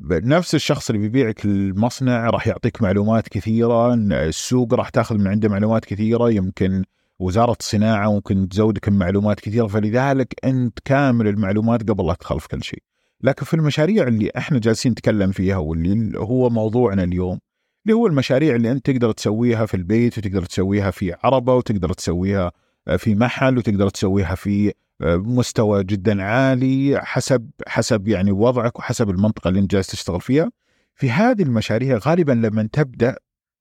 نفس 0.00 0.54
الشخص 0.54 0.90
اللي 0.90 1.02
بيبيعك 1.02 1.44
المصنع 1.44 2.30
راح 2.30 2.46
يعطيك 2.46 2.82
معلومات 2.82 3.28
كثيرة 3.28 3.94
السوق 3.94 4.74
راح 4.74 4.88
تاخذ 4.88 5.18
من 5.18 5.26
عنده 5.26 5.48
معلومات 5.48 5.84
كثيرة 5.84 6.30
يمكن 6.30 6.84
وزارة 7.18 7.56
الصناعة 7.60 8.12
ممكن 8.12 8.48
تزودك 8.48 8.88
بمعلومات 8.88 9.40
كثيرة 9.40 9.66
فلذلك 9.66 10.34
أنت 10.44 10.78
كامل 10.84 11.28
المعلومات 11.28 11.90
قبل 11.90 12.06
لا 12.06 12.14
تدخل 12.14 12.40
في 12.40 12.48
كل 12.48 12.62
شيء. 12.62 12.82
لكن 13.20 13.44
في 13.44 13.54
المشاريع 13.54 14.08
اللي 14.08 14.30
إحنا 14.36 14.58
جالسين 14.58 14.92
نتكلم 14.92 15.32
فيها 15.32 15.56
واللي 15.56 16.18
هو 16.18 16.50
موضوعنا 16.50 17.04
اليوم 17.04 17.38
اللي 17.86 17.96
هو 17.96 18.06
المشاريع 18.06 18.54
اللي 18.56 18.70
أنت 18.72 18.90
تقدر 18.90 19.12
تسويها 19.12 19.66
في 19.66 19.74
البيت 19.74 20.18
وتقدر 20.18 20.44
تسويها 20.44 20.90
في 20.90 21.14
عربة 21.24 21.54
وتقدر 21.54 21.92
تسويها 21.92 22.52
في 22.98 23.14
محل 23.14 23.58
وتقدر 23.58 23.88
تسويها 23.88 24.34
في 24.34 24.72
مستوى 25.00 25.84
جدا 25.84 26.22
عالي 26.22 27.00
حسب 27.02 27.50
حسب 27.66 28.08
يعني 28.08 28.32
وضعك 28.32 28.78
وحسب 28.78 29.10
المنطقة 29.10 29.48
اللي 29.48 29.60
انت 29.60 29.70
جالس 29.70 29.86
تشتغل 29.86 30.20
فيها. 30.20 30.50
في 30.94 31.10
هذه 31.10 31.42
المشاريع 31.42 31.98
غالبا 31.98 32.32
لما 32.32 32.68
تبدأ 32.72 33.16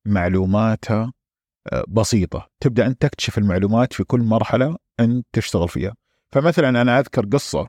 معلوماتها 0.05 1.13
آه، 1.73 1.85
بسيطة. 1.87 2.49
تبدأ 2.59 2.87
انت 2.87 3.01
تكتشف 3.01 3.37
المعلومات 3.37 3.93
في 3.93 4.03
كل 4.03 4.19
مرحلة 4.19 4.75
أنت 4.99 5.25
تشتغل 5.33 5.69
فيها. 5.69 5.95
فمثلا 6.31 6.69
أنا 6.81 6.99
أذكر 6.99 7.25
قصة 7.25 7.67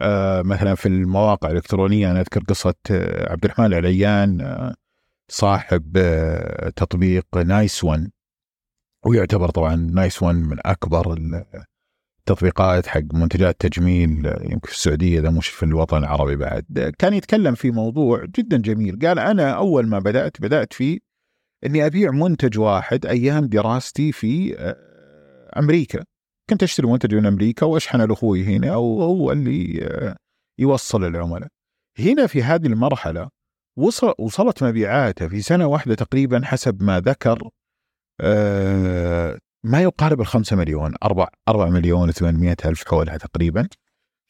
آه، 0.00 0.42
مثلا 0.42 0.74
في 0.74 0.86
المواقع 0.86 1.50
الإلكترونية 1.50 2.10
أنا 2.10 2.20
أذكر 2.20 2.40
قصة 2.40 2.74
آه، 2.90 3.32
عبد 3.32 3.44
الرحمن 3.44 3.66
العليان 3.66 4.74
صاحب 5.28 5.98
تطبيق 6.76 7.26
نايس 7.36 7.84
ون. 7.84 8.10
ويعتبر 9.06 9.50
طبعا 9.50 9.76
نايس 9.76 10.22
ون 10.22 10.34
من 10.34 10.56
أكبر 10.64 11.18
تطبيقات 12.26 12.86
حق 12.86 13.02
منتجات 13.12 13.56
تجميل 13.60 14.26
يمكن 14.26 14.68
في 14.68 14.72
السعودية 14.72 15.20
إذا 15.20 15.30
مش 15.30 15.48
في 15.48 15.62
الوطن 15.62 15.98
العربي 15.98 16.36
بعد. 16.36 16.94
كان 16.98 17.14
يتكلم 17.14 17.54
في 17.54 17.70
موضوع 17.70 18.24
جدا 18.24 18.56
جميل. 18.56 18.98
قال 18.98 19.18
أنا 19.18 19.50
أول 19.50 19.86
ما 19.86 19.98
بدأت 19.98 20.40
بدأت 20.40 20.72
في 20.72 21.00
إني 21.66 21.86
أبيع 21.86 22.10
منتج 22.10 22.58
واحد 22.58 23.06
أيام 23.06 23.46
دراستي 23.46 24.12
في 24.12 24.58
آه، 24.58 25.58
أمريكا. 25.58 26.04
كنت 26.50 26.62
أشتري 26.62 26.86
منتج 26.86 27.14
من 27.14 27.26
أمريكا 27.26 27.66
واشحنه 27.66 28.04
لأخوي 28.04 28.44
هنا 28.44 28.76
وهو 28.76 29.32
اللي 29.32 29.78
آه، 29.82 30.16
يوصل 30.58 31.04
العملاء. 31.04 31.48
هنا 31.98 32.26
في 32.26 32.42
هذه 32.42 32.66
المرحلة 32.66 33.28
وصل 33.78 34.14
وصلت 34.18 34.64
مبيعاته 34.64 35.28
في 35.28 35.42
سنة 35.42 35.66
واحدة 35.66 35.94
تقريبا 35.94 36.40
حسب 36.44 36.82
ما 36.82 37.00
ذكر 37.00 37.50
ما 39.64 39.82
يقارب 39.82 40.20
ال 40.20 40.26
5 40.26 40.56
مليون 40.56 40.94
4 41.02 41.28
4 41.48 41.70
مليون 41.70 42.12
و800 42.12 42.66
ألف 42.66 42.88
حولها 42.88 43.16
تقريبا. 43.16 43.68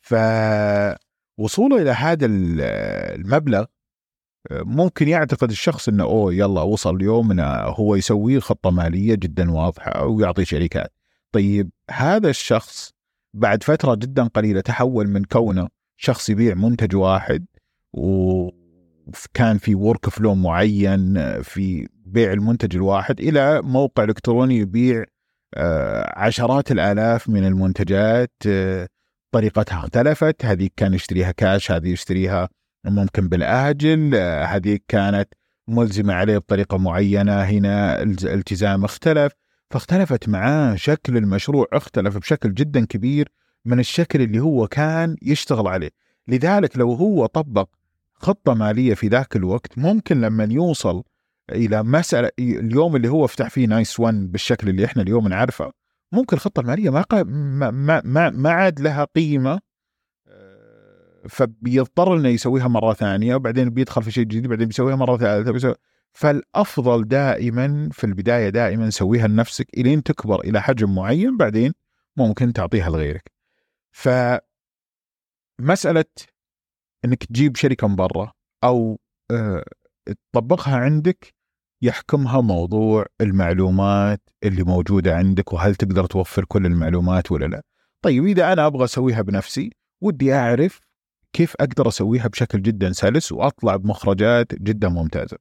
فوصوله 0.01 1.83
إلى 1.83 1.91
هذا 1.91 2.27
المبلغ 2.27 3.65
ممكن 4.53 5.09
يعتقد 5.09 5.51
الشخص 5.51 5.89
إنه 5.89 6.05
أوه 6.05 6.35
يلا 6.35 6.63
وصل 6.63 6.97
اليوم 6.97 7.31
انه 7.31 7.45
هو 7.53 7.95
يسوي 7.95 8.41
خطة 8.41 8.71
مالية 8.71 9.15
جدا 9.15 9.51
واضحة 9.51 10.05
ويعطي 10.07 10.45
شركات. 10.45 10.93
طيب 11.33 11.71
هذا 11.91 12.31
الشخص 12.31 12.93
بعد 13.35 13.63
فترة 13.63 13.95
جدا 13.95 14.27
قليلة 14.27 14.61
تحول 14.61 15.09
من 15.09 15.25
كونه 15.25 15.69
شخص 15.97 16.31
يبيع 16.31 16.55
منتج 16.55 16.97
واحد 16.97 17.47
وكان 19.07 19.59
في 19.59 19.75
ورك 19.75 20.09
فلو 20.09 20.35
معين 20.35 21.15
في 21.43 21.89
بيع 22.07 22.33
المنتج 22.33 22.77
الواحد 22.77 23.21
إلى 23.21 23.63
موقع 23.63 24.05
إلكتروني 24.05 24.57
يبيع 24.57 25.05
آه، 25.55 26.19
عشرات 26.19 26.73
الآلاف 26.73 27.29
من 27.29 27.47
المنتجات 27.47 28.33
آه، 28.47 28.89
طريقتها 29.33 29.79
اختلفت. 29.79 30.45
هذه 30.45 30.69
كان 30.77 30.95
يشتريها 30.95 31.33
كاش 31.33 31.71
هذه 31.71 31.89
يشتريها 31.89 32.49
ممكن 32.85 33.29
بالآجل. 33.29 34.15
آه، 34.15 34.45
هذه 34.45 34.79
كانت 34.89 35.29
ملزمة 35.69 36.15
عليه 36.15 36.39
بطريقة 36.39 36.79
معينة. 36.79 37.43
هنا 37.43 38.03
الالتزام 38.03 38.85
اختلف. 38.85 39.33
فاختلفت 39.71 40.29
معاه 40.29 40.75
شكل 40.75 41.17
المشروع 41.17 41.67
اختلف 41.73 42.17
بشكل 42.19 42.55
جدا 42.55 42.85
كبير 42.87 43.29
من 43.65 43.81
الشكل 43.81 44.23
اللي 44.23 44.41
هو 44.41 44.69
كان 44.69 45.17
يشتغل 45.23 45.67
عليه. 45.69 45.91
لذلك 46.29 46.77
لو 46.77 46.93
هو 46.93 47.27
طبق 47.27 47.69
خطة 48.19 48.55
مالية 48.55 48.95
في 48.95 49.09
ذاك 49.09 49.37
الوقت 49.37 49.79
ممكن 49.79 50.21
لما 50.21 50.49
يوصل 50.51 51.03
إلى 51.53 51.83
مسألة 51.83 52.31
اليوم 52.39 52.97
اللي 52.97 53.09
هو 53.09 53.27
فتح 53.27 53.51
فيه 53.51 53.67
نايس 53.67 54.01
1 54.01 54.33
بالشكل 54.33 54.69
اللي 54.69 54.85
إحنا 54.85 55.03
اليوم 55.03 55.29
نعرفه 55.29 55.73
ممكن 56.13 56.37
الخطة 56.37 56.61
المالية 56.61 56.91
ما 56.91 57.05
ما 57.71 58.01
ما, 58.05 58.31
ما 58.31 58.51
عاد 58.51 58.81
لها 58.81 59.05
قيمة 59.05 59.61
آه، 60.29 61.23
فبيضطر 61.29 62.17
إنه 62.17 62.29
يسويها 62.29 62.69
مرة 62.69 62.93
ثانية 62.93 63.35
وبعدين 63.35 63.71
بيدخل 63.71 64.03
في 64.03 64.11
شيء 64.11 64.25
جديد 64.25 64.47
بعدين 64.47 64.67
بيسويها 64.67 64.97
مرة 64.97 65.17
ثالثة 65.17 65.53
بيسوي 65.53 65.75
فالأفضل 66.13 67.09
دائما 67.09 67.89
في 67.93 68.05
البداية 68.05 68.49
دائما 68.49 68.91
سويها 68.91 69.27
لنفسك 69.27 69.67
إلين 69.79 70.03
تكبر 70.03 70.41
إلى 70.41 70.63
حجم 70.63 70.95
معين 70.95 71.37
بعدين 71.37 71.73
ممكن 72.17 72.53
تعطيها 72.53 72.91
لغيرك. 72.91 73.31
ف 73.91 74.09
مساله 75.61 76.05
إنك 77.05 77.25
تجيب 77.25 77.57
شركة 77.57 77.89
من 77.89 77.97
برا 77.97 78.33
أو 78.65 78.99
آه، 79.31 79.65
تطبقها 80.33 80.77
عندك 80.77 81.35
يحكمها 81.83 82.41
موضوع 82.41 83.07
المعلومات 83.21 84.21
اللي 84.45 84.63
موجودة 84.63 85.17
عندك 85.17 85.53
وهل 85.53 85.75
تقدر 85.75 86.07
توفر 86.07 86.45
كل 86.45 86.67
المعلومات 86.67 87.33
ولا 87.33 87.47
لا. 87.47 87.63
طيب 88.03 88.25
إذا 88.25 88.53
أنا 88.53 88.67
أبغى 88.67 88.85
أسويها 88.85 89.23
بنفسي 89.23 89.71
ودي 90.01 90.35
أعرف 90.35 90.81
كيف 91.33 91.55
أقدر 91.61 91.89
أسويها 91.89 92.29
بشكل 92.29 92.63
جدا 92.63 92.93
سلس 92.93 93.33
وأطلع 93.33 93.77
بمخرجات 93.77 94.55
جدا 94.55 94.89
ممتازة. 94.89 95.39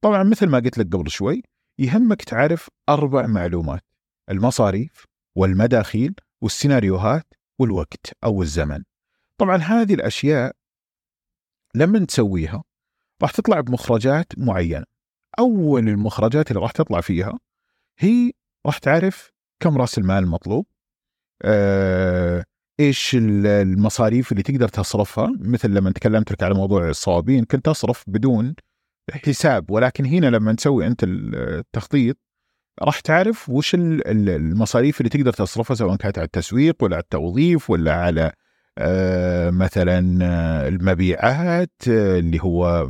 طبعا 0.00 0.22
مثل 0.22 0.46
ما 0.46 0.58
قلت 0.58 0.78
لك 0.78 0.86
قبل 0.92 1.10
شوي 1.10 1.42
يهمك 1.78 2.22
تعرف 2.22 2.68
أربع 2.88 3.26
معلومات 3.26 3.84
المصاريف 4.30 5.04
والمداخيل 5.36 6.14
والسيناريوهات 6.40 7.26
والوقت 7.58 8.06
أو 8.24 8.42
الزمن. 8.42 8.82
طبعا 9.38 9.56
هذه 9.56 9.94
الأشياء 9.94 10.52
لما 11.74 12.06
تسويها 12.06 12.64
راح 13.22 13.30
تطلع 13.30 13.60
بمخرجات 13.60 14.26
معينة. 14.38 14.84
أول 15.38 15.88
المخرجات 15.88 16.50
اللي 16.50 16.62
راح 16.62 16.70
تطلع 16.70 17.00
فيها 17.00 17.38
هي 17.98 18.32
راح 18.66 18.78
تعرف 18.78 19.30
كم 19.60 19.78
رأس 19.78 19.98
المال 19.98 20.24
المطلوب 20.24 20.66
آه، 21.42 22.44
إيش 22.80 23.16
المصاريف 23.20 24.32
اللي 24.32 24.42
تقدر 24.42 24.68
تصرفها 24.68 25.32
مثل 25.40 25.70
لما 25.70 25.90
تكلمت 25.90 26.32
لك 26.32 26.42
على 26.42 26.54
موضوع 26.54 26.88
الصوابين 26.88 27.44
كنت 27.44 27.66
تصرف 27.66 28.04
بدون 28.06 28.54
حساب 29.10 29.70
ولكن 29.70 30.06
هنا 30.06 30.26
لما 30.26 30.52
تسوي 30.52 30.86
أنت 30.86 31.00
التخطيط 31.04 32.16
راح 32.82 33.00
تعرف 33.00 33.48
وش 33.50 33.74
المصاريف 33.74 35.00
اللي 35.00 35.10
تقدر 35.10 35.32
تصرفها 35.32 35.74
سواء 35.74 35.96
كانت 35.96 36.18
على 36.18 36.26
التسويق 36.26 36.84
ولا 36.84 36.96
على 36.96 37.02
التوظيف 37.02 37.70
ولا 37.70 37.94
على 37.94 38.32
مثلا 39.50 40.18
آه، 40.22 40.68
المبيعات 40.68 41.72
آه، 41.88 42.18
اللي 42.18 42.38
هو 42.42 42.82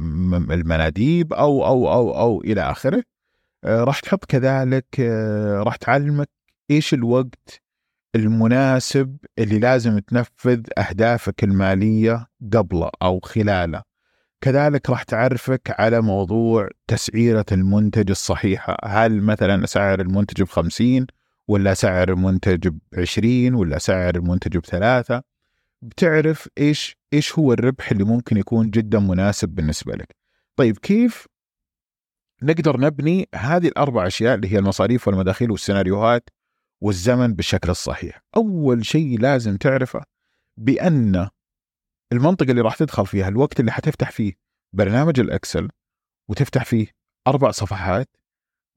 المناديب 0.51 1.33
أو 1.33 1.67
أو 1.67 1.93
أو 1.93 2.21
أو 2.21 2.41
إلى 2.41 2.61
آخره. 2.61 3.03
راح 3.65 4.01
تحط 4.01 4.25
كذلك 4.25 5.01
راح 5.67 5.77
تعلمك 5.77 6.29
إيش 6.71 6.95
الوقت 6.95 7.63
المناسب 8.15 9.17
اللي 9.39 9.59
لازم 9.59 9.99
تنفذ 9.99 10.61
أهدافك 10.79 11.45
المالية 11.45 12.27
قبله 12.53 12.91
أو 13.03 13.21
خلاله. 13.21 13.83
كذلك 14.41 14.91
راح 14.91 15.03
تعرفك 15.03 15.75
على 15.81 16.01
موضوع 16.01 16.69
تسعيرة 16.87 17.45
المنتج 17.53 18.11
الصحيحة 18.11 18.77
هل 18.85 19.23
مثلا 19.23 19.65
أسعر 19.65 20.01
المنتج 20.01 20.43
بخمسين 20.43 21.07
ولا 21.49 21.75
سعر 21.75 22.09
المنتج 22.09 22.75
بعشرين 22.93 23.55
ولا 23.55 23.79
سعر 23.79 24.17
المنتج 24.17 24.57
بثلاثة؟ 24.57 25.30
بتعرف 25.83 26.49
إيش 26.59 26.97
إيش 27.13 27.39
هو 27.39 27.53
الربح 27.53 27.91
اللي 27.91 28.05
ممكن 28.05 28.37
يكون 28.37 28.71
جدا 28.71 28.99
مناسب 28.99 29.49
بالنسبة 29.49 29.93
لك. 29.93 30.17
طيب 30.57 30.79
كيف 30.79 31.27
نقدر 32.43 32.81
نبني 32.81 33.29
هذه 33.35 33.69
الأربع 33.69 34.07
أشياء 34.07 34.35
اللي 34.35 34.53
هي 34.53 34.59
المصاريف 34.59 35.09
والمداخيل 35.09 35.51
والسيناريوهات 35.51 36.31
والزمن 36.81 37.35
بالشكل 37.35 37.71
الصحيح؟ 37.71 38.23
أول 38.37 38.87
شيء 38.87 39.19
لازم 39.21 39.57
تعرفه 39.57 40.05
بأن 40.57 41.29
المنطقة 42.13 42.51
اللي 42.51 42.61
راح 42.61 42.77
تدخل 42.77 43.07
فيها 43.07 43.29
الوقت 43.29 43.61
اللي 43.61 43.73
حتفتح 43.73 44.11
فيه 44.11 44.33
برنامج 44.73 45.21
الأكسل 45.21 45.69
وتفتح 46.29 46.65
فيه 46.65 46.87
أربع 47.27 47.51
صفحات 47.51 48.09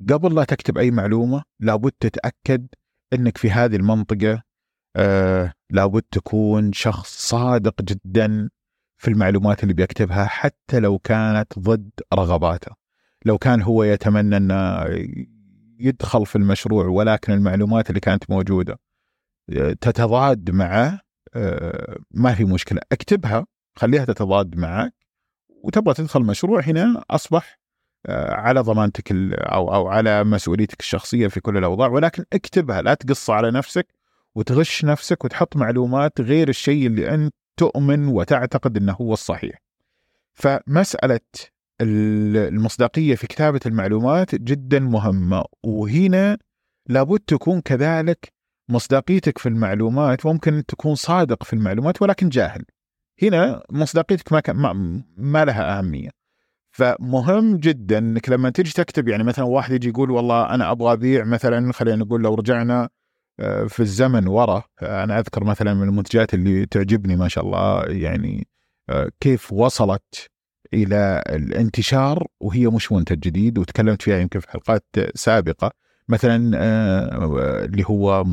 قبل 0.09 0.35
لا 0.35 0.43
تكتب 0.43 0.77
أي 0.77 0.91
معلومة 0.91 1.43
لابد 1.59 1.91
تتأكد 1.91 2.67
أنك 3.13 3.37
في 3.37 3.51
هذه 3.51 3.75
المنطقة 3.75 4.43
آه 4.95 5.53
لابد 5.69 6.01
تكون 6.11 6.73
شخص 6.73 7.27
صادق 7.27 7.81
جدا 7.81 8.49
في 8.97 9.07
المعلومات 9.07 9.63
اللي 9.63 9.73
بيكتبها 9.73 10.25
حتى 10.25 10.79
لو 10.79 10.99
كانت 10.99 11.59
ضد 11.59 11.89
رغباته. 12.13 12.71
لو 13.25 13.37
كان 13.37 13.61
هو 13.61 13.83
يتمنى 13.83 14.37
أن 14.37 14.51
يدخل 15.79 16.25
في 16.25 16.35
المشروع 16.35 16.85
ولكن 16.85 17.33
المعلومات 17.33 17.89
اللي 17.89 17.99
كانت 17.99 18.29
موجودة 18.29 18.79
آه، 19.49 19.73
تتضاد 19.73 20.51
معه 20.51 20.99
آه، 21.35 21.97
ما 22.11 22.33
في 22.33 22.45
مشكلة. 22.45 22.81
اكتبها 22.91 23.45
خليها 23.75 24.05
تتضاد 24.05 24.55
معك 24.57 24.93
وتبغى 25.49 25.93
تدخل 25.93 26.21
مشروع 26.21 26.61
هنا 26.61 27.03
أصبح 27.09 27.59
آه، 28.05 28.33
على 28.33 28.59
ضمانتك 28.59 29.11
أو 29.33 29.75
أو 29.75 29.87
على 29.87 30.23
مسؤوليتك 30.23 30.79
الشخصية 30.79 31.27
في 31.27 31.39
كل 31.41 31.57
الأوضاع. 31.57 31.87
ولكن 31.87 32.25
اكتبها 32.33 32.81
لا 32.81 32.93
تقص 32.93 33.29
على 33.29 33.51
نفسك. 33.51 33.87
وتغش 34.35 34.85
نفسك 34.85 35.25
وتحط 35.25 35.55
معلومات 35.57 36.21
غير 36.21 36.49
الشيء 36.49 36.87
اللي 36.87 37.13
أنت 37.13 37.33
تؤمن 37.57 38.07
وتعتقد 38.07 38.77
إنه 38.77 38.93
هو 38.93 39.13
الصحيح. 39.13 39.61
فمسألة 40.33 41.19
المصداقية 41.81 43.15
في 43.15 43.27
كتابة 43.27 43.59
المعلومات 43.65 44.35
جدا 44.35 44.79
مهمة 44.79 45.43
وهنا 45.63 46.37
لابد 46.89 47.19
تكون 47.19 47.61
كذلك 47.61 48.33
مصداقيتك 48.69 49.37
في 49.37 49.49
المعلومات 49.49 50.25
ممكن 50.25 50.63
تكون 50.67 50.95
صادق 50.95 51.43
في 51.43 51.53
المعلومات 51.53 52.01
ولكن 52.01 52.29
جاهل 52.29 52.63
هنا 53.21 53.63
مصداقيتك 53.71 54.33
ما, 54.33 54.41
ما, 54.53 55.03
ما 55.17 55.45
لها 55.45 55.79
أهمية 55.79 56.09
فمهم 56.71 57.57
جدا 57.57 57.97
إنك 57.97 58.29
لما 58.29 58.49
تيجي 58.49 58.71
تكتب 58.71 59.07
يعني 59.07 59.23
مثلا 59.23 59.45
واحد 59.45 59.73
يجي 59.73 59.89
يقول 59.89 60.11
والله 60.11 60.49
أنا 60.55 60.71
أبغى 60.71 60.93
أبيع 60.93 61.23
مثلا 61.23 61.73
خلينا 61.73 61.97
نقول 61.97 62.21
لو 62.21 62.35
رجعنا 62.35 62.89
في 63.67 63.79
الزمن 63.79 64.27
ورا 64.27 64.63
آه، 64.81 65.03
أنا 65.03 65.19
أذكر 65.19 65.43
مثلا 65.43 65.73
من 65.73 65.83
المنتجات 65.83 66.33
اللي 66.33 66.65
تعجبني 66.65 67.15
ما 67.15 67.27
شاء 67.27 67.45
الله 67.45 67.83
يعني 67.85 68.47
آه، 68.89 69.09
كيف 69.19 69.53
وصلت 69.53 70.29
إلى 70.73 71.23
الانتشار 71.29 72.27
وهي 72.39 72.67
مش 72.67 72.91
منتج 72.91 73.19
جديد 73.19 73.57
وتكلمت 73.57 74.01
فيها 74.01 74.17
يمكن 74.19 74.39
في 74.39 74.51
حلقات 74.51 74.85
سابقة. 75.15 75.71
مثلا 76.09 76.51
آه، 76.55 77.65
اللي 77.65 77.83
هو 77.87 78.25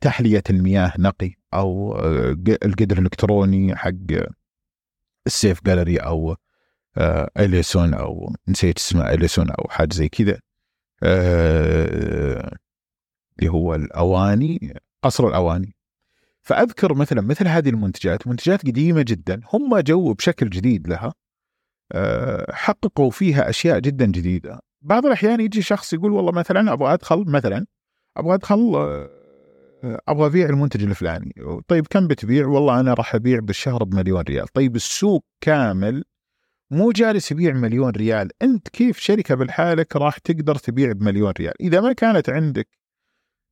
تحلية 0.00 0.42
المياه 0.50 0.92
نقي 0.98 1.34
أو 1.54 1.96
آه، 1.96 2.36
القدر 2.64 2.98
الإلكتروني 2.98 3.76
حق 3.76 3.90
السيف 5.26 5.64
جاليري 5.64 5.96
أو 5.96 6.36
آه، 6.96 7.30
إليسون 7.38 7.94
أو 7.94 8.34
نسيت 8.48 8.78
اسمه 8.78 9.10
إليسون 9.14 9.50
أو 9.50 9.68
حاجة 9.70 9.94
زي 9.94 10.08
كذا. 10.08 10.40
اللي 13.38 13.50
هو 13.50 13.74
الأواني 13.74 14.74
قصر 15.02 15.28
الأواني. 15.28 15.74
فأذكر 16.42 16.94
مثلا 16.94 17.20
مثل 17.20 17.48
هذه 17.48 17.68
المنتجات 17.68 18.26
منتجات 18.26 18.66
قديمة 18.66 19.02
جدا 19.02 19.40
هم 19.52 19.78
جو 19.78 20.12
بشكل 20.12 20.50
جديد 20.50 20.88
لها 20.88 21.14
حققوا 22.50 23.10
فيها 23.10 23.48
أشياء 23.50 23.78
جدا 23.78 24.06
جديدة. 24.06 24.60
بعض 24.82 25.06
الأحيان 25.06 25.40
يجي 25.40 25.62
شخص 25.62 25.92
يقول 25.92 26.12
والله 26.12 26.32
مثلا 26.32 26.72
أبغى 26.72 26.94
أدخل 26.94 27.24
مثلا 27.28 27.66
أبغى 28.16 28.34
أدخل 28.34 28.72
آه، 28.76 30.00
أبغى 30.08 30.26
أبيع 30.26 30.48
المنتج 30.48 30.82
الفلاني. 30.82 31.34
طيب 31.68 31.86
كم 31.86 32.06
بتبيع؟ 32.06 32.46
والله 32.46 32.80
أنا 32.80 32.94
راح 32.94 33.14
أبيع 33.14 33.38
بالشهر 33.40 33.84
بمليون 33.84 34.20
ريال. 34.20 34.48
طيب 34.48 34.76
السوق 34.76 35.24
كامل 35.40 36.04
مو 36.70 36.92
جالس 36.92 37.32
يبيع 37.32 37.52
مليون 37.52 37.90
ريال. 37.90 38.30
أنت 38.42 38.68
كيف 38.68 38.98
شركة 38.98 39.34
بالحالك 39.34 39.96
راح 39.96 40.18
تقدر 40.18 40.54
تبيع 40.54 40.92
بمليون 40.92 41.32
ريال؟ 41.40 41.54
إذا 41.60 41.80
ما 41.80 41.92
كانت 41.92 42.30
عندك 42.30 42.68
آه، 42.68 42.83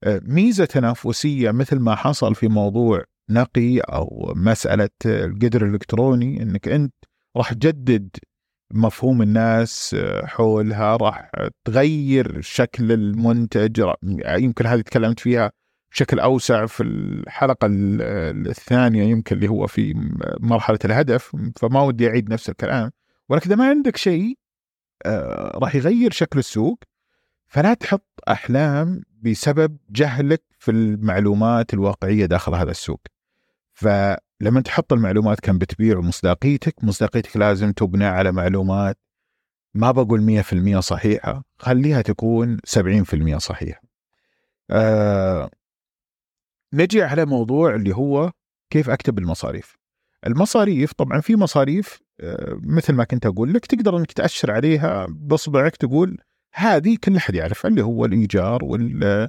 ميزة 0.07 0.65
تنافسية 0.65 1.51
مثل 1.51 1.79
ما 1.79 1.95
حصل 1.95 2.35
في 2.35 2.49
موضوع 2.49 3.05
نقي 3.31 3.79
أو 3.79 4.33
مسألة 4.37 4.89
القدر 5.07 5.67
الإلكتروني 5.67 6.43
إنك 6.43 6.69
أنت 6.69 6.95
راح 7.37 7.53
تجدد 7.53 8.09
مفهوم 8.75 9.23
الناس 9.23 9.97
آه، 9.99 10.27
حولها 10.27 10.97
راح 10.97 11.31
تغير 11.65 12.41
شكل 12.41 12.93
المنتج 12.93 13.93
يمكن 14.19 14.67
هذه 14.67 14.81
تكلمت 14.81 15.21
فيها 15.21 15.53
بشكل 15.93 16.21
أوسع 16.21 16.67
في 16.67 16.83
الحلقة 16.83 17.69
الثانية 17.71 19.05
يمكن 19.05 19.37
اللي 19.37 19.49
هو 19.49 19.67
في 19.67 19.95
مرحلة 20.41 20.79
الهدف 20.85 21.37
فما 21.57 21.83
ودي 21.83 22.09
أعيد 22.09 22.31
نفس 22.33 22.49
الكلام. 22.49 22.91
ولكن 23.29 23.47
إذا 23.47 23.57
ما 23.57 23.69
عندك 23.69 23.97
شيء 23.97 24.39
آه، 25.07 25.59
راح 25.63 25.75
يغير 25.75 26.11
شكل 26.11 26.39
السوق 26.39 26.79
فلا 27.47 27.75
تحط 27.75 28.07
أحلام 28.29 29.03
بسبب 29.23 29.79
جهلك 29.91 30.43
في 30.59 30.71
المعلومات 30.71 31.75
الواقعية 31.75 32.27
داخل 32.27 32.55
هذا 32.55 32.71
السوق. 32.71 33.01
ف 33.75 33.89
لما 34.41 34.61
تحط 34.61 34.93
المعلومات 34.93 35.41
كم 35.41 35.59
بتبيع 35.59 35.99
ومصداقيتك 35.99 36.85
مصداقيتك 36.85 37.37
لازم 37.37 37.73
تبنى 37.73 38.05
على 38.05 38.33
معلومات 38.33 38.99
ما 39.75 39.91
بقول 39.91 40.43
100% 40.43 40.81
صحيحة 40.81 41.45
خليها 41.59 42.03
تكون 42.03 42.57
70% 42.67 43.39
صحيحة. 43.39 43.81
آه 44.71 45.51
نجي 46.75 47.03
على 47.03 47.25
موضوع 47.27 47.75
اللي 47.75 47.97
هو 47.97 48.33
كيف 48.71 48.91
أكتب 48.91 49.19
المصاريف. 49.19 49.77
المصاريف 50.27 50.93
طبعا 50.93 51.21
في 51.21 51.37
مصاريف 51.37 52.01
آه 52.21 52.61
مثل 52.63 52.93
ما 52.93 53.05
كنت 53.05 53.27
أقول 53.27 53.53
لك 53.55 53.67
تقدر 53.67 53.97
أنك 53.97 54.13
تأشر 54.13 54.51
عليها 54.51 55.07
بصبعك 55.11 55.77
تقول 55.77 56.19
هذه 56.55 56.97
كل 57.05 57.17
أحد 57.17 57.35
يعرفها 57.35 57.69
اللي 57.69 57.83
هو 57.83 58.05
الإيجار 58.05 58.65
وال 58.65 59.29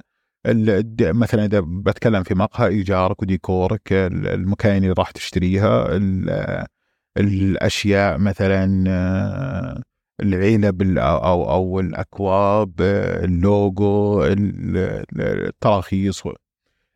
مثلا 1.00 1.44
إذا 1.44 1.60
بتكلم 1.60 2.22
في 2.22 2.34
مقهى 2.34 2.68
إيجارك 2.68 3.22
وديكورك 3.22 3.92
المكاين 3.92 4.82
اللي 4.82 4.94
راح 4.98 5.10
تشتريها 5.10 5.86
الأشياء 7.16 8.18
مثلا 8.18 8.84
آه، 8.88 9.82
العلب 10.20 10.98
أو 10.98 11.50
أو 11.50 11.80
الأكواب 11.80 12.72
اللوجو 12.80 14.24
التراخيص 15.18 16.22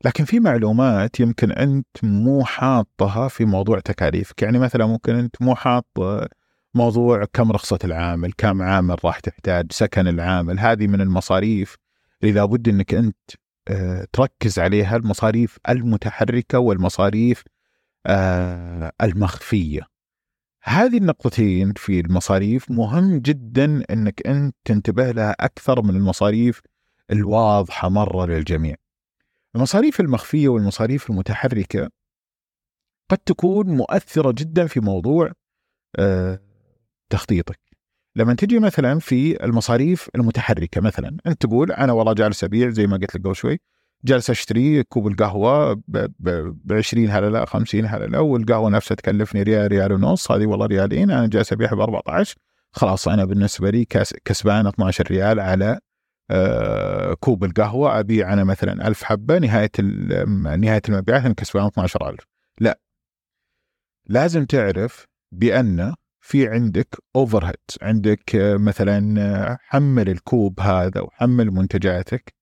لكن 0.05 0.25
في 0.25 0.41
معلومات 0.41 1.21
يمكن 1.21 1.53
أنت 1.53 1.87
مو 2.03 2.45
حاطها 2.45 3.29
في 3.29 3.45
موضوع 3.45 3.81
تكاليفك. 3.81 4.43
يعني 4.43 4.59
مثلا 4.59 4.87
ممكن 4.87 5.15
أنت 5.15 5.43
مو 5.43 5.55
حاط 5.55 5.87
موضوع 6.79 7.25
كم 7.25 7.53
رخصة 7.53 7.79
العامل 7.85 8.33
كم 8.33 8.63
عامل 8.63 8.97
راح 9.05 9.21
تحتاج 9.21 9.73
سكن 9.73 10.09
العامل 10.09 10.59
هذه 10.59 10.87
من 10.87 11.01
المصاريف 11.01 11.77
اللي 12.23 12.33
لابد 12.33 12.69
إنك 12.69 12.95
أنت 12.95 13.31
آه، 13.69 14.07
تركز 14.13 14.59
عليها 14.59 14.97
المصاريف 14.97 15.59
المتحركة 15.69 16.59
والمصاريف 16.59 17.45
آه، 18.07 18.93
المخفية. 19.03 19.81
هذه 20.63 20.97
النقطتين 20.97 21.73
في 21.77 22.01
المصاريف 22.01 22.71
مهم 22.71 23.19
جدا 23.19 23.83
إنك 23.91 24.27
أنت 24.27 24.57
تنتبه 24.65 25.11
لها 25.11 25.37
أكثر 25.41 25.83
من 25.83 25.97
المصاريف 25.97 26.61
الواضحة 27.11 27.89
مرة 27.89 28.27
للجميع. 28.27 28.75
المصاريف 29.55 30.01
المخفية 30.01 30.49
والمصاريف 30.49 31.11
المتحركة 31.11 31.91
قد 33.09 33.19
تكون 33.19 33.67
مؤثرة 33.67 34.35
جدا 34.39 34.67
في 34.67 34.81
موضوع 34.81 35.33
آه، 35.99 36.48
تخطيطك. 37.11 37.69
لما 38.17 38.35
تجي 38.35 38.59
مثلا 38.59 38.99
في 38.99 39.45
المصاريف 39.45 40.09
المتحركة 40.15 40.81
مثلا 40.81 41.17
أنت 41.27 41.47
تقول 41.47 41.73
أنا 41.73 41.93
والله 41.93 42.13
جالس 42.13 42.45
أبيع 42.45 42.71
زي 42.71 42.87
ما 42.87 42.97
قلت 42.97 43.17
لك 43.17 43.23
قبل 43.25 43.37
شوي 43.37 43.61
جالس 44.05 44.31
أشتري 44.31 44.83
كوب 44.83 45.07
القهوة 45.07 45.83
ب 45.89 46.73
20 46.73 47.09
هللة 47.09 47.45
50 47.45 47.87
هللة 47.87 48.21
والقهوة 48.21 48.71
نفسها 48.71 48.95
تكلفني 48.95 49.43
ريال 49.43 49.73
ريال 49.73 49.93
ونص 49.93 50.31
هذه 50.31 50.47
والله 50.47 50.67
ريالين 50.67 51.11
أنا 51.11 51.27
جالس 51.27 51.53
أبيعها 51.53 51.75
ب 51.75 51.81
14 51.81 52.37
خلاص 52.73 53.09
أنا 53.09 53.25
بالنسبة 53.25 53.71
لي 53.71 53.85
كسبان 54.25 54.67
12 54.67 55.05
ريال 55.11 55.41
على 55.41 55.81
آه، 56.31 57.15
كوب 57.15 57.45
القهوة 57.45 58.01
أبيع 58.01 58.33
أنا 58.33 58.45
مثلا 58.45 58.89
ألف 58.89 59.03
حبة 59.03 59.39
نهاية 59.39 59.71
نهاية 60.57 60.83
المبيعات 60.89 61.25
انكسب 61.25 61.57
12000 61.57 62.27
لا 62.61 62.81
لازم 64.07 64.45
تعرف 64.45 65.07
بأن 65.33 65.95
في 66.29 66.49
عندك 66.49 67.03
اوفر 67.17 67.45
هيد 67.45 67.55
عندك 67.83 68.37
آه، 68.37 68.57
مثلا 68.57 69.21
آه، 69.21 69.59
حمل 69.61 70.09
الكوب 70.09 70.61
هذا 70.61 71.01
وحمل 71.01 71.51
منتجاتك. 71.51 72.35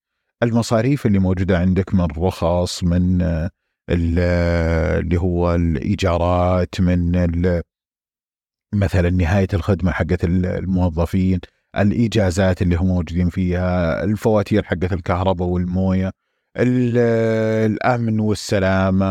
المصاريف 0.43 1.05
اللي 1.05 1.19
موجودة 1.19 1.57
عندك 1.57 1.93
من 1.93 2.07
رخص 2.17 2.83
من 2.83 3.21
اللي 3.89 5.17
هو 5.17 5.55
الإيجارات 5.55 6.81
من 6.81 7.29
مثلا 8.73 9.09
نهاية 9.09 9.47
الخدمة 9.53 9.91
حقت 9.91 10.23
الموظفين 10.23 11.39
الاجازات 11.77 12.61
اللي 12.61 12.75
هم 12.75 12.87
موجودين 12.87 13.29
فيها 13.29 14.03
الفواتير 14.03 14.63
حقت 14.63 14.93
الكهرباء 14.93 15.47
والموية. 15.47 16.11
الأمن 16.57 18.19
والسلامة 18.19 19.05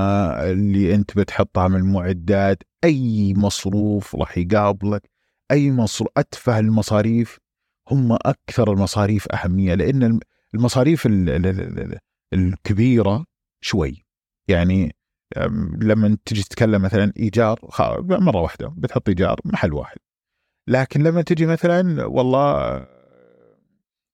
اللي 0.50 0.94
أنت 0.94 1.18
بتحطها 1.18 1.68
من 1.68 1.76
المعدات 1.76 2.62
أي 2.84 3.34
مصروف 3.36 4.16
راح 4.16 4.38
يقابلك 4.38 5.10
أي 5.50 5.72
مصروف 5.72 6.10
أتفه 6.16 6.58
المصاريف. 6.58 7.38
هم 7.90 8.12
أكثر 8.12 8.72
المصاريف 8.72 9.28
أهمية 9.32 9.74
لأن 9.74 10.20
المصاريف 10.54 11.08
الكبيرة 12.32 13.24
شوي. 13.60 14.04
يعني 14.48 14.96
لما 15.80 16.16
تجي 16.24 16.42
تتكلم 16.42 16.82
مثلا 16.82 17.12
إيجار 17.16 17.60
مرة 18.00 18.40
واحدة 18.40 18.74
بتحط 18.76 19.08
إيجار 19.08 19.40
محل 19.44 19.72
واحد. 19.72 19.96
لكن 20.68 21.02
لما 21.02 21.22
تجي 21.22 21.46
مثلا 21.46 22.04
والله 22.04 22.76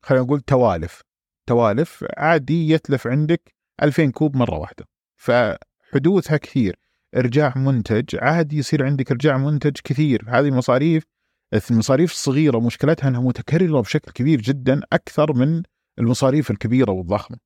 خلينا 0.02 0.24
نقول 0.24 0.40
توالف. 0.40 1.02
توالف 1.46 2.04
عادي 2.16 2.68
يتلف 2.70 3.06
عندك 3.06 3.54
2000 3.82 4.10
كوب 4.10 4.36
مرة 4.36 4.58
واحدة. 4.58 4.84
فحدوثها 5.16 6.36
كثير. 6.36 6.78
إرجاع 7.16 7.58
منتج 7.58 8.16
عادي 8.16 8.58
يصير 8.58 8.84
عندك 8.84 9.10
إرجاع 9.10 9.38
منتج 9.38 9.76
كثير. 9.84 10.24
هذه 10.28 10.50
مصاريف 10.50 11.04
المصاريف 11.70 12.12
الصغيرة 12.12 12.60
مشكلتها 12.60 13.08
إنها 13.08 13.20
متكررة 13.20 13.80
بشكل 13.80 14.12
كبير 14.12 14.40
جدا 14.40 14.80
أكثر 14.92 15.32
من 15.32 15.62
المصاريف 15.98 16.50
الكبيرة 16.50 16.90
والضخمة. 16.92 17.38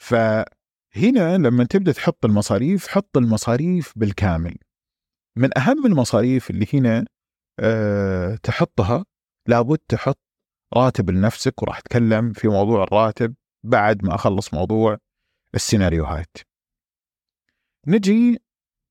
فهنا 0.00 1.38
لما 1.38 1.64
تبدأ 1.64 1.92
تحط 1.92 2.24
المصاريف 2.24 2.86
حط 2.88 3.16
المصاريف 3.16 3.92
بالكامل. 3.96 4.56
من 5.36 5.58
أهم 5.58 5.86
المصاريف 5.86 6.50
اللي 6.50 6.66
هنا 6.74 7.06
أه 7.60 8.34
تحطها 8.34 9.04
لابد 9.48 9.78
تحط 9.78 10.20
راتب 10.74 11.10
لنفسك 11.10 11.62
وراح 11.62 11.78
اتكلم 11.78 12.32
في 12.32 12.48
موضوع 12.48 12.82
الراتب 12.82 13.34
بعد 13.64 14.04
ما 14.04 14.14
أخلص 14.14 14.54
موضوع 14.54 14.98
السيناريوهات 15.54 16.36
نجي 17.86 18.42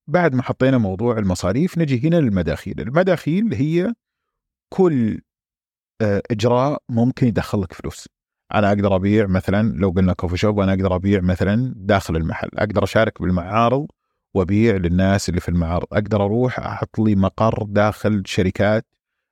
بعد 0.07 0.35
ما 0.35 0.43
حطينا 0.43 0.77
موضوع 0.77 1.17
المصاريف 1.17 1.77
نجي 1.77 2.07
هنا 2.07 2.15
للمداخيل. 2.15 2.81
المداخيل 2.81 3.53
هي 3.53 3.93
كل 4.69 5.21
آه، 6.01 6.21
إجراء 6.31 6.83
ممكن 6.89 7.27
يدخل 7.27 7.61
لك 7.61 7.73
فلوس. 7.73 8.09
أنا 8.53 8.67
أقدر 8.67 8.95
أبيع 8.95 9.27
مثلا 9.27 9.71
لو 9.77 9.89
قلنا 9.89 10.13
كوفي 10.13 10.37
شوب 10.37 10.59
أنا 10.59 10.73
أقدر 10.73 10.95
أبيع 10.95 11.21
مثلا 11.21 11.73
داخل 11.75 12.15
المحل. 12.15 12.49
أقدر 12.55 12.83
أشارك 12.83 13.21
بالمعارض 13.21 13.87
وأبيع 14.33 14.75
للناس 14.75 15.29
اللي 15.29 15.41
في 15.41 15.49
المعارض. 15.49 15.87
أقدر 15.93 16.25
أروح 16.25 16.59
أحط 16.59 16.99
لي 16.99 17.15
مقر 17.15 17.63
داخل 17.63 18.23
شركات 18.25 18.85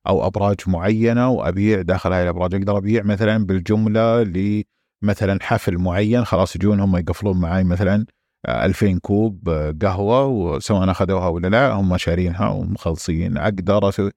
أو 0.08 0.28
أبراج 0.28 0.56
معينة 0.68 1.30
وأبيع 1.30 1.82
داخل 1.82 2.14
هاي 2.14 2.24
الأبراج. 2.24 2.56
أقدر 2.56 2.78
أبيع 2.78 3.04
مثلا 3.04 3.46
بالجملة 3.46 4.24
لمثلا 4.24 5.40
حفل 5.42 5.78
معين 5.78 6.26
خلاص 6.26 6.56
يجون 6.56 6.80
هم 6.80 6.98
يقفلون 6.98 7.40
معي 7.40 7.64
مثلا 7.64 8.06
2000 8.50 9.00
كوب 9.00 9.50
قهوة 9.82 10.26
وسواء 10.26 10.92
أخذوها 10.92 11.28
ولا 11.28 11.48
لا 11.48 11.72
هم 11.72 11.98
شارينها 11.98 12.50
ومخلصين. 12.50 13.38
أقدر 13.38 13.90
أسوي 13.90 14.12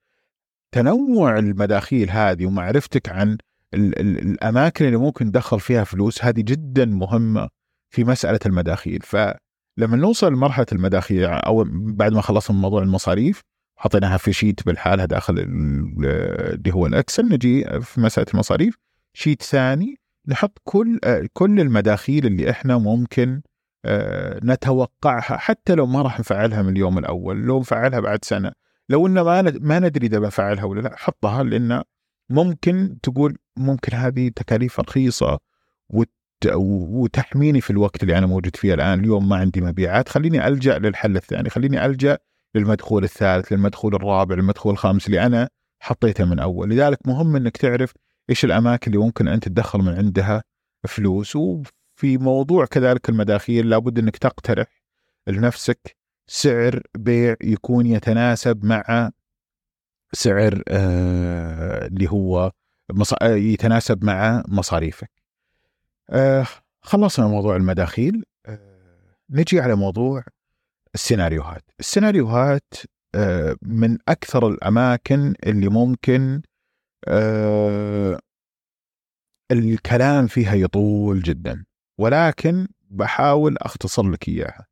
تنوع 0.74 1.38
المداخيل 1.38 2.10
هذه 2.10 2.46
ومعرفتك 2.46 3.08
عن 3.08 3.38
ال 3.74 4.00
ال 4.00 4.18
الأماكن 4.18 4.84
اللي 4.84 4.96
ممكن 4.96 5.32
تدخل 5.32 5.60
فيها 5.60 5.84
فلوس 5.84 6.24
هذه 6.24 6.40
جدا 6.40 6.84
مهمة 6.84 7.48
في 7.90 8.04
مسألة 8.04 8.40
المداخيل. 8.46 9.00
فلما 9.02 9.36
نوصل 9.96 10.32
لمرحلة 10.32 10.66
المداخيل 10.72 11.24
أو 11.24 11.64
بعد 11.70 12.12
ما 12.12 12.20
خلصنا 12.20 12.56
موضوع 12.56 12.82
المصاريف 12.82 13.40
حطيناها 13.82 14.16
في 14.16 14.32
sheet 14.32 14.66
بالحالة 14.66 15.04
داخل 15.04 15.38
اللي 15.38 16.74
هو 16.74 16.86
ال 16.86 16.92
Excel. 16.92 17.28
نجي 17.32 17.64
في 17.80 18.00
مسألة 18.00 18.26
المصاريف. 18.34 18.78
sheet 19.14 19.42
ثاني. 19.42 19.96
نحط 20.28 20.58
كل 20.64 21.00
كل 21.32 21.60
المداخيل 21.60 22.26
اللي 22.26 22.50
إحنا 22.50 22.78
ممكن 22.78 23.42
آه، 23.84 24.40
نتوقعها. 24.44 25.36
حتى 25.36 25.74
لو 25.74 25.86
ما 25.86 26.02
راح 26.02 26.20
نفعلها 26.20 26.62
من 26.62 26.68
اليوم 26.68 26.98
الأول 26.98 27.36
لو 27.36 27.60
نفعلها 27.60 28.00
بعد 28.00 28.24
سنة. 28.24 28.52
لو 28.88 29.06
إن 29.06 29.20
ما 29.20 29.42
ما 29.42 29.78
ندري 29.78 30.06
إذا 30.06 30.18
بفعلها 30.18 30.64
ولا 30.64 30.80
لا 30.80 30.96
حطها 30.96 31.42
لأن 31.42 31.82
ممكن 32.30 32.96
تقول 33.02 33.36
ممكن 33.56 33.96
هذه 33.96 34.28
تكاليف 34.28 34.80
رخيصة 34.80 35.38
وتحميني 36.54 37.60
في 37.60 37.70
الوقت 37.70 38.02
اللي 38.02 38.18
أنا 38.18 38.26
موجود 38.26 38.56
فيه 38.56 38.74
الآن. 38.74 39.00
اليوم 39.00 39.28
ما 39.28 39.36
عندي 39.36 39.60
مبيعات. 39.60 40.08
خليني 40.08 40.48
ألجأ 40.48 40.78
للحل 40.78 41.16
الثاني. 41.16 41.50
خليني 41.50 41.86
ألجأ 41.86 42.18
للمدخول 42.54 43.04
الثالث 43.04 43.52
للمدخول 43.52 43.94
الرابع 43.94 44.34
للمدخول 44.34 44.72
الخامس 44.72 45.06
اللي 45.06 45.26
أنا 45.26 45.48
حطيته 45.80 46.24
من 46.24 46.38
أول. 46.38 46.70
لذلك 46.70 46.98
مهم 47.06 47.36
إنك 47.36 47.56
تعرف 47.56 47.92
إيش 48.30 48.44
الأماكن 48.44 48.90
اللي 48.92 49.04
ممكن 49.04 49.28
أنت 49.28 49.48
تدخل 49.48 49.78
من 49.78 49.94
عندها 49.94 50.42
فلوس. 50.88 51.36
وفي 51.36 52.18
موضوع 52.18 52.66
كذلك 52.66 53.08
المداخيل 53.08 53.70
لابد 53.70 53.98
إنك 53.98 54.16
تقترح 54.16 54.82
لنفسك 55.26 55.96
سعر 56.26 56.82
بيع 56.94 57.36
يكون 57.42 57.86
يتناسب 57.86 58.64
مع 58.64 59.10
سعر 60.12 60.62
آه 60.68 61.86
اللي 61.86 62.10
هو 62.10 62.52
يتناسب 63.22 64.04
مع 64.04 64.42
مصاريفك. 64.48 65.10
آه 66.10 66.46
خلصنا 66.82 67.26
موضوع 67.26 67.56
المداخيل. 67.56 68.24
آه 68.46 69.16
نجي 69.30 69.60
على 69.60 69.74
موضوع 69.74 70.24
السيناريوهات. 70.94 71.62
السيناريوهات 71.80 72.74
آه 73.14 73.56
من 73.62 73.98
أكثر 74.08 74.48
الأماكن 74.48 75.34
اللي 75.46 75.68
ممكن 75.68 76.42
آه 77.08 78.18
الكلام 79.50 80.26
فيها 80.26 80.54
يطول 80.54 81.22
جدا 81.22 81.64
ولكن 81.98 82.68
بحاول 82.90 83.56
أختصر 83.58 84.10
لك 84.10 84.28
إياها. 84.28 84.66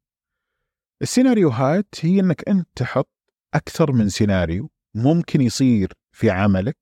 السيناريوهات 1.02 1.86
هي 2.00 2.20
أنك 2.20 2.48
أنت 2.48 2.68
تحط 2.76 3.10
أكثر 3.54 3.92
من 3.92 4.08
سيناريو 4.08 4.70
ممكن 4.94 5.40
يصير 5.40 5.92
في 6.12 6.30
عملك 6.30 6.76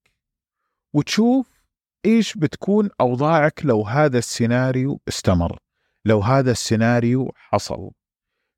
وتشوف 0.93 1.59
إيش 2.05 2.37
بتكون 2.37 2.89
أوضاعك 3.01 3.61
لو 3.65 3.83
هذا 3.83 4.17
السيناريو 4.17 5.01
استمر 5.07 5.59
لو 6.05 6.19
هذا 6.19 6.51
السيناريو 6.51 7.31
حصل. 7.35 7.91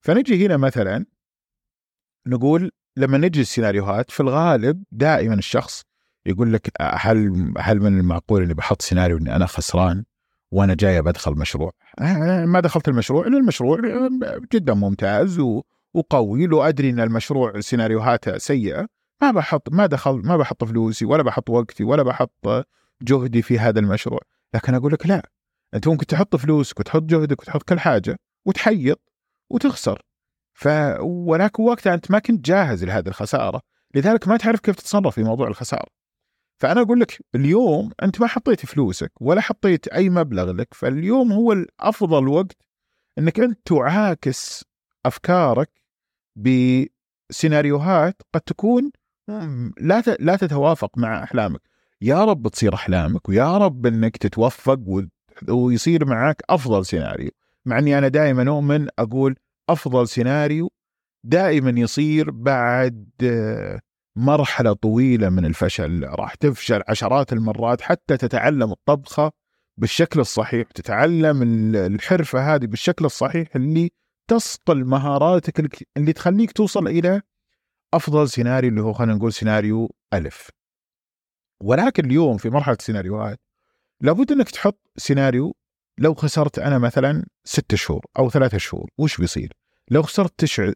فنجي 0.01 0.45
هنا 0.45 0.57
مثلا 0.57 1.05
نقول 2.27 2.71
لما 2.97 3.17
نجي 3.17 3.41
السيناريوهات 3.41 4.11
في 4.11 4.19
الغالب 4.19 4.83
دائما 4.91 5.33
الشخص 5.33 5.83
يقول 6.25 6.53
لك 6.53 6.71
هل 6.81 7.53
هل 7.57 7.79
من 7.79 7.99
المعقول 7.99 8.43
إني 8.43 8.53
بحط 8.53 8.81
سيناريو 8.81 9.17
إني 9.17 9.35
أنا 9.35 9.45
خسران 9.45 10.03
وأنا 10.51 10.73
جاي 10.73 11.01
بدخل 11.01 11.31
مشروع؟ 11.31 11.71
ما 12.45 12.59
دخلت 12.59 12.87
المشروع 12.87 13.23
لأن 13.23 13.35
المشروع 13.35 13.79
جدا 14.53 14.73
ممتاز 14.73 15.39
وقوي 15.93 16.47
لو 16.47 16.63
أدري 16.63 16.89
إن 16.89 16.99
المشروع 16.99 17.59
سيناريوهاته 17.59 18.37
سيئة 18.37 18.87
ما 19.21 19.31
بحط 19.31 19.69
ما 19.69 19.85
دخل 19.85 20.21
ما 20.23 20.37
بحط 20.37 20.63
فلوسي 20.63 21.05
ولا 21.05 21.23
بحط 21.23 21.49
وقتي 21.49 21.83
ولا 21.83 22.03
بحط 22.03 22.65
جهدي 23.01 23.41
في 23.41 23.59
هذا 23.59 23.79
المشروع. 23.79 24.19
لكن 24.53 24.73
أقول 24.73 24.93
لك 24.93 25.07
لا 25.07 25.29
أنت 25.73 25.87
ممكن 25.87 26.05
تحط 26.05 26.35
فلوسك 26.35 26.79
وتحط 26.79 27.03
جهدك 27.03 27.41
وتحط 27.41 27.63
كل 27.63 27.79
حاجة 27.79 28.19
وتحيط 28.45 29.10
وتخسر. 29.53 30.01
ف 30.53 30.67
ولكن 31.01 31.63
وقتها 31.63 31.93
أنت 31.93 32.11
ما 32.11 32.19
كنت 32.19 32.45
جاهز 32.45 32.83
لهذه 32.83 33.07
الخسارة 33.07 33.61
لذلك 33.95 34.27
ما 34.27 34.37
تعرف 34.37 34.59
كيف 34.59 34.75
تتصرف 34.75 35.15
في 35.15 35.23
موضوع 35.23 35.47
الخسارة. 35.47 35.87
فأنا 36.57 36.81
أقول 36.81 36.99
لك 36.99 37.25
اليوم 37.35 37.91
أنت 38.03 38.21
ما 38.21 38.27
حطيت 38.27 38.65
فلوسك 38.65 39.11
ولا 39.21 39.41
حطيت 39.41 39.87
أي 39.87 40.09
مبلغ 40.09 40.51
لك 40.51 40.73
فاليوم 40.73 41.31
هو 41.31 41.51
الأفضل 41.51 42.27
وقت 42.27 42.57
إنك 43.17 43.39
أنت 43.39 43.59
تعاكس 43.65 44.65
أفكارك 45.05 45.69
بسيناريوهات 46.35 48.21
قد 48.33 48.41
تكون 48.41 48.91
لا 49.77 50.01
لا 50.19 50.35
تتوافق 50.35 50.97
مع 50.97 51.23
أحلامك. 51.23 51.61
يا 52.01 52.25
رب 52.25 52.47
تصير 52.47 52.73
أحلامك 52.73 53.29
ويا 53.29 53.57
رب 53.57 53.85
إنك 53.85 54.17
تتوفق 54.17 54.79
ويصير 55.49 56.05
معك 56.05 56.41
أفضل 56.49 56.85
سيناريو. 56.85 57.31
مع 57.65 57.79
إني 57.79 57.97
أنا 57.97 58.07
دائما 58.07 58.49
أؤمن 58.49 58.87
أقول 58.99 59.35
أفضل 59.69 60.07
سيناريو 60.07 60.71
دائما 61.23 61.79
يصير 61.81 62.31
بعد 62.31 63.09
مرحلة 64.15 64.73
طويلة 64.73 65.29
من 65.29 65.45
الفشل. 65.45 66.03
راح 66.03 66.35
تفشل 66.35 66.81
عشرات 66.87 67.33
المرات 67.33 67.81
حتى 67.81 68.17
تتعلم 68.17 68.71
الطبخة 68.71 69.31
بالشكل 69.77 70.19
الصحيح 70.19 70.71
تتعلم 70.71 71.41
الحرفة 71.75 72.55
هذه 72.55 72.65
بالشكل 72.65 73.05
الصحيح 73.05 73.55
اللي 73.55 73.91
تصقل 74.27 74.85
مهاراتك 74.85 75.59
اللي 75.97 76.13
تخليك 76.13 76.51
توصل 76.51 76.87
إلى 76.87 77.21
أفضل 77.93 78.29
سيناريو 78.29 78.69
اللي 78.69 78.81
هو 78.81 78.93
خلينا 78.93 79.13
نقول 79.13 79.33
سيناريو 79.33 79.95
ألف. 80.13 80.49
ولكن 81.63 82.05
اليوم 82.05 82.37
في 82.37 82.49
مرحلة 82.49 82.75
السيناريوهات 82.75 83.39
لابد 84.01 84.31
إنك 84.31 84.49
تحط 84.49 84.91
سيناريو 84.97 85.55
لو 86.01 86.13
خسرت 86.13 86.59
أنا 86.59 86.77
مثلا 86.77 87.25
ست 87.43 87.75
شهور 87.75 88.05
أو 88.19 88.29
ثلاثة 88.29 88.57
شهور 88.57 88.89
وش 88.97 89.17
بيصير؟ 89.17 89.53
لو 89.91 90.01
خسرت 90.01 90.45
تسع 90.45 90.71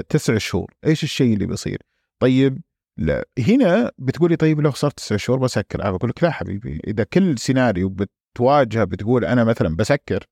تسع 0.00 0.38
شهور 0.38 0.74
إيش 0.86 1.02
الشيء 1.04 1.34
اللي 1.34 1.46
بيصير؟ 1.46 1.82
طيب 2.18 2.62
لا 2.96 3.24
هنا 3.38 3.90
بتقول 3.98 4.30
لي 4.30 4.36
طيب 4.36 4.60
لو 4.60 4.70
خسرت 4.70 4.96
تسع 4.96 5.16
شهور 5.16 5.38
بسكر 5.38 5.82
أنا 5.82 5.90
بقول 5.90 6.10
لك 6.10 6.22
لا 6.22 6.30
حبيبي 6.30 6.80
إذا 6.86 7.04
كل 7.04 7.38
سيناريو 7.38 7.88
بتواجهه 7.88 8.84
بتقول 8.84 9.24
أنا 9.24 9.44
مثلا 9.44 9.76
بسكر 9.76 10.26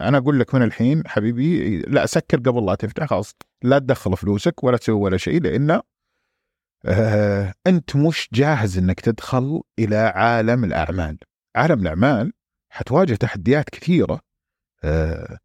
أنا 0.00 0.18
أقول 0.18 0.40
لك 0.40 0.54
من 0.54 0.62
الحين 0.62 1.02
حبيبي 1.06 1.78
لا 1.78 2.06
سكر 2.06 2.38
قبل 2.38 2.66
لا 2.66 2.74
تفتح 2.74 3.06
خلاص 3.06 3.34
لا 3.62 3.78
تدخل 3.78 4.16
فلوسك 4.16 4.64
ولا 4.64 4.76
تسوي 4.76 4.94
ولا 5.00 5.16
شيء 5.16 5.42
لأن 5.42 5.80
آه 6.84 7.54
أنت 7.66 7.96
مش 7.96 8.28
جاهز 8.32 8.78
إنك 8.78 9.00
تدخل 9.00 9.62
إلى 9.78 9.96
عالم 9.96 10.64
الأعمال 10.64 11.18
عالم 11.56 11.80
الأعمال 11.80 12.32
حتواجه 12.70 13.14
تحديات 13.14 13.70
كثيرة. 13.70 14.20
آه 14.84 15.38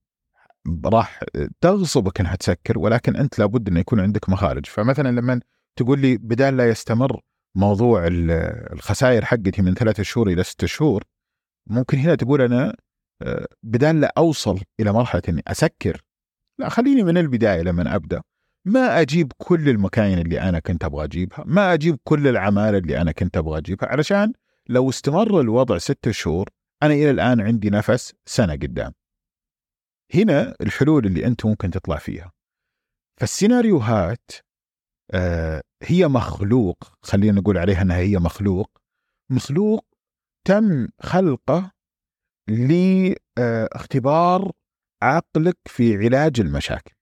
راح 0.85 1.19
تغصبك 1.61 2.19
إنها 2.19 2.35
تسكر 2.35 2.79
ولكن 2.79 3.15
أنت 3.15 3.39
لابد 3.39 3.67
إنه 3.67 3.79
يكون 3.79 3.99
عندك 3.99 4.29
مخارج. 4.29 4.65
فمثلا 4.65 5.09
لما 5.09 5.41
تقول 5.75 5.99
لي 5.99 6.17
بدال 6.17 6.57
لا 6.57 6.69
يستمر 6.69 7.21
موضوع 7.55 8.03
الخسائر 8.73 9.25
حقتي 9.25 9.61
من 9.61 9.73
ثلاثة 9.73 10.03
شهور 10.03 10.27
إلى 10.27 10.43
ستة 10.43 10.67
شهور 10.67 11.03
ممكن 11.67 11.97
هنا 11.97 12.15
تقول 12.15 12.41
أنا 12.41 12.75
آه، 13.21 13.47
بدال 13.63 14.01
لا 14.01 14.13
أوصل 14.17 14.59
إلى 14.79 14.93
مرحلة 14.93 15.21
إني 15.29 15.43
أسكر 15.47 16.01
لا 16.59 16.69
خليني 16.69 17.03
من 17.03 17.17
البداية 17.17 17.61
لما 17.61 17.95
أبدأ. 17.95 18.21
ما 18.65 19.01
أجيب 19.01 19.31
كل 19.37 19.69
المكاين 19.69 20.19
اللي 20.19 20.41
أنا 20.41 20.59
كنت 20.59 20.85
أبغى 20.85 21.03
أجيبها 21.03 21.43
ما 21.47 21.73
أجيب 21.73 21.97
كل 22.03 22.27
العمالة 22.27 22.77
اللي 22.77 23.01
أنا 23.01 23.11
كنت 23.11 23.37
أبغى 23.37 23.57
أجيبها 23.57 23.89
علشان 23.89 24.33
لو 24.69 24.89
استمر 24.89 25.39
الوضع 25.41 25.77
ستة 25.77 26.11
شهور 26.11 26.49
أنا 26.83 26.93
إلى 26.93 27.09
الآن 27.09 27.41
عندي 27.41 27.69
نفس 27.69 28.13
سنة 28.25 28.53
قدام. 28.53 28.93
هنا 30.13 30.55
الحلول 30.61 31.05
اللي 31.05 31.25
أنت 31.25 31.45
ممكن 31.45 31.71
تطلع 31.71 31.97
فيها. 31.97 32.31
فالسيناريوهات 33.19 34.31
آه 35.11 35.63
هي 35.83 36.07
مخلوق 36.07 36.93
خلينا 37.01 37.41
نقول 37.41 37.57
عليها 37.57 37.81
إنها 37.81 37.97
هي 37.97 38.17
مخلوق. 38.17 38.71
مخلوق 39.29 39.85
تم 40.47 40.87
خلقه 41.01 41.71
لاختبار 42.47 44.51
عقلك 45.01 45.57
في 45.65 45.97
علاج 45.97 46.39
المشاكل. 46.39 46.95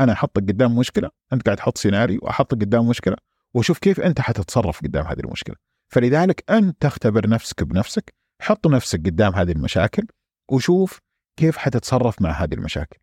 أنا 0.00 0.12
أحطك 0.12 0.42
قدام 0.42 0.78
مشكلة 0.78 1.10
أنت 1.32 1.42
قاعد 1.42 1.56
تحط 1.56 1.78
سيناريو 1.78 2.20
واحطك 2.22 2.60
قدام 2.60 2.88
مشكلة 2.88 3.16
وشوف 3.54 3.78
كيف 3.78 4.00
أنت 4.00 4.20
حتتصرف 4.20 4.80
قدام 4.80 5.06
هذه 5.06 5.20
المشكلة. 5.20 5.56
فلذلك 5.88 6.50
أنت 6.50 6.82
تختبر 6.82 7.28
نفسك 7.28 7.62
بنفسك 7.62 8.14
حط 8.42 8.66
نفسك 8.66 8.98
قدام 9.06 9.34
هذه 9.34 9.52
المشاكل 9.52 10.06
وشوف 10.50 10.98
كيف 11.36 11.56
حتتصرف 11.56 12.22
مع 12.22 12.30
هذه 12.30 12.54
المشاكل. 12.54 12.98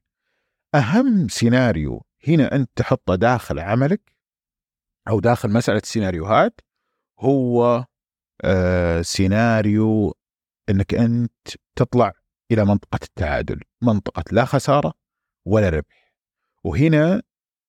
أهم 0.75 1.27
سيناريو 1.27 2.05
هنا 2.27 2.55
أنت 2.55 2.69
تحطه 2.75 3.15
داخل 3.15 3.59
عملك 3.59 4.13
أو 5.07 5.19
داخل 5.19 5.49
مسألة 5.49 5.77
السيناريوهات 5.77 6.61
هو 7.19 7.85
آه 8.43 9.01
سيناريو 9.01 10.15
إنك 10.69 10.93
أنت 10.93 11.31
تطلع 11.75 12.13
إلى 12.51 12.65
منطقة 12.65 12.99
التعادل 13.03 13.61
منطقة 13.81 14.23
لا 14.31 14.45
خسارة 14.45 14.93
ولا 15.45 15.69
ربح. 15.69 16.13
وهنا 16.63 17.21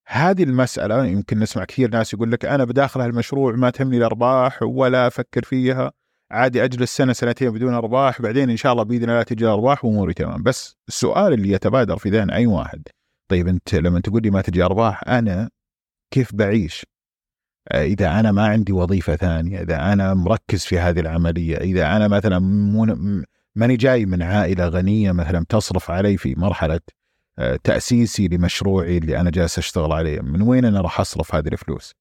هذه 0.07 0.43
المسألة 0.43 1.07
يمكن 1.07 1.39
نسمع 1.39 1.64
كثير 1.64 1.91
ناس 1.91 2.14
يقول 2.14 2.33
لك 2.33 2.45
أنا 2.45 2.64
بداخل 2.64 3.01
هالمشروع 3.01 3.53
ما 3.53 3.71
تهمني 3.71 3.97
الأرباح 3.97 4.62
ولا 4.62 5.07
أفكر 5.07 5.45
فيها. 5.45 5.93
عادي 6.31 6.64
أجلس 6.64 6.97
سنة 6.97 7.12
سنتين 7.12 7.51
بدون 7.51 7.74
أرباح 7.74 8.22
بعدين 8.22 8.51
إن 8.51 8.57
شاء 8.57 8.72
الله 8.72 8.83
بإذن 8.83 9.11
الله 9.11 9.22
تجي 9.22 9.45
الأرباح 9.45 9.85
وأموري 9.85 10.14
تمام 10.14 10.43
بس 10.43 10.76
السؤال 10.89 11.33
اللي 11.33 11.51
يتبادر 11.51 11.97
في 11.97 12.11
ذهن 12.11 12.31
أي 12.31 12.47
واحد 12.47 12.83
طيب 13.28 13.49
أنت 13.49 13.74
لما 13.74 14.01
تقول 14.01 14.22
لي 14.22 14.31
ما 14.31 14.41
تجي 14.41 14.62
أرباح 14.62 15.09
أنا 15.09 15.51
كيف 16.11 16.35
بعيش؟ 16.35 16.87
إذا 17.74 18.20
أنا 18.20 18.33
ما 18.33 18.47
عندي 18.47 18.72
وظيفة 18.72 19.16
ثانية، 19.16 19.62
إذا 19.62 19.93
أنا 19.93 20.14
مركز 20.14 20.64
في 20.64 20.78
هذه 20.78 21.01
العملية، 21.01 21.57
إذا 21.57 21.97
أنا 21.97 22.09
مثلا 22.09 22.39
ماني 23.55 23.76
جاي 23.76 24.07
من 24.07 24.22
عائلة 24.22 24.68
غنية 24.68 25.12
مثلا 25.12 25.47
تصرف 25.49 25.91
علي 25.91 26.16
في 26.16 26.35
مرحلة 26.35 26.81
آه، 27.39 27.57
تأسيسي 27.64 28.28
لمشروعي 28.28 28.99
اللي 28.99 29.20
أنا 29.20 29.31
جالس 29.31 29.59
أشتغل 29.59 29.93
عليه، 29.93 30.20
من 30.20 30.43
وين 30.43 30.64
أنا 30.64 30.81
راح 30.81 31.01
أصرف 31.01 31.35
هذه 31.35 31.49
الفلوس؟ 31.49 31.95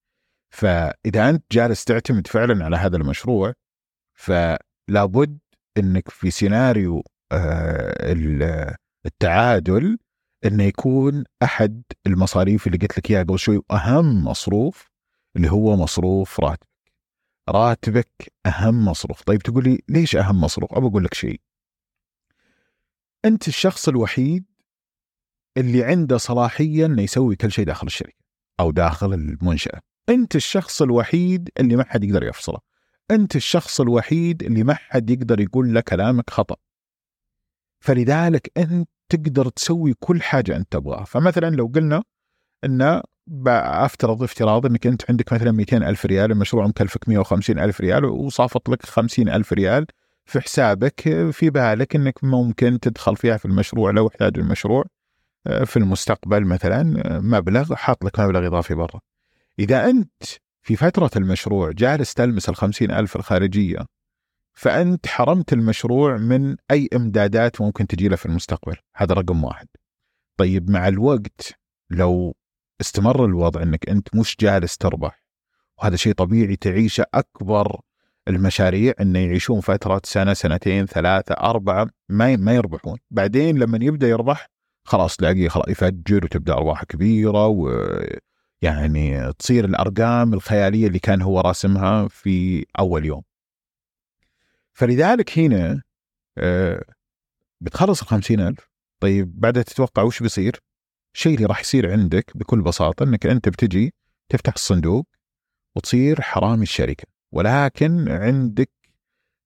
فإذا 0.49 1.29
أنت 1.29 1.43
جالس 1.51 1.83
تعتمد 1.83 2.27
فعلا 2.27 2.65
على 2.65 2.77
هذا 2.77 2.97
المشروع 2.97 3.53
فلا 4.19 5.05
بد 5.05 5.39
إنك 5.77 6.09
في 6.09 6.31
سيناريو 6.31 7.03
آه، 7.31 8.75
التعادل 9.05 9.97
إنه 10.45 10.63
يكون 10.63 11.23
أحد 11.43 11.83
المصاريف 12.07 12.67
اللي 12.67 12.77
قلت 12.77 12.97
لك 12.97 13.11
إياها 13.11 13.23
قبل 13.23 13.39
شوي 13.39 13.61
اهم 13.71 14.23
مصروف 14.23 14.89
اللي 15.35 15.51
هو 15.51 15.75
مصروف 15.75 16.39
راتبك. 16.39 16.67
راتبك 17.49 18.33
أهم 18.45 18.85
مصروف. 18.85 19.23
طيب 19.23 19.41
تقول 19.41 19.63
لي 19.63 19.79
ليش 19.89 20.15
أهم 20.15 20.41
مصروف؟ 20.41 20.73
ابى 20.73 20.87
أقول 20.87 21.03
لك 21.03 21.13
شيء. 21.13 21.41
أنت 23.25 23.47
الشخص 23.47 23.87
الوحيد 23.87 24.45
اللي 25.57 25.83
عنده 25.83 26.17
صلاحية 26.17 26.85
إنه 26.85 27.01
يسوي 27.01 27.35
كل 27.35 27.51
شيء 27.51 27.65
داخل 27.65 27.87
الشركة 27.87 28.23
أو 28.59 28.71
داخل 28.71 29.13
المنشأة. 29.13 29.79
أنت 30.09 30.35
الشخص 30.35 30.81
الوحيد 30.81 31.49
اللي 31.59 31.75
ما 31.75 31.83
حد 31.83 32.03
يقدر 32.03 32.23
يفصله. 32.23 32.68
أنت 33.11 33.35
الشخص 33.35 33.81
الوحيد 33.81 34.43
اللي 34.43 34.63
ما 34.63 34.73
حد 34.73 35.09
يقدر 35.09 35.39
يقول 35.39 35.73
له 35.73 35.81
كلامك 35.81 36.29
خطأ. 36.29 36.55
فلذلك 37.79 38.51
أنت 38.57 38.89
تقدر 39.09 39.49
تسوي 39.49 39.93
كل 39.99 40.21
حاجة 40.21 40.55
أنت 40.55 40.71
تبغاها. 40.71 41.03
فمثلا 41.03 41.49
لو 41.49 41.71
قلنا 41.75 42.03
إن 42.63 43.01
افترض 43.57 44.23
افتراض 44.23 44.65
إنك 44.65 44.87
أنت 44.87 45.01
عندك 45.09 45.33
مثلا 45.33 45.51
200 45.51 45.77
ألف 45.77 46.05
ريال 46.05 46.31
المشروع 46.31 46.67
مكلفك 46.67 47.09
150 47.09 47.59
ألف 47.59 47.81
ريال 47.81 48.05
وصافط 48.05 48.69
لك 48.69 48.85
50 48.85 49.29
ألف 49.29 49.53
ريال 49.53 49.85
في 50.25 50.41
حسابك 50.41 51.01
في 51.31 51.49
بالك 51.49 51.95
إنك 51.95 52.23
ممكن 52.23 52.79
تدخل 52.79 53.15
فيها 53.15 53.37
في 53.37 53.45
المشروع 53.45 53.91
لو 53.91 54.07
احتاج 54.07 54.39
المشروع 54.39 54.85
في 55.65 55.77
المستقبل 55.77 56.45
مثلا 56.45 56.83
مبلغ 57.19 57.75
حاط 57.75 58.05
لك 58.05 58.19
مبلغ 58.19 58.47
إضافي 58.47 58.75
برا. 58.75 58.99
إذا 59.59 59.89
أنت 59.89 60.23
في 60.69 60.75
فترة 60.75 61.09
المشروع 61.15 61.71
جالس 61.71 62.13
تلمس 62.13 62.49
الخمسين 62.49 62.91
ألف 62.91 63.15
الخارجية. 63.15 63.85
فأنت 64.53 65.07
حرمت 65.07 65.53
المشروع 65.53 66.17
من 66.17 66.55
أي 66.71 66.89
إمدادات 66.95 67.61
ممكن 67.61 67.87
تجي 67.87 68.07
له 68.07 68.15
في 68.15 68.25
المستقبل. 68.25 68.75
هذا 68.95 69.13
رقم 69.13 69.43
واحد. 69.43 69.67
طيب 70.37 70.69
مع 70.69 70.87
الوقت 70.87 71.53
لو 71.89 72.35
استمر 72.81 73.25
الوضع 73.25 73.63
أنك 73.63 73.89
أنت 73.89 74.15
مش 74.15 74.35
جالس 74.39 74.77
تربح 74.77 75.23
وهذا 75.77 75.95
شيء 75.95 76.13
طبيعي 76.13 76.55
تعيشه 76.55 77.05
أكبر 77.13 77.81
المشاريع 78.27 78.93
انه 79.01 79.19
يعيشون 79.19 79.59
فترة 79.59 80.01
سنة 80.03 80.33
سنتين 80.33 80.85
ثلاثة 80.85 81.33
أربعة 81.33 81.89
ما 82.09 82.35
ما 82.35 82.55
يربحون، 82.55 82.97
بعدين 83.11 83.57
لما 83.57 83.79
يبدأ 83.81 84.07
يربح 84.07 84.49
خلاص 84.83 85.15
تلاقيه 85.15 85.49
خلاص 85.49 85.67
يفجر 85.67 86.25
وتبدأ 86.25 86.53
ارباح 86.53 86.83
كبيرة 86.83 87.47
و 87.47 87.69
يعني 88.61 89.33
تصير 89.33 89.65
الأرقام 89.65 90.33
الخيالية 90.33 90.87
اللي 90.87 90.99
كان 90.99 91.21
هو 91.21 91.41
راسمها 91.41 92.07
في 92.07 92.65
أول 92.79 93.05
يوم. 93.05 93.23
فلذلك 94.73 95.39
هنا 95.39 95.81
آه، 96.37 96.83
بتخلص 97.61 98.01
ال 98.01 98.07
50000 98.07 98.69
طيب 98.99 99.39
بعدها 99.39 99.63
تتوقع 99.63 100.03
وش 100.03 100.23
بيصير؟ 100.23 100.59
الشيء 101.15 101.35
اللي 101.35 101.45
راح 101.45 101.59
يصير 101.59 101.91
عندك 101.91 102.37
بكل 102.37 102.61
بساطة 102.61 103.03
إنك 103.03 103.25
أنت 103.25 103.49
بتجي 103.49 103.93
تفتح 104.29 104.53
الصندوق 104.53 105.07
وتصير 105.75 106.21
حرامي 106.21 106.63
الشركة 106.63 107.07
ولكن 107.31 108.09
عندك 108.09 108.71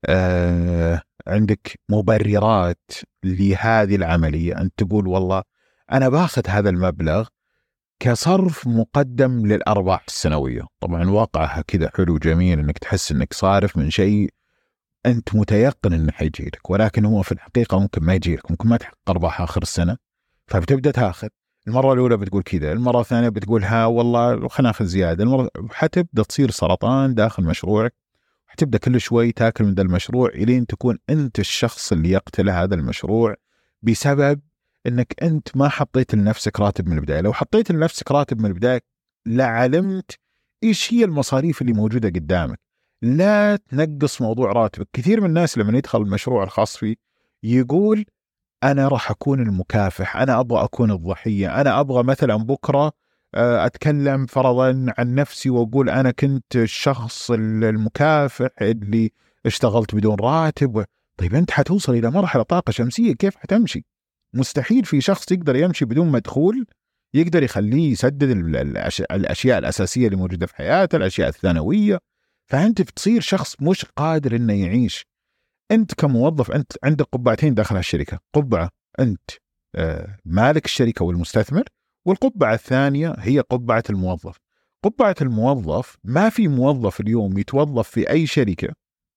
آه 0.06 1.02
عندك 1.28 1.80
مبررات 1.90 2.92
لهذه 3.24 3.96
العملية 3.96 4.62
أنت 4.62 4.84
تقول 4.84 5.08
والله 5.08 5.44
أنا 5.92 6.10
باخذ 6.10 6.48
هذا 6.48 6.70
المبلغ 6.70 7.28
كصرف 8.04 8.68
مقدم 8.68 9.46
للأرباح 9.46 10.04
السنوية، 10.08 10.68
طبعا 10.80 11.10
واقعها 11.10 11.62
كذا 11.68 11.92
حلو 11.96 12.18
جميل 12.18 12.60
إنك 12.60 12.78
تحس 12.78 13.12
إنك 13.12 13.34
صارف 13.34 13.78
من 13.78 13.90
شيء 13.90 14.30
أنت 15.06 15.36
متيقن 15.36 15.94
إنه 15.94 16.12
حيجي 16.12 16.44
لك 16.46 16.70
ولكن 16.70 17.06
هو 17.06 17.22
في 17.22 17.32
الحقيقة 17.32 17.80
ممكن 17.80 18.04
ما 18.04 18.14
يجي 18.14 18.36
لك، 18.36 18.52
ممكن 18.52 18.70
ما 18.70 18.78
تحقق 18.78 19.10
أرباح 19.10 19.42
آخر 19.42 19.62
السنة 19.62 19.98
فبتبدأ 20.48 20.92
تاخذ. 20.92 21.28
المرة 21.68 21.94
الأولى 21.94 22.18
بتقول 22.18 22.44
كذا، 22.44 22.72
المرة 22.72 23.02
الثانية 23.02 23.30
بتقول 23.30 23.64
ها 23.64 23.86
والله 23.86 24.48
خلينا 24.48 24.70
ناخذ 24.70 24.86
زيادة، 24.86 25.24
المرة 25.24 25.50
حتبدأ 25.72 26.24
تصير 26.24 26.52
سرطان 26.52 27.14
داخل 27.14 27.44
مشروعك 27.44 27.96
حتبدأ 28.48 28.78
كل 28.78 29.02
شوي 29.02 29.32
تاكل 29.32 29.64
من 29.64 29.74
ذا 29.74 29.82
المشروع 29.82 30.30
إلين 30.30 30.66
تكون 30.66 30.98
أنت 31.10 31.40
الشخص 31.40 31.92
اللي 31.92 32.10
يقتل 32.10 32.50
هذا 32.50 32.76
المشروع 32.76 33.36
بسبب 33.82 34.42
إنك 34.88 35.16
أنت 35.24 35.58
ما 35.58 35.70
حطيت 35.70 36.16
لنفسك 36.16 36.60
راتب 36.60 36.90
من 36.90 36.98
البداية، 36.98 37.22
لو 37.22 37.34
حطيت 37.34 37.72
لنفسك 37.72 38.12
راتب 38.12 38.40
من 38.40 38.46
البداية 38.46 38.82
لعلمت 39.26 40.20
إيش 40.64 40.94
هي 40.94 41.04
المصاريف 41.04 41.62
اللي 41.62 41.74
موجودة 41.74 42.10
قدامك. 42.10 42.60
لا 43.02 43.56
تنقص 43.56 44.22
موضوع 44.22 44.52
راتبك، 44.52 44.88
كثير 44.94 45.22
من 45.22 45.28
الناس 45.28 45.58
لما 45.58 45.78
يدخل 45.78 46.02
المشروع 46.02 46.44
الخاص 46.44 46.78
فيه 46.78 46.96
يقول 47.44 48.06
أنا 48.64 48.88
راح 48.88 49.12
أكون 49.12 49.40
المكافح، 49.40 50.18
أنا 50.18 50.40
أبغى 50.40 50.64
أكون 50.64 50.92
الضحية، 50.92 51.62
أنا 51.62 51.80
أبغى 51.80 52.04
مثلا 52.04 52.36
بكرة 52.36 52.92
آه، 53.36 53.66
أتكلم 53.66 54.26
فرضا 54.26 54.86
عن 54.98 55.16
نفسي 55.16 55.50
وأقول 55.50 55.90
أنا 55.90 56.12
كنت 56.12 56.56
الشخص 56.56 57.32
المكافح 57.32 58.50
اللي 58.62 59.12
اشتغلت 59.46 59.96
بدون 59.96 60.16
راتب 60.20 60.86
طيب 61.18 61.36
أنت 61.36 61.52
حتوصل 61.52 61.94
إلى 61.94 62.12
مرحلة 62.12 62.44
طاقة 62.44 62.72
شمسية 62.72 63.14
كيف 63.14 63.36
حتمشي؟ 63.36 63.86
مستحيل 64.34 64.86
في 64.86 65.02
شخص 65.02 65.32
يقدر 65.32 65.56
يمشي 65.56 65.86
بدون 65.86 66.12
مدخول 66.12 66.66
يقدر 67.14 67.44
يخليه 67.44 67.92
يسدد 67.92 68.30
الأشياء 69.12 69.58
الأساسية 69.58 70.06
اللي 70.06 70.18
موجودة 70.18 70.46
في 70.46 70.56
حياته، 70.56 70.96
الأشياء 70.96 71.30
الثانوية، 71.30 72.00
فأنت 72.48 72.82
بتصير 72.82 73.22
شخص 73.22 73.62
مش 73.62 73.86
قادر 73.86 74.36
إنه 74.36 74.54
يعيش. 74.54 75.06
أنت 75.72 75.94
كموظف 75.94 76.52
أنت 76.52 76.72
عندك 76.84 77.06
قبعتين 77.12 77.54
داخل 77.54 77.78
الشركة، 77.78 78.20
قبعة 78.34 78.70
أنت 79.00 79.32
آه، 79.76 80.18
مالك 80.26 80.66
الشركة 80.66 81.06
والمستثمر، 81.06 81.64
والقبعة 82.06 82.54
الثانية 82.54 83.16
هي 83.20 83.40
قبعة 83.40 83.84
الموظف. 83.90 84.38
قبعة 84.84 85.16
الموظف 85.22 85.98
ما 86.04 86.30
في 86.30 86.48
موظف 86.48 87.00
اليوم 87.00 87.38
يتوظف 87.38 87.90
في 87.90 88.10
أي 88.10 88.26
شركة 88.26 88.74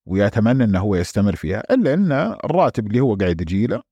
ويتمنى 0.07 0.65
إنه 0.65 0.81
هو 0.81 0.95
يستمر 0.95 1.37
فيها 1.37 1.63
إلا 1.75 1.95
إن 1.95 2.13
الراتب 2.13 2.87
اللي 2.87 3.01
هو 3.01 3.15
قاعد 3.15 3.41
يجي 3.41 3.67
له 3.67 3.77
آه، 3.77 3.83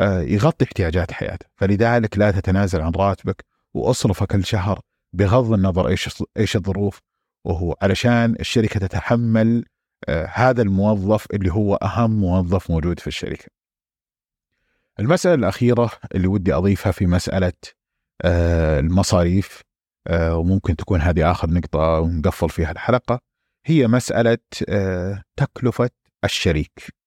يغطي 0.00 0.64
احتياجات 0.64 1.12
حياته 1.12 1.46
فلذلك 1.56 2.18
لا 2.18 2.30
تتنازل 2.30 2.80
عن 2.80 2.92
راتبك 2.92 3.44
واصرفه 3.74 4.26
كل 4.26 4.44
شهر 4.44 4.80
بغض 5.12 5.52
النظر 5.52 5.88
إيش 5.88 6.22
إيش 6.36 6.56
الظروف 6.56 7.00
وهو 7.44 7.76
علشان 7.82 8.36
الشركة 8.40 8.80
تتحمل 8.80 9.64
آه، 10.08 10.26
هذا 10.32 10.62
الموظف 10.62 11.26
اللي 11.34 11.52
هو 11.52 11.74
أهم 11.74 12.10
موظف 12.10 12.70
موجود 12.70 13.00
في 13.00 13.06
الشركة. 13.06 13.46
المسألة 15.00 15.34
الأخيرة 15.34 15.90
اللي 16.14 16.26
ودي 16.26 16.54
أضيفها 16.54 16.92
في 16.92 17.06
مسألة 17.06 17.52
آه، 18.24 18.80
المصاريف 18.80 19.62
وممكن 20.10 20.76
تكون 20.76 21.00
هذه 21.00 21.30
آخر 21.30 21.50
نقطة 21.50 21.78
ونقفل 21.78 22.50
فيها 22.50 22.70
الحلقة 22.70 23.20
هي 23.66 23.86
مسألة 23.86 24.38
تكلفة 25.36 25.90
الشريك. 26.24 26.97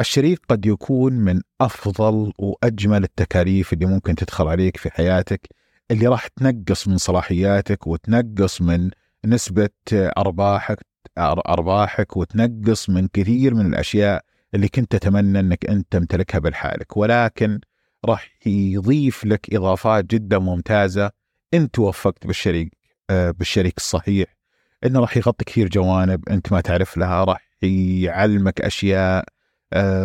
الشريك 0.00 0.40
قد 0.48 0.66
يكون 0.66 1.12
من 1.12 1.40
أفضل 1.60 2.32
وأجمل 2.38 3.04
التكاليف 3.04 3.72
اللي 3.72 3.86
ممكن 3.86 4.14
تدخل 4.14 4.48
عليك 4.48 4.76
في 4.76 4.90
حياتك 4.90 5.48
اللي 5.90 6.06
راح 6.06 6.26
تنقص 6.26 6.88
من 6.88 6.96
صلاحياتك 6.96 7.86
وتنقص 7.86 8.62
من 8.62 8.90
نسبة 9.24 9.70
أرباحك 9.92 10.78
أرباحك 11.18 12.16
وتنقص 12.16 12.90
من 12.90 13.08
كثير 13.12 13.54
من 13.54 13.66
الأشياء 13.66 14.24
اللي 14.54 14.68
كنت 14.68 14.96
تتمنى 14.96 15.40
إنك 15.40 15.66
أنت 15.66 15.86
تمتلكها 15.90 16.38
بالحالك. 16.38 16.96
ولكن 16.96 17.60
راح 18.04 18.30
يضيف 18.46 19.24
لك 19.24 19.54
إضافات 19.54 20.04
جدا 20.04 20.38
ممتازة 20.38 21.10
انت 21.54 21.74
توفقت 21.74 22.26
بالشريك 22.26 22.76
آه، 23.10 23.30
بالشريك 23.30 23.76
الصحيح. 23.76 24.36
إنه 24.84 25.00
راح 25.00 25.16
يغطي 25.16 25.44
كثير 25.44 25.68
جوانب 25.68 26.28
أنت 26.28 26.52
ما 26.52 26.60
تعرف 26.60 26.96
لها 26.96 27.24
راح 27.24 27.50
يعلمك 27.62 28.60
أشياء 28.60 29.24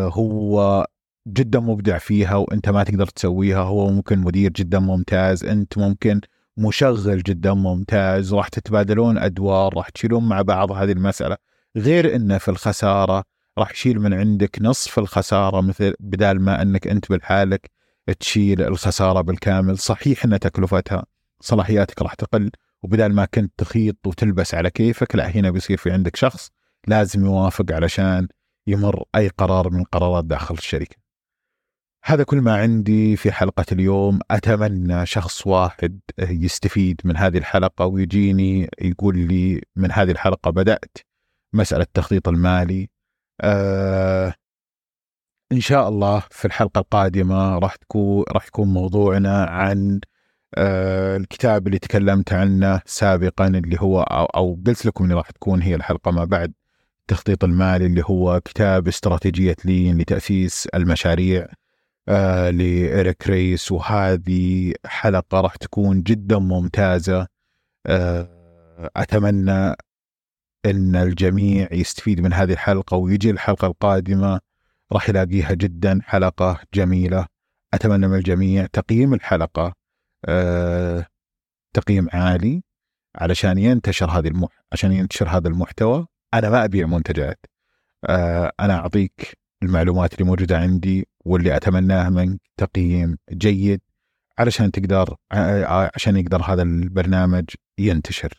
هو 0.10 0.86
جدا 1.28 1.60
مبدع 1.60 1.98
فيها 1.98 2.36
وأنت 2.36 2.70
ما 2.70 2.84
تقدر 2.84 3.08
تسويها. 3.08 3.62
هو 3.62 3.90
ممكن 3.92 4.20
مدير 4.20 4.52
جدا 4.52 4.80
ممتاز 4.80 5.44
أنت 5.44 5.78
ممكن 5.78 6.22
مشغل 6.58 7.24
جدا 7.24 7.54
ممتاز. 7.54 8.34
راح 8.34 8.48
تتبادلون 8.48 9.18
أدوار 9.18 9.78
راح 9.78 9.90
تشيلون 9.90 10.28
مع 10.28 10.42
بعض 10.42 10.72
هذه 10.72 10.92
المسألة. 10.92 11.38
غير 11.78 12.16
إنه 12.16 12.38
في 12.38 12.52
الخسارة 12.52 13.24
راح 13.58 13.72
يشيل 13.72 14.00
من 14.00 14.14
عندك 14.14 14.58
نصف 14.62 15.00
الخسارة 15.00 15.62
مثل 15.62 15.94
بدال 16.00 16.42
ما 16.42 16.62
أنك 16.62 16.88
أنت 16.88 17.10
بالحالك 17.10 17.72
تشيل 18.20 18.62
الخسارة 18.62 19.22
بالكامل. 19.22 19.78
صحيح 19.78 20.26
إن 20.26 20.40
تكلفتها 20.40 21.06
صلاحياتك 21.42 22.02
راح 22.02 22.14
تقل 22.14 22.52
وبدال 22.84 23.14
ما 23.14 23.26
كنت 23.26 23.54
تخيط 23.58 24.08
وتلبس 24.08 24.54
على 24.54 24.70
كيفك 24.70 25.16
لا 25.16 25.28
هنا 25.30 25.50
بيصير 25.50 25.78
في 25.78 25.92
عندك 25.92 26.16
شخص 26.16 26.50
لازم 26.88 27.26
يوافق 27.26 27.66
علشان 27.72 28.28
يمر 28.68 29.04
أي 29.16 29.28
قرار 29.28 29.70
من 29.70 29.84
قرارات 29.84 30.26
داخل 30.26 30.56
الشركة. 30.56 30.96
هذا 32.06 32.24
كل 32.24 32.42
ما 32.42 32.56
عندي 32.58 33.16
في 33.16 33.32
حلقة 33.32 33.66
اليوم، 33.72 34.20
أتمنى 34.32 35.06
شخص 35.06 35.48
واحد 35.48 36.00
يستفيد 36.20 37.02
من 37.04 37.18
هذه 37.18 37.38
الحلقة 37.38 37.86
ويجيني 37.86 38.70
يقول 38.82 39.18
لي 39.18 39.62
من 39.76 39.92
هذه 39.92 40.12
الحلقة 40.12 40.52
بدأت 40.52 40.98
مسألة 41.54 41.84
التخطيط 41.84 42.28
المالي. 42.28 42.90
آه 43.42 44.34
إن 45.52 45.60
شاء 45.62 45.90
الله 45.90 46.20
في 46.32 46.46
الحلقة 46.46 46.80
القادمة 46.80 47.60
راح 47.60 47.76
تكون 47.76 48.24
راح 48.32 48.48
يكون 48.48 48.68
موضوعنا 48.74 49.44
عن 49.46 50.00
آه 50.56 51.18
الكتاب 51.18 51.68
اللي 51.68 51.80
تكلمت 51.80 52.34
عنه 52.34 52.82
سابقا 52.86 53.48
اللي 53.48 53.78
هو 53.80 54.02
أو, 54.02 54.60
قلت 54.68 54.86
لكم 54.86 55.04
اني 55.04 55.14
راح 55.14 55.32
تكون 55.32 55.62
هي 55.62 55.76
الحلقة 55.76 56.12
ما 56.12 56.26
بعد 56.26 56.54
التخطيط 57.06 57.44
المالي 57.44 57.86
اللي 57.86 58.04
هو 58.06 58.42
كتاب 58.46 58.88
استراتيجية 58.88 59.56
لين 59.66 59.98
لتأسيس 59.98 60.68
المشاريع. 60.68 61.48
آه 62.10 62.50
لإيريك 62.50 63.28
ريس 63.28 63.72
وهذه 63.72 64.74
حلقة 64.86 65.42
راح 65.42 65.56
تكون 65.56 66.04
جدا 66.04 66.40
ممتازة. 66.40 67.28
آه 67.86 68.90
أتمنى 68.96 69.76
أن 70.66 70.96
الجميع 70.96 71.68
يستفيد 71.72 72.22
من 72.22 72.34
هذه 72.34 72.54
الحلقة 72.54 72.98
ويجي 72.98 73.30
الحلقة 73.32 73.68
القادمة. 73.68 74.40
راح 74.92 75.10
يلاقيها 75.10 75.54
جدا 75.54 76.00
حلقة 76.04 76.60
جميلة. 76.74 77.26
أتمنى 77.74 78.08
من 78.08 78.18
الجميع 78.18 78.66
تقييم 78.66 79.14
الحلقة. 79.14 79.74
آه 80.26 81.06
تقييم 81.74 82.08
عالي 82.14 82.64
علشان 83.16 83.58
ينتشر 83.58 84.12
هذه 84.12 84.28
المح... 84.28 84.50
عشان 84.72 84.92
ينتشر 84.92 85.30
هذا 85.30 85.48
المحتوى. 85.48 86.08
أنا 86.36 86.50
ما 86.50 86.66
أبيع 86.66 86.88
منتجات 86.88 87.46
آه، 88.06 88.52
أنا 88.60 88.74
أعطيك 88.76 89.38
المعلومات 89.64 90.14
اللي 90.14 90.26
موجودة 90.26 90.58
عندي 90.58 91.08
واللي 91.26 91.56
أتمناها 91.56 92.10
منك 92.10 92.40
تقييم 92.58 93.18
جيد 93.32 93.82
علشان 94.40 94.72
تقدر 94.72 95.16
عشان 95.96 96.18
يقدر 96.18 96.42
هذا 96.42 96.62
البرنامج 96.62 97.46
ينتشر 97.80 98.34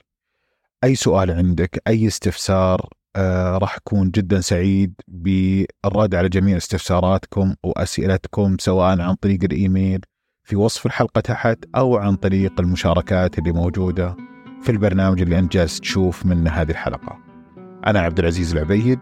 أي 0.84 0.94
سؤال 0.94 1.30
عندك 1.30 1.82
أي 1.88 2.06
استفسار 2.06 2.88
آه 3.16 3.58
راح 3.58 3.76
أكون 3.76 4.10
جدا 4.10 4.40
سعيد 4.40 4.94
بالرد 5.08 6.14
على 6.14 6.28
جميع 6.28 6.56
استفساراتكم 6.56 7.54
وأسئلتكم 7.64 8.56
سواء 8.60 9.00
عن 9.00 9.14
طريق 9.14 9.44
الإيميل 9.44 10.00
في 10.44 10.56
وصف 10.56 10.86
الحلقة 10.86 11.20
تحت 11.20 11.58
أو 11.76 11.96
عن 11.96 12.16
طريق 12.16 12.60
المشاركات 12.60 13.38
اللي 13.38 13.52
موجودة 13.52 14.16
في 14.62 14.72
البرنامج 14.72 15.22
اللي 15.22 15.38
انت 15.38 15.52
جالس 15.52 15.80
تشوف 15.80 16.26
منه 16.26 16.50
هذه 16.50 16.70
الحلقة. 16.70 17.25
أنا 17.86 18.00
عبد 18.00 18.18
العزيز 18.18 18.52
العبيد 18.56 18.98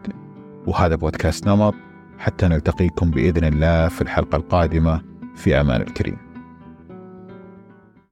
وهذا 0.66 0.94
بودكاست 0.94 1.47
نمط 1.48 1.74
حتى 2.19 2.48
نلتقيكم 2.48 3.11
بإذن 3.11 3.44
الله 3.44 3.89
في 3.89 4.02
الحلقة 4.02 4.36
القادمة. 4.36 5.01
في 5.35 5.61
أمان 5.61 5.81
الكريم. 5.81 6.34